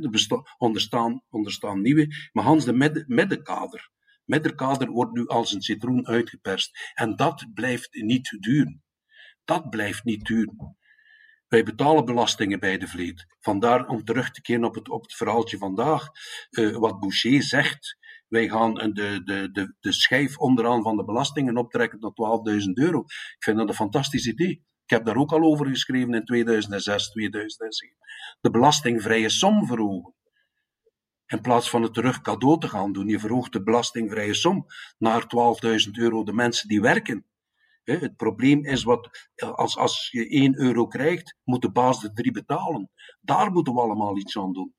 onderstaan, 0.57 1.23
onderstaan 1.29 1.81
nieuwe. 1.81 2.29
Maar 2.31 2.43
Hans, 2.43 2.65
de 2.65 3.03
middenkader 3.07 3.89
middenkader 4.27 4.89
wordt 4.89 5.13
nu 5.13 5.27
als 5.27 5.53
een 5.53 5.61
citroen 5.61 6.07
uitgeperst. 6.07 6.91
En 6.93 7.15
dat 7.15 7.45
blijft 7.53 7.93
niet 7.93 8.37
duren. 8.39 8.83
Dat 9.45 9.69
blijft 9.69 10.03
niet 10.03 10.25
duren. 10.25 10.77
Wij 11.47 11.63
betalen 11.63 12.05
belastingen 12.05 12.59
bij 12.59 12.77
de 12.77 12.87
vleet. 12.87 13.25
Vandaar 13.39 13.87
om 13.87 14.03
terug 14.03 14.31
te 14.31 14.41
keren 14.41 14.63
op 14.63 14.75
het, 14.75 15.15
verhaaltje 15.15 15.57
vandaag. 15.57 16.07
Uh, 16.49 16.77
wat 16.77 16.99
Boucher 16.99 17.43
zegt. 17.43 17.97
Wij 18.27 18.49
gaan 18.49 18.73
de, 18.73 19.21
de, 19.23 19.49
de, 19.51 19.75
de 19.79 19.93
schijf 19.93 20.37
onderaan 20.37 20.83
van 20.83 20.97
de 20.97 21.05
belastingen 21.05 21.57
optrekken 21.57 21.99
tot 21.99 22.43
12.000 22.51 22.71
euro. 22.73 22.99
Ik 22.99 23.35
vind 23.43 23.57
dat 23.57 23.69
een 23.69 23.75
fantastisch 23.75 24.27
idee. 24.27 24.65
Ik 24.83 24.89
heb 24.93 25.05
daar 25.05 25.15
ook 25.15 25.31
al 25.31 25.43
over 25.43 25.67
geschreven 25.67 26.13
in 26.13 26.25
2006, 26.25 27.09
2007. 27.09 27.97
De 28.39 28.49
belastingvrije 28.49 29.29
som 29.29 29.65
verhogen. 29.65 30.13
In 31.27 31.41
plaats 31.41 31.69
van 31.69 31.81
het 31.81 31.93
terug 31.93 32.21
cadeau 32.21 32.59
te 32.59 32.67
gaan 32.67 32.91
doen, 32.91 33.07
je 33.07 33.19
verhoogt 33.19 33.53
de 33.53 33.63
belastingvrije 33.63 34.33
som 34.33 34.65
naar 34.97 35.23
12.000 35.23 35.91
euro 35.91 36.23
de 36.23 36.33
mensen 36.33 36.67
die 36.67 36.81
werken. 36.81 37.25
Het 37.83 38.15
probleem 38.15 38.65
is 38.65 38.83
wat, 38.83 39.29
als, 39.35 39.77
als 39.77 40.07
je 40.11 40.27
1 40.27 40.59
euro 40.59 40.87
krijgt, 40.87 41.37
moet 41.43 41.61
de 41.61 41.71
baas 41.71 42.01
de 42.01 42.13
3 42.13 42.31
betalen. 42.31 42.91
Daar 43.21 43.51
moeten 43.51 43.73
we 43.73 43.79
allemaal 43.79 44.17
iets 44.17 44.37
aan 44.37 44.53
doen. 44.53 44.75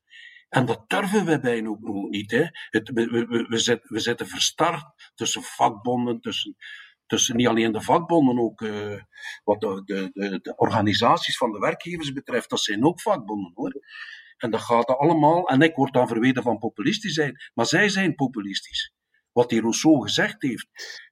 En 0.49 0.65
dat 0.65 0.89
durven 0.89 1.25
we 1.25 1.39
bijna 1.39 1.69
ook 1.69 1.81
nog 1.81 2.09
niet. 2.09 2.31
Hè. 2.31 2.45
Het, 2.69 2.89
we, 2.89 3.05
we, 3.05 3.25
we, 3.25 3.79
we 3.83 3.99
zitten 3.99 4.27
verstart 4.27 5.11
tussen 5.15 5.43
vakbonden, 5.43 6.21
tussen, 6.21 6.55
tussen 7.05 7.35
niet 7.35 7.47
alleen 7.47 7.71
de 7.71 7.81
vakbonden, 7.81 8.39
ook 8.39 8.61
uh, 8.61 9.01
wat 9.43 9.61
de, 9.61 9.81
de, 9.85 10.39
de, 10.41 10.53
organisaties 10.55 11.37
van 11.37 11.51
de 11.51 11.59
werkgevers 11.59 12.13
betreft, 12.13 12.49
dat 12.49 12.61
zijn 12.61 12.85
ook 12.85 13.01
vakbonden 13.01 13.51
hoor. 13.55 13.73
En 14.39 14.51
dat 14.51 14.61
gaat 14.61 14.87
allemaal, 14.87 15.47
en 15.47 15.61
ik 15.61 15.75
word 15.75 15.93
dan 15.93 16.07
verweten 16.07 16.43
van 16.43 16.57
populistisch 16.57 17.13
zijn, 17.13 17.37
maar 17.53 17.65
zij 17.65 17.89
zijn 17.89 18.15
populistisch. 18.15 18.93
Wat 19.31 19.49
die 19.49 19.61
Rousseau 19.61 20.01
gezegd 20.01 20.41
heeft, 20.41 20.67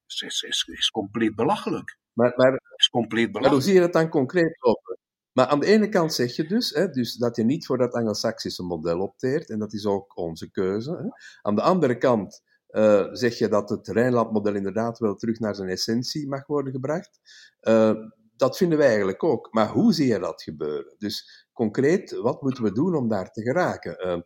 is, 0.07 0.41
is, 0.47 0.67
is 0.71 0.91
compleet 0.91 1.35
belachelijk. 1.35 1.97
Maar, 2.13 2.33
maar, 2.35 2.61
is 2.75 2.89
compleet 2.89 3.31
belachelijk. 3.31 3.43
Maar 3.43 3.51
hoe 3.51 3.61
zie 3.61 3.73
je 3.73 3.79
dat 3.79 3.93
dan 3.93 4.09
concreet 4.09 4.57
lopen? 4.59 4.97
Maar 5.31 5.47
aan 5.47 5.59
de 5.59 5.65
ene 5.65 5.89
kant 5.89 6.13
zeg 6.13 6.35
je 6.35 6.47
dus, 6.47 6.69
hè, 6.69 6.89
dus 6.89 7.15
dat 7.15 7.35
je 7.35 7.43
niet 7.43 7.65
voor 7.65 7.77
dat 7.77 7.93
Anglo-Saxische 7.93 8.63
model 8.63 8.99
opteert, 8.99 9.49
en 9.49 9.59
dat 9.59 9.73
is 9.73 9.85
ook 9.85 10.17
onze 10.17 10.51
keuze. 10.51 10.91
Hè. 10.91 11.07
Aan 11.41 11.55
de 11.55 11.61
andere 11.61 11.97
kant 11.97 12.41
uh, 12.69 13.07
zeg 13.11 13.37
je 13.37 13.47
dat 13.47 13.69
het 13.69 13.87
Rijnlandmodel 13.87 14.55
inderdaad 14.55 14.99
wel 14.99 15.15
terug 15.15 15.39
naar 15.39 15.55
zijn 15.55 15.69
essentie 15.69 16.27
mag 16.27 16.47
worden 16.47 16.73
gebracht. 16.73 17.19
Uh, 17.61 17.93
dat 18.35 18.57
vinden 18.57 18.77
wij 18.77 18.87
eigenlijk 18.87 19.23
ook. 19.23 19.47
Maar 19.51 19.67
hoe 19.67 19.93
zie 19.93 20.07
je 20.07 20.19
dat 20.19 20.43
gebeuren? 20.43 20.95
Dus 20.97 21.46
concreet, 21.57 22.11
wat 22.11 22.41
moeten 22.41 22.63
we 22.63 22.71
doen 22.71 22.95
om 22.95 23.07
daar 23.07 23.31
te 23.31 23.41
geraken? 23.41 24.07
Uh, 24.07 24.21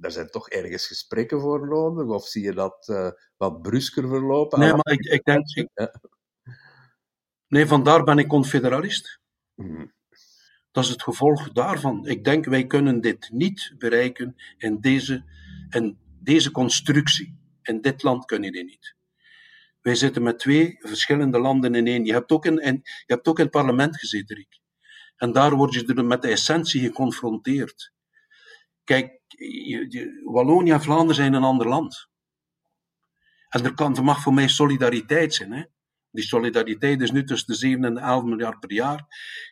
er 0.00 0.10
zijn 0.10 0.30
toch 0.30 0.48
ergens 0.48 0.86
gesprekken 0.86 1.40
voor 1.40 1.68
nodig, 1.68 2.06
of 2.06 2.26
zie 2.26 2.42
je 2.42 2.52
dat 2.52 2.88
uh, 2.90 3.10
wat 3.36 3.62
brusker 3.62 4.08
verlopen? 4.08 4.58
Nee, 4.58 4.72
maar 4.72 4.92
ik, 4.92 5.00
ik 5.00 5.24
denk... 5.24 5.68
Nee, 7.48 7.66
vandaar 7.66 8.04
ben 8.04 8.18
ik 8.18 8.28
confederalist. 8.28 9.20
Mm. 9.54 9.92
Dat 10.70 10.84
is 10.84 10.90
het 10.90 11.02
gevolg 11.02 11.52
daarvan. 11.52 12.06
Ik 12.06 12.24
denk, 12.24 12.44
wij 12.44 12.66
kunnen 12.66 13.00
dit 13.00 13.30
niet 13.32 13.74
bereiken 13.78 14.36
in 14.56 14.80
deze, 14.80 15.24
in 15.70 15.98
deze 16.20 16.50
constructie. 16.50 17.38
In 17.62 17.80
dit 17.80 18.02
land 18.02 18.24
kun 18.24 18.42
je 18.42 18.52
dit 18.52 18.66
niet. 18.66 18.96
Wij 19.80 19.94
zitten 19.94 20.22
met 20.22 20.38
twee 20.38 20.76
verschillende 20.78 21.38
landen 21.38 21.74
in 21.74 21.86
één. 21.86 22.04
Je 22.04 22.12
hebt 22.12 22.30
ook 22.30 22.46
in, 22.46 22.54
je 23.06 23.14
hebt 23.14 23.28
ook 23.28 23.38
in 23.38 23.44
het 23.44 23.52
parlement 23.52 23.98
gezeten, 23.98 24.36
Rick. 24.36 24.60
En 25.18 25.32
daar 25.32 25.54
word 25.54 25.74
je 25.74 26.02
met 26.02 26.22
de 26.22 26.28
essentie 26.28 26.80
geconfronteerd. 26.80 27.92
kijk, 28.84 29.20
Wallonië 30.24 30.70
en 30.70 30.82
Vlaanderen 30.82 31.14
zijn 31.14 31.32
een 31.32 31.42
ander 31.42 31.68
land. 31.68 32.08
En 33.48 33.64
er, 33.64 33.96
er 33.96 34.04
mag 34.04 34.22
voor 34.22 34.34
mij 34.34 34.48
solidariteit 34.48 35.34
zijn. 35.34 35.52
Hè? 35.52 35.62
Die 36.10 36.24
solidariteit 36.24 37.00
is 37.00 37.10
nu 37.10 37.24
tussen 37.24 37.46
de 37.46 37.54
7 37.54 37.84
en 37.84 37.94
de 37.94 38.00
11 38.00 38.24
miljard 38.24 38.60
per 38.60 38.72
jaar. 38.72 39.06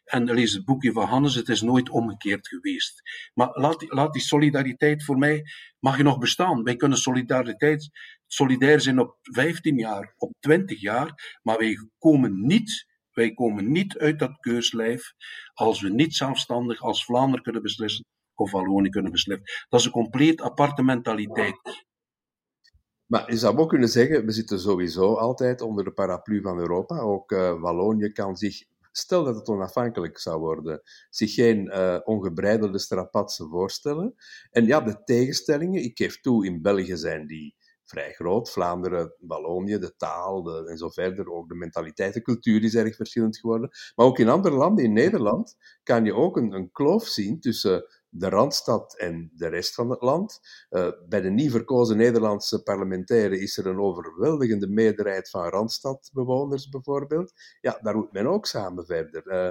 En 0.04 0.24
lees 0.24 0.52
het 0.52 0.64
boekje 0.64 0.92
van 0.92 1.06
Hannes, 1.06 1.34
het 1.34 1.48
is 1.48 1.60
nooit 1.60 1.90
omgekeerd 1.90 2.48
geweest. 2.48 3.02
Maar 3.34 3.48
laat, 3.52 3.84
laat 3.88 4.12
die 4.12 4.22
solidariteit 4.22 5.04
voor 5.04 5.18
mij, 5.18 5.44
mag 5.78 5.96
je 5.96 6.02
nog 6.02 6.18
bestaan. 6.18 6.62
Wij 6.62 6.76
kunnen 6.76 6.98
solidariteit, 6.98 7.90
solidair 8.26 8.80
zijn 8.80 8.98
op 8.98 9.18
15 9.22 9.76
jaar, 9.78 10.14
op 10.16 10.32
20 10.40 10.80
jaar, 10.80 11.38
maar 11.42 11.58
wij 11.58 11.76
komen 11.98 12.46
niet, 12.46 12.86
wij 13.16 13.34
komen 13.34 13.72
niet 13.72 13.98
uit 13.98 14.18
dat 14.18 14.40
keurslijf 14.40 15.12
als 15.54 15.80
we 15.80 15.88
niet 15.88 16.14
zelfstandig 16.14 16.80
als 16.80 17.04
Vlaanderen 17.04 17.42
kunnen 17.42 17.62
beslissen 17.62 18.04
of 18.34 18.50
Wallonië 18.50 18.88
kunnen 18.88 19.12
beslissen. 19.12 19.46
Dat 19.68 19.80
is 19.80 19.86
een 19.86 19.92
compleet 19.92 20.40
aparte 20.40 20.82
mentaliteit. 20.82 21.84
Maar 23.06 23.30
je 23.30 23.36
zou 23.36 23.56
ook 23.56 23.68
kunnen 23.68 23.88
zeggen, 23.88 24.24
we 24.24 24.32
zitten 24.32 24.60
sowieso 24.60 25.14
altijd 25.14 25.60
onder 25.60 25.84
de 25.84 25.92
paraplu 25.92 26.40
van 26.40 26.58
Europa. 26.58 26.98
Ook 26.98 27.32
uh, 27.32 27.60
Wallonië 27.60 28.12
kan 28.12 28.36
zich, 28.36 28.64
stel 28.92 29.24
dat 29.24 29.34
het 29.34 29.48
onafhankelijk 29.48 30.18
zou 30.18 30.40
worden, 30.40 30.82
zich 31.10 31.34
geen 31.34 31.66
uh, 31.66 31.98
ongebreidelde 32.04 32.78
strapatsen 32.78 33.48
voorstellen. 33.48 34.14
En 34.50 34.66
ja, 34.66 34.80
de 34.80 35.02
tegenstellingen, 35.04 35.82
ik 35.82 35.96
geef 35.96 36.20
toe, 36.20 36.46
in 36.46 36.62
België 36.62 36.96
zijn 36.96 37.26
die 37.26 37.55
vrij 37.86 38.12
groot. 38.12 38.50
Vlaanderen, 38.50 39.14
Wallonië, 39.18 39.78
de 39.78 39.96
taal 39.96 40.42
de, 40.42 40.68
en 40.68 40.78
zo 40.78 40.88
verder, 40.88 41.32
ook 41.32 41.48
de 41.48 41.54
mentaliteit, 41.54 42.14
de 42.14 42.22
cultuur 42.22 42.64
is 42.64 42.74
erg 42.74 42.96
verschillend 42.96 43.38
geworden. 43.38 43.70
Maar 43.94 44.06
ook 44.06 44.18
in 44.18 44.28
andere 44.28 44.54
landen, 44.54 44.84
in 44.84 44.92
Nederland, 44.92 45.56
kan 45.82 46.04
je 46.04 46.14
ook 46.14 46.36
een, 46.36 46.52
een 46.52 46.70
kloof 46.70 47.06
zien 47.06 47.40
tussen 47.40 47.86
de 48.08 48.28
Randstad 48.28 48.96
en 48.98 49.30
de 49.34 49.48
rest 49.48 49.74
van 49.74 49.90
het 49.90 50.02
land. 50.02 50.40
Uh, 50.70 50.88
bij 51.08 51.20
de 51.20 51.30
nieuw 51.30 51.50
verkozen 51.50 51.96
Nederlandse 51.96 52.62
parlementairen 52.62 53.40
is 53.40 53.56
er 53.56 53.66
een 53.66 53.80
overweldigende 53.80 54.68
meerderheid 54.68 55.30
van 55.30 55.48
Randstadbewoners 55.48 56.68
bijvoorbeeld. 56.68 57.32
Ja, 57.60 57.78
daar 57.82 57.96
moet 57.96 58.12
men 58.12 58.26
ook 58.26 58.46
samen 58.46 58.86
verder. 58.86 59.26
Uh, 59.26 59.50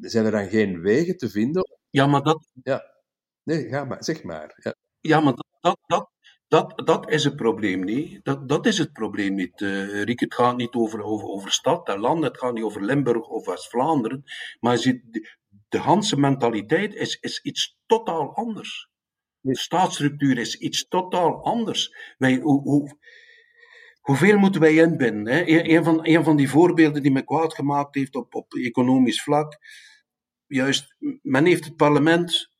zijn 0.00 0.24
er 0.24 0.30
dan 0.30 0.48
geen 0.48 0.80
wegen 0.80 1.16
te 1.16 1.30
vinden? 1.30 1.78
Ja, 1.90 2.06
maar 2.06 2.22
dat... 2.22 2.52
Ja. 2.62 2.96
Nee, 3.42 3.68
ga 3.68 3.84
maar, 3.84 4.04
zeg 4.04 4.22
maar. 4.22 4.60
Ja, 4.62 4.74
ja 5.00 5.20
maar 5.20 5.34
dat, 5.60 5.78
dat, 5.86 6.10
dat, 6.48 6.82
dat 6.84 7.10
is 7.10 7.24
het 7.24 7.36
probleem 7.36 7.84
niet. 7.84 8.24
Dat, 8.24 8.48
dat 8.48 8.66
is 8.66 8.78
het 8.78 8.92
probleem 8.92 9.34
niet. 9.34 9.60
Uh, 9.60 10.02
Riek, 10.02 10.20
het 10.20 10.34
gaat 10.34 10.56
niet 10.56 10.74
over, 10.74 11.02
over, 11.02 11.28
over 11.28 11.52
stad 11.52 11.88
en 11.88 11.98
land, 11.98 12.24
het 12.24 12.38
gaat 12.38 12.54
niet 12.54 12.64
over 12.64 12.84
Limburg 12.84 13.28
of 13.28 13.46
West-Vlaanderen. 13.46 14.24
Maar 14.60 14.72
je 14.72 14.78
ziet, 14.78 15.36
de 15.68 15.78
Hanse 15.78 16.20
mentaliteit 16.20 16.94
is, 16.94 17.18
is 17.20 17.40
iets 17.40 17.78
totaal 17.86 18.34
anders. 18.34 18.88
De 19.40 19.56
staatsstructuur 19.56 20.38
is 20.38 20.56
iets 20.56 20.88
totaal 20.88 21.44
anders. 21.44 22.14
Wij, 22.18 22.36
hoe, 22.36 22.62
hoe, 22.62 22.98
hoeveel 24.00 24.38
moeten 24.38 24.60
wij 24.60 24.74
inbinden? 24.74 25.34
Hè? 25.34 25.42
Een, 25.46 25.84
van, 25.84 26.00
een 26.02 26.24
van 26.24 26.36
die 26.36 26.50
voorbeelden 26.50 27.02
die 27.02 27.12
me 27.12 27.24
kwaad 27.24 27.54
gemaakt 27.54 27.94
heeft 27.94 28.14
op, 28.14 28.34
op 28.34 28.54
economisch 28.54 29.22
vlak. 29.22 29.58
Juist, 30.46 30.96
men 31.22 31.44
heeft 31.44 31.64
het 31.64 31.76
parlement. 31.76 32.50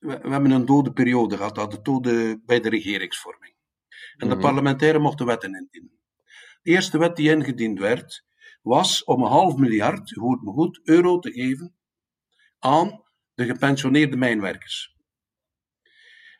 We, 0.00 0.18
we 0.22 0.28
hebben 0.28 0.50
een 0.50 0.66
dode 0.66 0.92
periode 0.92 1.36
gehad, 1.36 1.70
de 1.70 1.82
dode 1.82 2.40
bij 2.44 2.60
de 2.60 2.68
regeringsvorming. 2.68 3.54
En 4.16 4.28
de 4.28 4.34
mhm. 4.34 4.44
parlementairen 4.44 5.00
mochten 5.00 5.26
wetten 5.26 5.54
indienen. 5.54 5.98
De 6.62 6.70
eerste 6.70 6.98
wet 6.98 7.16
die 7.16 7.30
ingediend 7.30 7.78
werd, 7.78 8.24
was 8.62 9.04
om 9.04 9.22
een 9.22 9.30
half 9.30 9.56
miljard, 9.56 10.10
hoort 10.10 10.42
me 10.42 10.50
goed, 10.50 10.80
euro 10.84 11.18
te 11.18 11.32
geven 11.32 11.74
aan 12.58 13.02
de 13.34 13.44
gepensioneerde 13.44 14.16
mijnwerkers. 14.16 14.98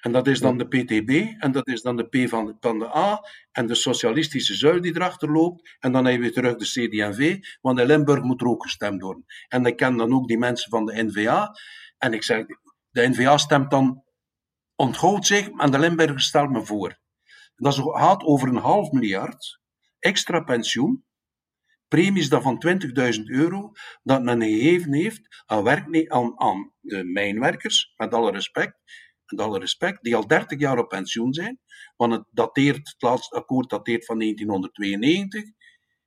En 0.00 0.12
dat 0.12 0.26
is 0.26 0.40
dan 0.40 0.58
de 0.58 0.68
PTB, 0.68 1.42
en 1.42 1.52
dat 1.52 1.68
is 1.68 1.82
dan 1.82 1.96
de 1.96 2.04
P 2.04 2.28
van 2.28 2.46
de, 2.46 2.56
van 2.60 2.78
de 2.78 2.96
A, 2.96 3.20
en 3.52 3.66
de 3.66 3.74
socialistische 3.74 4.54
zuil 4.54 4.80
die 4.80 4.94
erachter 4.94 5.32
loopt, 5.32 5.76
en 5.78 5.92
dan 5.92 6.04
hebben 6.04 6.28
we 6.28 6.34
terug 6.34 6.56
de 6.56 6.64
CD&V, 6.64 7.38
want 7.60 7.78
in 7.78 7.86
Limburg 7.86 8.22
moet 8.22 8.40
er 8.40 8.46
ook 8.46 8.62
gestemd 8.62 9.02
worden. 9.02 9.24
En 9.48 9.66
ik 9.66 9.76
ken 9.76 9.96
dan 9.96 10.14
ook 10.14 10.28
die 10.28 10.38
mensen 10.38 10.70
van 10.70 10.86
de 10.86 11.02
NVA, 11.02 11.52
en 11.98 12.12
ik 12.12 12.22
zeg, 12.22 12.44
de 12.90 13.08
NVA 13.08 13.38
stemt 13.38 13.70
dan, 13.70 14.04
ontgooit 14.74 15.26
zich, 15.26 15.48
en 15.48 15.70
de 15.70 15.78
Limburger 15.78 16.20
stelt 16.20 16.50
me 16.50 16.64
voor. 16.64 16.98
Dat 17.56 17.74
gaat 17.74 18.22
over 18.22 18.48
een 18.48 18.56
half 18.56 18.90
miljard 18.90 19.60
extra 19.98 20.40
pensioen, 20.40 21.04
premies 21.88 22.28
dan 22.28 22.42
van 22.42 22.64
20.000 23.16 23.22
euro 23.24 23.72
dat 24.02 24.22
men 24.22 24.42
gegeven 24.42 24.92
heeft 24.92 25.42
aan, 25.46 25.62
werk, 25.62 26.08
aan, 26.08 26.40
aan 26.40 26.72
de 26.80 27.04
mijnwerkers, 27.04 27.92
met 27.96 28.14
alle 28.14 28.30
respect, 28.30 28.74
met 29.26 29.40
alle 29.40 29.58
respect, 29.58 30.02
die 30.02 30.16
al 30.16 30.26
30 30.26 30.58
jaar 30.58 30.78
op 30.78 30.88
pensioen 30.88 31.32
zijn, 31.32 31.60
want 31.96 32.12
het, 32.12 32.24
dateert, 32.30 32.76
het 32.76 33.02
laatste 33.02 33.36
akkoord 33.36 33.70
dateert 33.70 34.04
van 34.04 34.18
1992, 34.18 35.42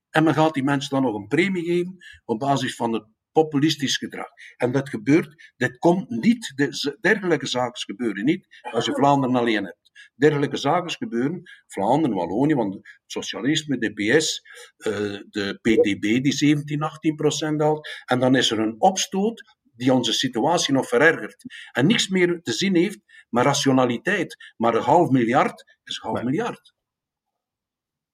en 0.09 0.23
men 0.23 0.33
gaat 0.33 0.53
die 0.53 0.63
mensen 0.63 0.89
dan 0.89 1.01
nog 1.01 1.15
een 1.15 1.27
premie 1.27 1.63
geven 1.63 1.97
op 2.25 2.39
basis 2.39 2.75
van 2.75 2.93
het 2.93 3.05
populistisch 3.33 3.97
gedrag. 3.97 4.27
En 4.57 4.71
dat 4.71 4.89
gebeurt, 4.89 5.53
dit 5.55 5.77
komt 5.77 6.09
niet, 6.09 6.53
dergelijke 7.01 7.47
zaken 7.47 7.81
gebeuren 7.81 8.25
niet 8.25 8.47
als 8.71 8.85
je 8.85 8.93
Vlaanderen 8.93 9.35
alleen 9.35 9.65
hebt 9.65 9.83
dergelijke 10.15 10.57
zaken 10.57 10.91
gebeuren. 10.91 11.41
Vlaanderen, 11.67 12.17
Wallonië, 12.17 12.55
want 12.55 12.73
het 12.73 12.83
socialisme, 13.05 13.77
de 13.77 13.93
PS, 13.93 14.41
uh, 14.77 14.93
de 15.29 15.59
PTB 15.61 16.23
die 16.23 16.33
17, 16.33 16.81
18 16.81 17.15
procent 17.15 17.61
haalt. 17.61 17.87
En 18.05 18.19
dan 18.19 18.35
is 18.35 18.51
er 18.51 18.59
een 18.59 18.75
opstoot 18.77 19.57
die 19.75 19.93
onze 19.93 20.13
situatie 20.13 20.73
nog 20.73 20.87
verergert. 20.87 21.45
En 21.71 21.87
niks 21.87 22.07
meer 22.07 22.41
te 22.41 22.51
zien 22.51 22.75
heeft 22.75 22.99
maar 23.29 23.43
rationaliteit. 23.43 24.53
Maar 24.57 24.75
een 24.75 24.81
half 24.81 25.09
miljard 25.09 25.77
is 25.83 25.99
een 26.03 26.09
half 26.09 26.23
miljard. 26.23 26.73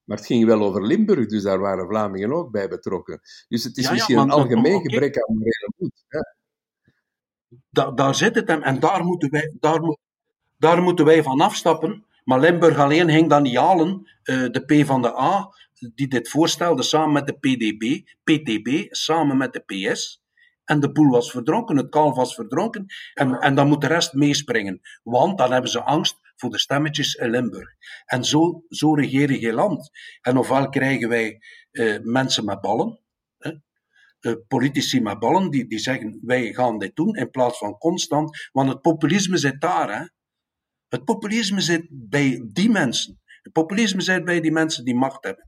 Maar 0.10 0.18
het 0.18 0.28
ging 0.28 0.46
wel 0.46 0.62
over 0.62 0.86
Limburg, 0.86 1.28
dus 1.28 1.44
daar 1.44 1.60
waren 1.60 1.88
Vlamingen 1.88 2.34
ook 2.34 2.52
bij 2.52 2.68
betrokken. 2.68 3.20
Dus 3.48 3.64
het 3.64 3.78
is 3.78 3.92
misschien 3.92 4.18
een 4.18 4.32
algemeen 4.32 4.82
gebrek 4.82 5.18
aan 5.18 5.36
morele 5.36 5.74
moed. 5.78 6.06
Ja. 6.08 6.36
Da 7.70 7.92
daar 7.92 8.16
zit 8.16 8.36
het 8.36 8.48
hem. 8.48 8.62
En 8.62 8.80
daar 8.80 9.04
moeten 9.04 9.30
wij, 9.30 9.56
daar, 9.60 9.80
daar 10.58 10.82
moeten 10.82 11.06
wij 11.06 11.24
van 11.24 11.42
afstappen. 11.42 12.06
Maar 12.24 12.40
Limburg 12.40 12.78
alleen 12.78 13.10
ging 13.10 13.30
dan 13.30 13.42
niet 13.42 13.56
halen. 13.56 14.10
Uh, 14.24 14.50
de 14.50 14.60
P 14.60 14.86
van 14.86 15.02
de 15.02 15.20
A, 15.20 15.50
die 15.96 16.08
dit 16.08 16.30
voorstelde, 16.30 16.84
samen 16.84 17.12
met 17.12 17.28
de 17.28 17.34
PDB, 17.34 18.02
PTB, 18.24 18.88
samen 18.90 19.38
met 19.38 19.54
de 19.54 19.60
PS. 19.92 20.24
En 20.64 20.80
de 20.80 20.92
boel 20.92 21.10
was 21.10 21.32
verdronken, 21.32 21.78
het 21.78 21.90
kalf 21.90 22.16
was 22.16 22.36
verdronken. 22.36 22.86
En, 23.14 23.40
en 23.40 23.56
dan 23.56 23.68
moet 23.68 23.82
de 23.82 23.88
rest 23.88 24.14
meespringen. 24.14 24.82
Want 25.04 25.38
dan 25.38 25.52
hebben 25.52 25.72
ze 25.72 25.84
angst 25.84 26.20
voor 26.40 26.50
de 26.50 26.60
stemmetjes 26.60 27.14
in 27.14 27.30
Limburg. 27.30 27.70
En 28.06 28.24
zo, 28.24 28.64
zo 28.70 28.94
regeren 28.94 29.40
je 29.40 29.54
land. 29.54 29.90
En 30.22 30.38
ofwel 30.38 30.70
krijgen 30.70 31.10
wij 31.10 31.42
uh, 31.72 32.00
mensen 32.04 32.46
met 32.46 32.62
ballen, 32.62 33.00
uh, 34.22 34.34
politici 34.48 35.02
met 35.02 35.20
ballen, 35.20 35.50
die, 35.50 35.68
die 35.68 35.80
zeggen 35.80 36.20
wij 36.22 36.54
gaan 36.54 36.78
dit 36.78 36.96
doen, 36.96 37.16
in 37.16 37.30
plaats 37.30 37.58
van 37.58 37.78
constant. 37.78 38.50
Want 38.52 38.70
het 38.70 38.82
populisme 38.82 39.38
zit 39.38 39.62
daar. 39.62 40.00
Hè. 40.00 40.06
Het 40.88 41.04
populisme 41.04 41.62
zit 41.62 41.88
bij 41.90 42.50
die 42.52 42.70
mensen. 42.70 43.22
Het 43.42 43.54
populisme 43.54 44.02
zit 44.02 44.26
bij 44.26 44.42
die 44.42 44.52
mensen 44.52 44.86
die 44.86 44.96
macht 44.96 45.24
hebben. 45.24 45.48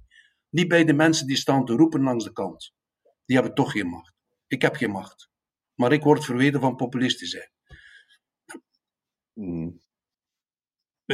Niet 0.49 0.67
bij 0.67 0.83
de 0.83 0.93
mensen 0.93 1.27
die 1.27 1.35
staan 1.35 1.65
te 1.65 1.73
roepen 1.73 2.01
langs 2.01 2.23
de 2.23 2.31
kant. 2.31 2.73
Die 3.25 3.35
hebben 3.35 3.55
toch 3.55 3.71
geen 3.71 3.87
macht. 3.87 4.13
Ik 4.47 4.61
heb 4.61 4.75
geen 4.75 4.91
macht. 4.91 5.29
Maar 5.75 5.91
ik 5.91 6.03
word 6.03 6.25
verweten 6.25 6.61
van 6.61 6.75
populistisch 6.75 7.29
zijn. 7.29 7.51
Mm. 9.33 9.81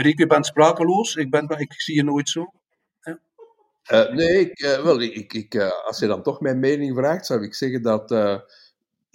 Rick, 0.02 0.20
je 0.20 0.28
bent 0.28 0.45
sprakeloos. 0.45 1.16
Ik, 1.16 1.30
ben, 1.30 1.50
ik 1.50 1.74
zie 1.74 1.95
je 1.95 2.04
nooit 2.04 2.30
zo. 2.30 2.52
Uh, 3.91 4.10
nee, 4.12 4.39
ik, 4.39 4.62
uh, 4.62 4.84
wel, 4.84 5.02
ik, 5.02 5.34
ik, 5.34 5.54
uh, 5.54 5.86
als 5.86 6.00
je 6.00 6.08
dan 6.08 6.24
toch 6.24 6.39
mijn 6.39 6.60
mening 6.60 6.98
vraagt, 6.98 7.26
zou 7.26 7.43
ik 7.43 7.54
zeggen 7.54 7.82
dat 7.82 8.12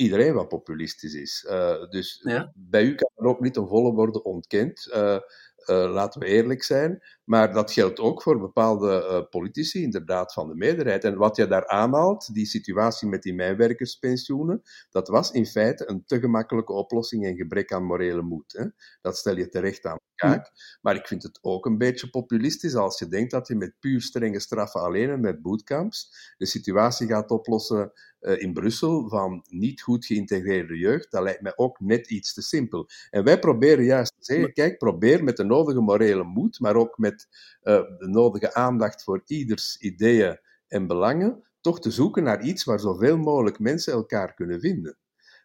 iedereen 0.03 0.35
wat 0.35 0.49
populistisch 0.49 1.15
is. 1.15 1.47
Uh, 1.49 1.89
dus 1.91 2.21
ja? 2.23 2.53
bij 2.55 2.85
u 2.85 2.95
kan 2.95 3.11
er 3.17 3.27
ook 3.27 3.41
niet 3.41 3.57
een 3.57 3.69
volle 3.69 3.93
worden 3.93 4.25
ontkend. 4.25 4.91
Uh, 4.95 5.19
uh, 5.67 5.93
laten 5.93 6.21
we 6.21 6.27
eerlijk 6.27 6.63
zijn. 6.63 7.03
Maar 7.33 7.53
dat 7.53 7.73
geldt 7.73 8.01
ook 8.01 8.23
voor 8.23 8.39
bepaalde 8.39 9.09
uh, 9.11 9.31
politici, 9.31 9.83
inderdaad, 9.83 10.33
van 10.33 10.49
de 10.49 10.55
meerderheid. 10.55 11.05
En 11.05 11.17
wat 11.17 11.37
je 11.37 11.47
daar 11.47 11.67
aanhaalt, 11.67 12.35
die 12.35 12.47
situatie 12.47 13.09
met 13.09 13.23
die 13.23 13.35
mijnwerkerspensioenen, 13.35 14.63
dat 14.91 15.09
was 15.09 15.31
in 15.31 15.47
feite 15.47 15.89
een 15.89 16.05
te 16.05 16.21
gemakkelijke 16.21 16.73
oplossing 16.73 17.27
en 17.27 17.37
gebrek 17.37 17.73
aan 17.73 17.85
morele 17.85 18.23
moed. 18.23 18.53
Hè? 18.53 18.65
Dat 19.01 19.17
stel 19.17 19.37
je 19.37 19.49
terecht 19.49 19.85
aan 19.85 19.97
de 19.97 20.13
kaak. 20.15 20.51
Maar 20.81 20.95
ik 20.95 21.07
vind 21.07 21.23
het 21.23 21.39
ook 21.43 21.67
een 21.67 21.79
beetje 21.79 22.11
populistisch 22.11 22.75
als 22.75 22.99
je 22.99 23.09
denkt 23.09 23.31
dat 23.31 23.49
je 23.49 23.55
met 23.55 23.75
puur 23.81 24.01
strenge 24.01 24.41
straffen 24.41 24.81
alleen 24.81 25.11
en 25.11 25.21
met 25.21 25.43
bootcamps 25.43 26.33
de 26.37 26.47
situatie 26.47 27.07
gaat 27.07 27.31
oplossen 27.31 27.93
uh, 28.23 28.41
in 28.41 28.53
Brussel 28.53 29.09
van 29.09 29.45
niet 29.49 29.83
goed 29.83 30.07
geïntegreerde 30.07 30.79
jeugd. 30.79 31.11
Dat 31.11 31.23
lijkt 31.23 31.43
mij 31.43 31.53
ook 31.57 31.81
net 31.81 32.11
iets 32.11 32.35
te 32.35 32.43
simpel. 32.43 32.89
En 33.11 33.25
wij 33.25 33.39
proberen 33.39 33.85
juist 33.85 34.15
te 34.19 34.25
zeggen, 34.25 34.53
kijk, 34.53 34.79
probeer 34.79 35.25
met 35.25 35.37
de 35.37 35.45
nodige 35.45 35.81
morele 35.81 36.25
moed, 36.25 36.61
maar 36.61 36.77
ook 36.77 36.99
met 36.99 37.22
uh, 37.63 37.75
de 37.99 38.09
nodige 38.09 38.55
aandacht 38.55 39.03
voor 39.03 39.23
ieders 39.27 39.77
ideeën 39.77 40.41
en 40.69 40.87
belangen, 40.87 41.49
toch 41.61 41.81
te 41.81 41.91
zoeken 41.91 42.23
naar 42.23 42.43
iets 42.43 42.65
waar 42.65 42.81
zoveel 42.81 43.17
mogelijk 43.17 43.59
mensen 43.59 43.93
elkaar 43.93 44.35
kunnen 44.35 44.61
vinden. 44.61 44.99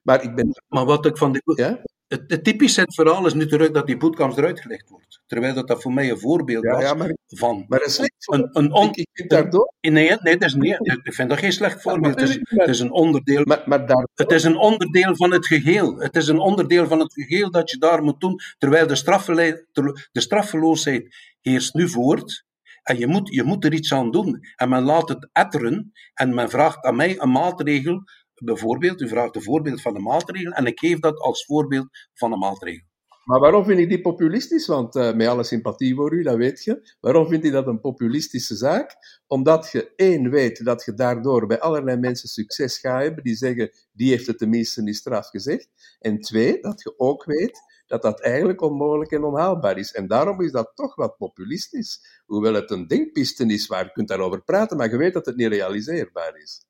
Maar 0.03 0.23
ik 0.23 0.35
ben. 0.35 0.63
Maar 0.67 0.85
wat 0.85 1.05
ik 1.05 1.17
van 1.17 1.31
de. 1.31 1.41
Ja? 1.55 1.81
Het, 2.07 2.23
het 2.27 2.43
typisch 2.43 2.75
het 2.75 2.93
verhaal 2.93 3.25
is 3.25 3.33
natuurlijk 3.33 3.73
dat 3.73 3.87
die 3.87 3.97
bootcamps 3.97 4.37
eruit 4.37 4.59
gelegd 4.59 4.89
wordt. 4.89 5.21
Terwijl 5.25 5.53
dat, 5.53 5.67
dat 5.67 5.81
voor 5.81 5.93
mij 5.93 6.09
een 6.09 6.19
voorbeeld 6.19 6.65
was 6.65 6.83
ja, 6.83 6.93
maar, 6.93 7.15
van... 7.27 7.65
Maar 7.67 7.81
is 7.81 7.99
een, 8.25 8.49
een, 8.51 8.71
on, 8.71 8.89
ik, 8.91 9.07
ik 9.13 9.29
daardoor... 9.29 9.73
Nee, 9.81 10.15
nee, 10.21 10.37
dat 10.37 10.49
is 10.49 10.53
niet, 10.53 10.99
ik 11.03 11.13
vind 11.13 11.29
dat 11.29 11.39
geen 11.39 11.53
slecht 11.53 11.81
voorbeeld. 11.81 12.19
het, 12.19 12.29
is, 12.29 12.39
het 12.43 12.69
is 12.69 12.79
een 12.79 12.91
onderdeel... 12.91 13.41
Maar, 13.43 13.63
maar 13.65 13.87
daar... 13.87 14.07
Het 14.13 14.31
is 14.31 14.43
een 14.43 14.57
onderdeel 14.57 15.15
van 15.15 15.31
het 15.31 15.47
geheel. 15.47 15.97
Het 15.99 16.15
is 16.15 16.27
een 16.27 16.39
onderdeel 16.39 16.87
van 16.87 16.99
het 16.99 17.13
geheel 17.13 17.51
dat 17.51 17.69
je 17.71 17.77
daar 17.77 18.03
moet 18.03 18.19
doen, 18.19 18.39
terwijl 18.57 18.87
de, 18.87 20.07
de 20.11 20.21
straffeloosheid 20.21 21.15
heerst 21.41 21.73
nu 21.73 21.89
voort. 21.89 22.45
En 22.83 22.97
je 22.97 23.07
moet, 23.07 23.33
je 23.33 23.43
moet 23.43 23.65
er 23.65 23.73
iets 23.73 23.93
aan 23.93 24.11
doen. 24.11 24.39
En 24.55 24.69
men 24.69 24.83
laat 24.83 25.09
het 25.09 25.29
etteren 25.31 25.91
en 26.13 26.35
men 26.35 26.49
vraagt 26.49 26.83
aan 26.83 26.95
mij 26.95 27.19
een 27.19 27.31
maatregel 27.31 28.03
bijvoorbeeld, 28.43 29.01
u 29.01 29.07
vraagt 29.07 29.35
een 29.35 29.41
voorbeeld 29.41 29.81
van 29.81 29.95
een 29.95 30.03
maatregel 30.03 30.51
en 30.51 30.65
ik 30.65 30.79
geef 30.79 30.99
dat 30.99 31.19
als 31.19 31.45
voorbeeld 31.45 31.87
van 32.13 32.31
een 32.31 32.39
maatregel. 32.39 32.85
Maar 33.27 33.39
waarom 33.39 33.65
vind 33.65 33.79
ik 33.79 33.89
die 33.89 34.01
populistisch? 34.01 34.67
Want 34.67 34.95
uh, 34.95 35.13
met 35.13 35.27
alle 35.27 35.43
sympathie 35.43 35.95
voor 35.95 36.13
u, 36.13 36.23
dat 36.23 36.35
weet 36.35 36.63
je. 36.63 36.95
Waarom 36.99 37.27
vind 37.27 37.43
je 37.43 37.51
dat 37.51 37.67
een 37.67 37.79
populistische 37.79 38.55
zaak? 38.55 38.95
Omdat 39.27 39.71
je 39.71 39.93
één 39.95 40.29
weet 40.29 40.65
dat 40.65 40.85
je 40.85 40.93
daardoor 40.93 41.47
bij 41.47 41.59
allerlei 41.59 41.97
mensen 41.97 42.29
succes 42.29 42.77
gaat 42.77 43.01
hebben 43.01 43.23
die 43.23 43.35
zeggen, 43.35 43.71
die 43.93 44.09
heeft 44.09 44.27
het 44.27 44.37
tenminste 44.37 44.81
niet 44.81 44.95
straf 44.95 45.27
gezegd. 45.27 45.69
En 45.99 46.19
twee, 46.19 46.61
dat 46.61 46.81
je 46.81 46.93
ook 46.99 47.25
weet 47.25 47.61
dat 47.87 48.01
dat 48.01 48.21
eigenlijk 48.21 48.61
onmogelijk 48.61 49.11
en 49.11 49.23
onhaalbaar 49.23 49.77
is. 49.77 49.91
En 49.91 50.07
daarom 50.07 50.41
is 50.41 50.51
dat 50.51 50.71
toch 50.75 50.95
wat 50.95 51.17
populistisch. 51.17 52.21
Hoewel 52.25 52.53
het 52.53 52.71
een 52.71 52.87
denkpiste 52.87 53.45
is 53.45 53.67
waar 53.67 53.83
je 53.83 53.91
kunt 53.91 54.07
daarover 54.07 54.43
praten, 54.43 54.77
maar 54.77 54.89
je 54.89 54.97
weet 54.97 55.13
dat 55.13 55.25
het 55.25 55.35
niet 55.35 55.47
realiseerbaar 55.47 56.37
is. 56.37 56.65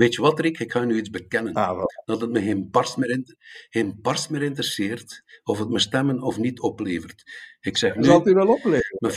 Weet 0.00 0.14
je 0.14 0.20
wat, 0.20 0.40
Rick? 0.40 0.58
Ik 0.58 0.72
ga 0.72 0.84
nu 0.84 0.96
iets 0.96 1.10
bekennen. 1.10 1.52
Ah, 1.54 1.84
dat 2.04 2.20
het 2.20 2.30
me 2.30 2.42
geen 2.42 2.70
barst, 2.70 2.96
meer 2.96 3.36
geen 3.70 3.98
barst 4.02 4.30
meer 4.30 4.42
interesseert 4.42 5.22
of 5.44 5.58
het 5.58 5.68
me 5.68 5.78
stemmen 5.78 6.22
of 6.22 6.38
niet 6.38 6.60
oplevert. 6.60 7.22
Ik 7.60 7.76
zeg 7.76 7.96
nu... 7.96 8.04
Zal 8.04 8.18
het 8.18 8.26
u 8.26 8.34
wel 8.34 8.48
opleveren? 8.48 9.14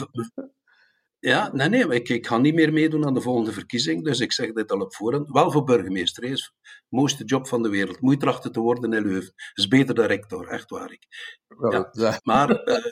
ja, 1.20 1.54
nee, 1.54 1.70
nee, 1.70 1.88
ik, 1.88 2.10
ik 2.10 2.28
ga 2.28 2.38
niet 2.38 2.54
meer 2.54 2.74
meedoen 2.74 3.06
aan 3.06 3.14
de 3.14 3.22
volgende 3.22 3.52
verkiezing, 3.52 4.04
dus 4.04 4.20
ik 4.20 4.32
zeg 4.32 4.54
dit 4.54 4.72
al 4.72 4.80
op 4.80 4.96
voorhand. 4.96 5.30
Wel 5.30 5.52
voor 5.52 5.64
burgemeester, 5.64 6.24
is 6.24 6.54
de 6.62 6.96
mooiste 6.96 7.24
job 7.24 7.48
van 7.48 7.64
de 7.64 7.70
wereld. 7.70 8.02
Moet 8.02 8.20
trachten 8.20 8.52
te 8.52 8.60
worden 8.60 8.94
in 8.94 9.04
Leuven. 9.04 9.34
is 9.54 9.68
beter 9.68 9.96
dan 9.96 10.06
rector, 10.06 10.48
echt 10.48 10.70
waar. 10.70 10.92
Ik. 10.92 11.06
Ja, 11.92 12.20
Maar 12.24 12.68
uh, 12.68 12.92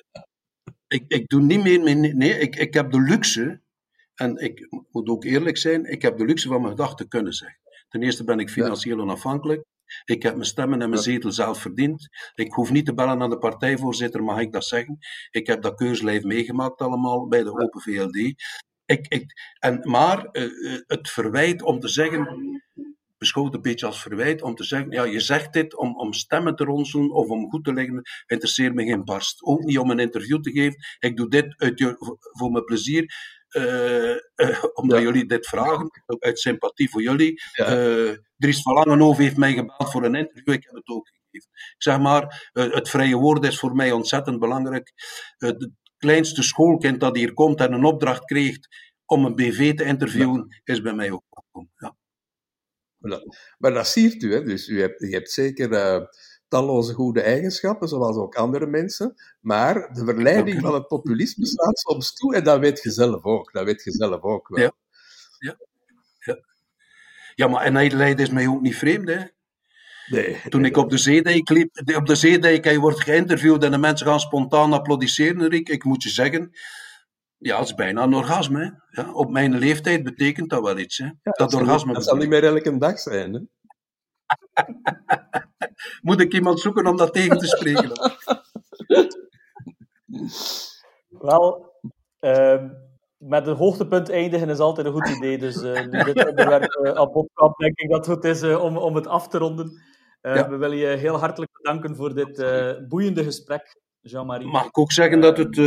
ik, 0.88 1.04
ik 1.08 1.28
doe 1.28 1.42
niet 1.42 1.64
meer... 1.64 1.80
Nee, 2.16 2.40
ik, 2.40 2.56
ik 2.56 2.74
heb 2.74 2.92
de 2.92 3.02
luxe, 3.02 3.62
en 4.16 4.38
ik 4.38 4.68
moet 4.92 5.10
ook 5.10 5.24
eerlijk 5.24 5.58
zijn, 5.58 5.86
ik 5.86 6.02
heb 6.02 6.18
de 6.18 6.26
luxe 6.26 6.48
van 6.48 6.62
mijn 6.62 6.74
gedachten 6.74 7.08
kunnen 7.08 7.34
zeggen. 7.34 7.60
Ten 7.92 8.04
eerste 8.04 8.24
ben 8.24 8.40
ik 8.40 8.50
financieel 8.50 9.00
onafhankelijk. 9.00 9.64
Ik 10.06 10.24
heb 10.24 10.34
mijn 10.34 10.46
stemmen 10.46 10.82
en 10.82 10.90
mijn 10.90 11.02
zetel 11.02 11.32
zelf 11.32 11.62
verdiend. 11.62 12.08
Ik 12.34 12.52
hoef 12.52 12.72
niet 12.72 12.86
te 12.86 12.94
bellen 12.94 13.22
aan 13.22 13.30
de 13.30 13.38
partijvoorzitter, 13.38 14.24
mag 14.24 14.40
ik 14.40 14.52
dat 14.52 14.66
zeggen. 14.66 14.98
Ik 15.30 15.48
heb 15.48 15.62
dat 15.62 15.76
keurslijf 15.76 16.24
meegemaakt 16.24 16.82
allemaal 16.82 17.28
bij 17.28 17.44
de 17.44 17.60
Open 17.60 17.82
VLD. 17.82 18.16
Ik, 18.86 19.08
ik, 19.08 19.54
en, 19.60 19.80
maar 19.84 20.30
uh, 20.32 20.82
het 20.88 21.10
verwijt 21.10 21.62
om 21.62 21.80
te 21.80 21.88
zeggen, 21.88 22.28
beschouwd 23.18 23.54
een 23.54 23.62
beetje 23.62 23.86
als 23.86 24.02
verwijt, 24.02 24.42
om 24.42 24.56
te 24.56 24.64
zeggen, 24.64 24.92
ja, 24.92 25.04
je 25.04 25.20
zegt 25.20 25.54
dit 25.54 25.76
om, 25.76 25.96
om 25.96 26.14
stemmen 26.14 26.56
te 26.56 26.64
ronselen 26.64 27.12
of 27.12 27.28
om 27.28 27.50
goed 27.50 27.64
te 27.64 27.74
leggen, 27.74 28.02
interesseert 28.28 28.74
me 28.74 28.84
geen 28.84 29.06
barst. 29.06 29.44
Ook 29.44 29.64
niet 29.64 29.78
om 29.78 29.92
een 29.92 30.00
interview 30.00 30.42
te 30.42 30.52
geven. 30.52 30.80
Ik 31.00 31.18
doe 31.18 31.30
dit 31.30 31.54
uit 31.58 31.80
je, 31.80 31.96
voor 32.20 32.52
mijn 32.52 32.66
plezier. 32.66 33.14
Uh, 33.52 34.16
uh, 34.36 34.64
omdat 34.82 35.02
jullie 35.02 35.26
dit 35.26 35.48
vragen, 35.48 35.90
uit 36.20 36.40
sympathie 36.40 36.90
voor 36.90 37.02
jullie. 37.02 37.42
Uh, 37.56 38.12
Dries 38.38 38.62
van 38.62 38.74
Langenhoven 38.74 39.24
heeft 39.24 39.38
mij 39.38 39.54
gebeld 39.54 39.92
voor 39.92 40.04
een 40.04 40.16
interview, 40.16 40.54
ik 40.54 40.64
heb 40.64 40.74
het 40.74 40.88
ook 40.88 41.08
gegeven. 41.08 41.50
Ik 41.76 41.82
zeg 41.84 42.00
maar, 42.00 42.50
het 42.54 42.90
vrije 42.90 43.16
woord 43.16 43.46
is 43.46 43.60
voor 43.60 43.76
mij 43.76 43.92
ontzettend 43.92 44.40
belangrijk. 44.40 44.92
het 45.38 45.70
kleinste 45.98 46.44
schoolkind 46.44 47.00
dat 47.00 47.16
hier 47.16 47.34
komt 47.34 47.60
en 47.60 47.74
een 47.74 47.86
opdracht 47.86 48.26
krijgt 48.26 48.68
om 49.06 49.26
een 49.26 49.36
BV 49.36 49.74
te 49.74 49.84
interviewen, 49.84 50.62
is 50.64 50.82
bij 50.82 50.94
mij 50.94 51.12
ook 51.12 51.24
gekomen. 51.30 51.72
Ja. 51.76 51.96
Maar 53.58 53.74
dat 53.74 53.88
ziet 53.88 54.24
u, 54.24 54.34
hè? 54.34 54.44
dus 54.44 54.68
u 54.68 54.82
hebt, 54.82 55.02
u 55.02 55.12
hebt 55.12 55.32
zeker 55.32 55.70
talloze 56.52 56.94
goede 56.94 57.22
eigenschappen, 57.22 57.88
zoals 57.88 58.16
ook 58.16 58.36
andere 58.36 58.66
mensen. 58.66 59.16
Maar 59.40 59.94
de 59.94 60.06
verleiding 60.06 60.62
van 60.62 60.74
het 60.74 60.88
populisme 60.88 61.46
slaat 61.46 61.80
soms 61.80 62.14
toe 62.14 62.36
en 62.36 62.44
dat 62.44 62.60
weet 62.60 62.84
je 62.84 62.92
zelf 62.92 63.24
ook. 63.24 63.52
Dat 63.54 63.66
weet 63.66 63.84
je 63.84 63.92
zelf 63.92 64.22
ook 64.22 64.48
wel. 64.48 64.60
Ja, 64.60 64.72
ja. 65.40 65.56
ja. 66.20 66.40
ja 67.36 67.48
maar 67.48 67.64
en 67.64 67.76
ijdelheid 67.76 68.20
is 68.20 68.30
mij 68.30 68.48
ook 68.48 68.62
niet 68.62 68.76
vreemd, 68.76 69.10
hè? 69.10 69.20
Nee, 70.08 70.42
Toen 70.50 70.66
ik 70.66 70.78
op 70.78 70.90
de 70.90 70.98
zeedijk 70.98 71.50
liep, 71.50 71.96
op 71.96 72.06
de 72.06 72.16
zeedijk, 72.16 72.66
je 72.66 72.80
wordt 72.80 73.04
geïnterviewd 73.04 73.64
en 73.64 73.72
de 73.72 73.78
mensen 73.78 74.08
gaan 74.08 74.20
spontaan 74.20 74.74
applaudisseren, 74.74 75.50
Rick. 75.50 75.70
Ik 75.70 75.84
moet 75.84 76.04
je 76.04 76.10
zeggen, 76.10 76.52
ja, 77.38 77.58
het 77.58 77.68
is 77.68 77.76
bijna 77.76 78.04
een 78.04 78.14
orgasme. 78.14 78.80
Hè? 78.90 79.02
Ja, 79.02 79.14
op 79.14 79.30
mijn 79.30 79.58
leeftijd 79.58 80.04
betekent 80.04 80.50
dat 80.50 80.64
wel 80.64 80.78
iets. 80.78 80.98
Hè? 80.98 81.10
dat, 81.24 81.38
dat 81.38 81.54
orgasme. 81.54 81.94
dat 81.94 82.04
zal 82.04 82.16
niet 82.16 82.30
meer 82.30 82.44
elke 82.44 82.78
dag 82.78 83.00
zijn. 83.00 83.34
Hè? 83.34 83.40
Moet 86.02 86.22
ik 86.22 86.34
iemand 86.34 86.60
zoeken 86.60 86.88
om 86.88 86.98
dat 86.98 87.14
tegen 87.14 87.38
te 87.38 87.48
spreken? 87.48 87.92
Wel, 91.20 91.74
uh, 92.22 92.64
met 93.18 93.48
een 93.48 93.56
hoogtepunt 93.56 94.10
eindigen 94.10 94.50
is 94.50 94.60
altijd 94.60 94.88
een 94.88 94.94
goed 94.94 95.10
idee. 95.10 95.38
Dus 95.38 95.64
uh, 95.64 95.86
nu 95.86 96.04
dit 96.04 96.26
onderwerp 96.30 96.80
uh, 96.84 96.92
aan 97.34 97.54
denk 97.58 97.80
ik 97.80 97.90
dat 97.90 98.06
het 98.06 98.16
goed 98.16 98.24
is 98.24 98.44
uh, 98.44 98.64
om, 98.64 98.78
om 98.78 98.96
het 98.96 99.08
af 99.08 99.28
te 99.28 99.38
ronden. 99.38 99.82
Ja. 100.22 100.50
We 100.50 100.58
willen 100.58 100.78
je 100.78 100.88
heel 100.88 101.20
hartelijk 101.20 101.52
bedanken 101.52 101.96
voor 101.96 102.14
dit 102.14 102.38
boeiende 102.88 103.24
gesprek, 103.24 103.76
Jean-Marie. 104.02 104.48
Mag 104.48 104.66
ik 104.66 104.78
ook 104.78 104.92
zeggen 104.92 105.22
dat 105.22 105.38
het... 105.38 105.58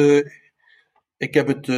ik 1.16 1.34
heb 1.34 1.46
het 1.46 1.68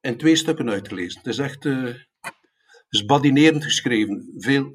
in 0.00 0.16
twee 0.16 0.36
stukken 0.36 0.70
uitgelezen. 0.70 1.18
Het 1.18 1.26
is 1.26 1.38
echt... 1.38 1.64
het 1.64 2.86
is 2.88 3.04
badinerend 3.04 3.64
geschreven. 3.64 4.32
Veel 4.36 4.72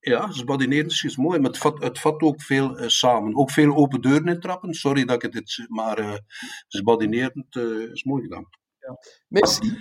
ja, 0.00 0.26
het 0.26 0.34
is 0.34 0.44
badinerend 0.44 1.04
is 1.04 1.16
mooi, 1.16 1.38
maar 1.38 1.50
het 1.50 1.58
vat, 1.58 1.82
het 1.82 1.98
vat 1.98 2.20
ook 2.20 2.42
veel 2.42 2.80
uh, 2.80 2.88
samen. 2.88 3.36
Ook 3.36 3.50
veel 3.50 3.76
open 3.76 4.00
deuren 4.00 4.28
intrappen. 4.28 4.74
Sorry 4.74 5.04
dat 5.04 5.16
ik 5.16 5.22
het 5.22 5.32
dit 5.32 5.66
maar 5.68 5.98
uh, 5.98 6.12
het 6.12 6.64
is 6.68 6.82
badinerend, 6.82 7.54
uh, 7.54 7.90
is 7.92 8.04
mooi 8.04 8.22
gedaan. 8.22 8.48
Ja. 8.78 8.98
Merci. 9.28 9.76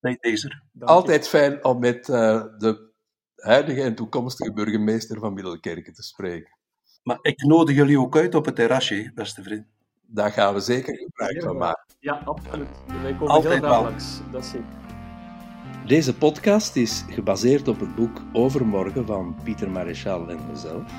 Nee, 0.00 0.16
deze. 0.20 0.62
Altijd 0.78 1.28
fijn 1.28 1.64
om 1.64 1.78
met 1.78 2.06
de 2.06 2.92
huidige 3.36 3.82
en 3.82 3.94
toekomstige 3.94 4.52
burgemeester 4.52 5.18
van 5.18 5.34
Middelkerken 5.34 5.92
te 5.92 6.02
spreken. 6.02 6.58
Maar 7.02 7.18
ik 7.22 7.42
nodig 7.42 7.76
jullie 7.76 8.00
ook 8.00 8.16
uit 8.16 8.34
op 8.34 8.44
het 8.44 8.54
terrasje, 8.54 9.12
beste 9.14 9.42
vriend. 9.42 9.66
Daar 10.02 10.32
gaan 10.32 10.54
we 10.54 10.60
zeker 10.60 10.96
gebruik 10.96 11.42
van 11.42 11.56
maken. 11.56 11.94
Ja, 12.00 12.22
absoluut. 12.24 12.68
Wij 13.02 13.12
komen 13.12 13.28
Altijd 13.28 13.60
heel 13.60 13.62
graag 13.62 13.82
langs. 13.82 14.20
Dat 14.32 14.42
is 14.42 14.50
zeker. 14.50 14.87
Deze 15.88 16.14
podcast 16.14 16.76
is 16.76 17.04
gebaseerd 17.10 17.68
op 17.68 17.80
het 17.80 17.94
boek 17.94 18.22
Overmorgen 18.32 19.06
van 19.06 19.36
Pieter 19.44 19.70
Maréchal 19.70 20.30
en 20.30 20.46
mezelf. 20.50 20.92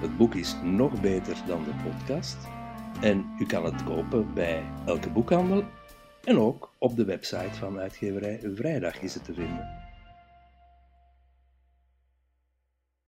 Het 0.00 0.16
boek 0.16 0.34
is 0.34 0.56
nog 0.62 1.00
beter 1.00 1.36
dan 1.46 1.64
de 1.64 1.90
podcast 1.90 2.36
en 3.00 3.24
u 3.38 3.46
kan 3.46 3.64
het 3.64 3.84
kopen 3.84 4.34
bij 4.34 4.64
elke 4.86 5.10
boekhandel 5.10 5.64
en 6.24 6.38
ook 6.38 6.74
op 6.78 6.96
de 6.96 7.04
website 7.04 7.54
van 7.54 7.78
uitgeverij 7.78 8.40
Vrijdag 8.54 9.00
is 9.00 9.14
het 9.14 9.24
te 9.24 9.34
vinden. 9.34 9.83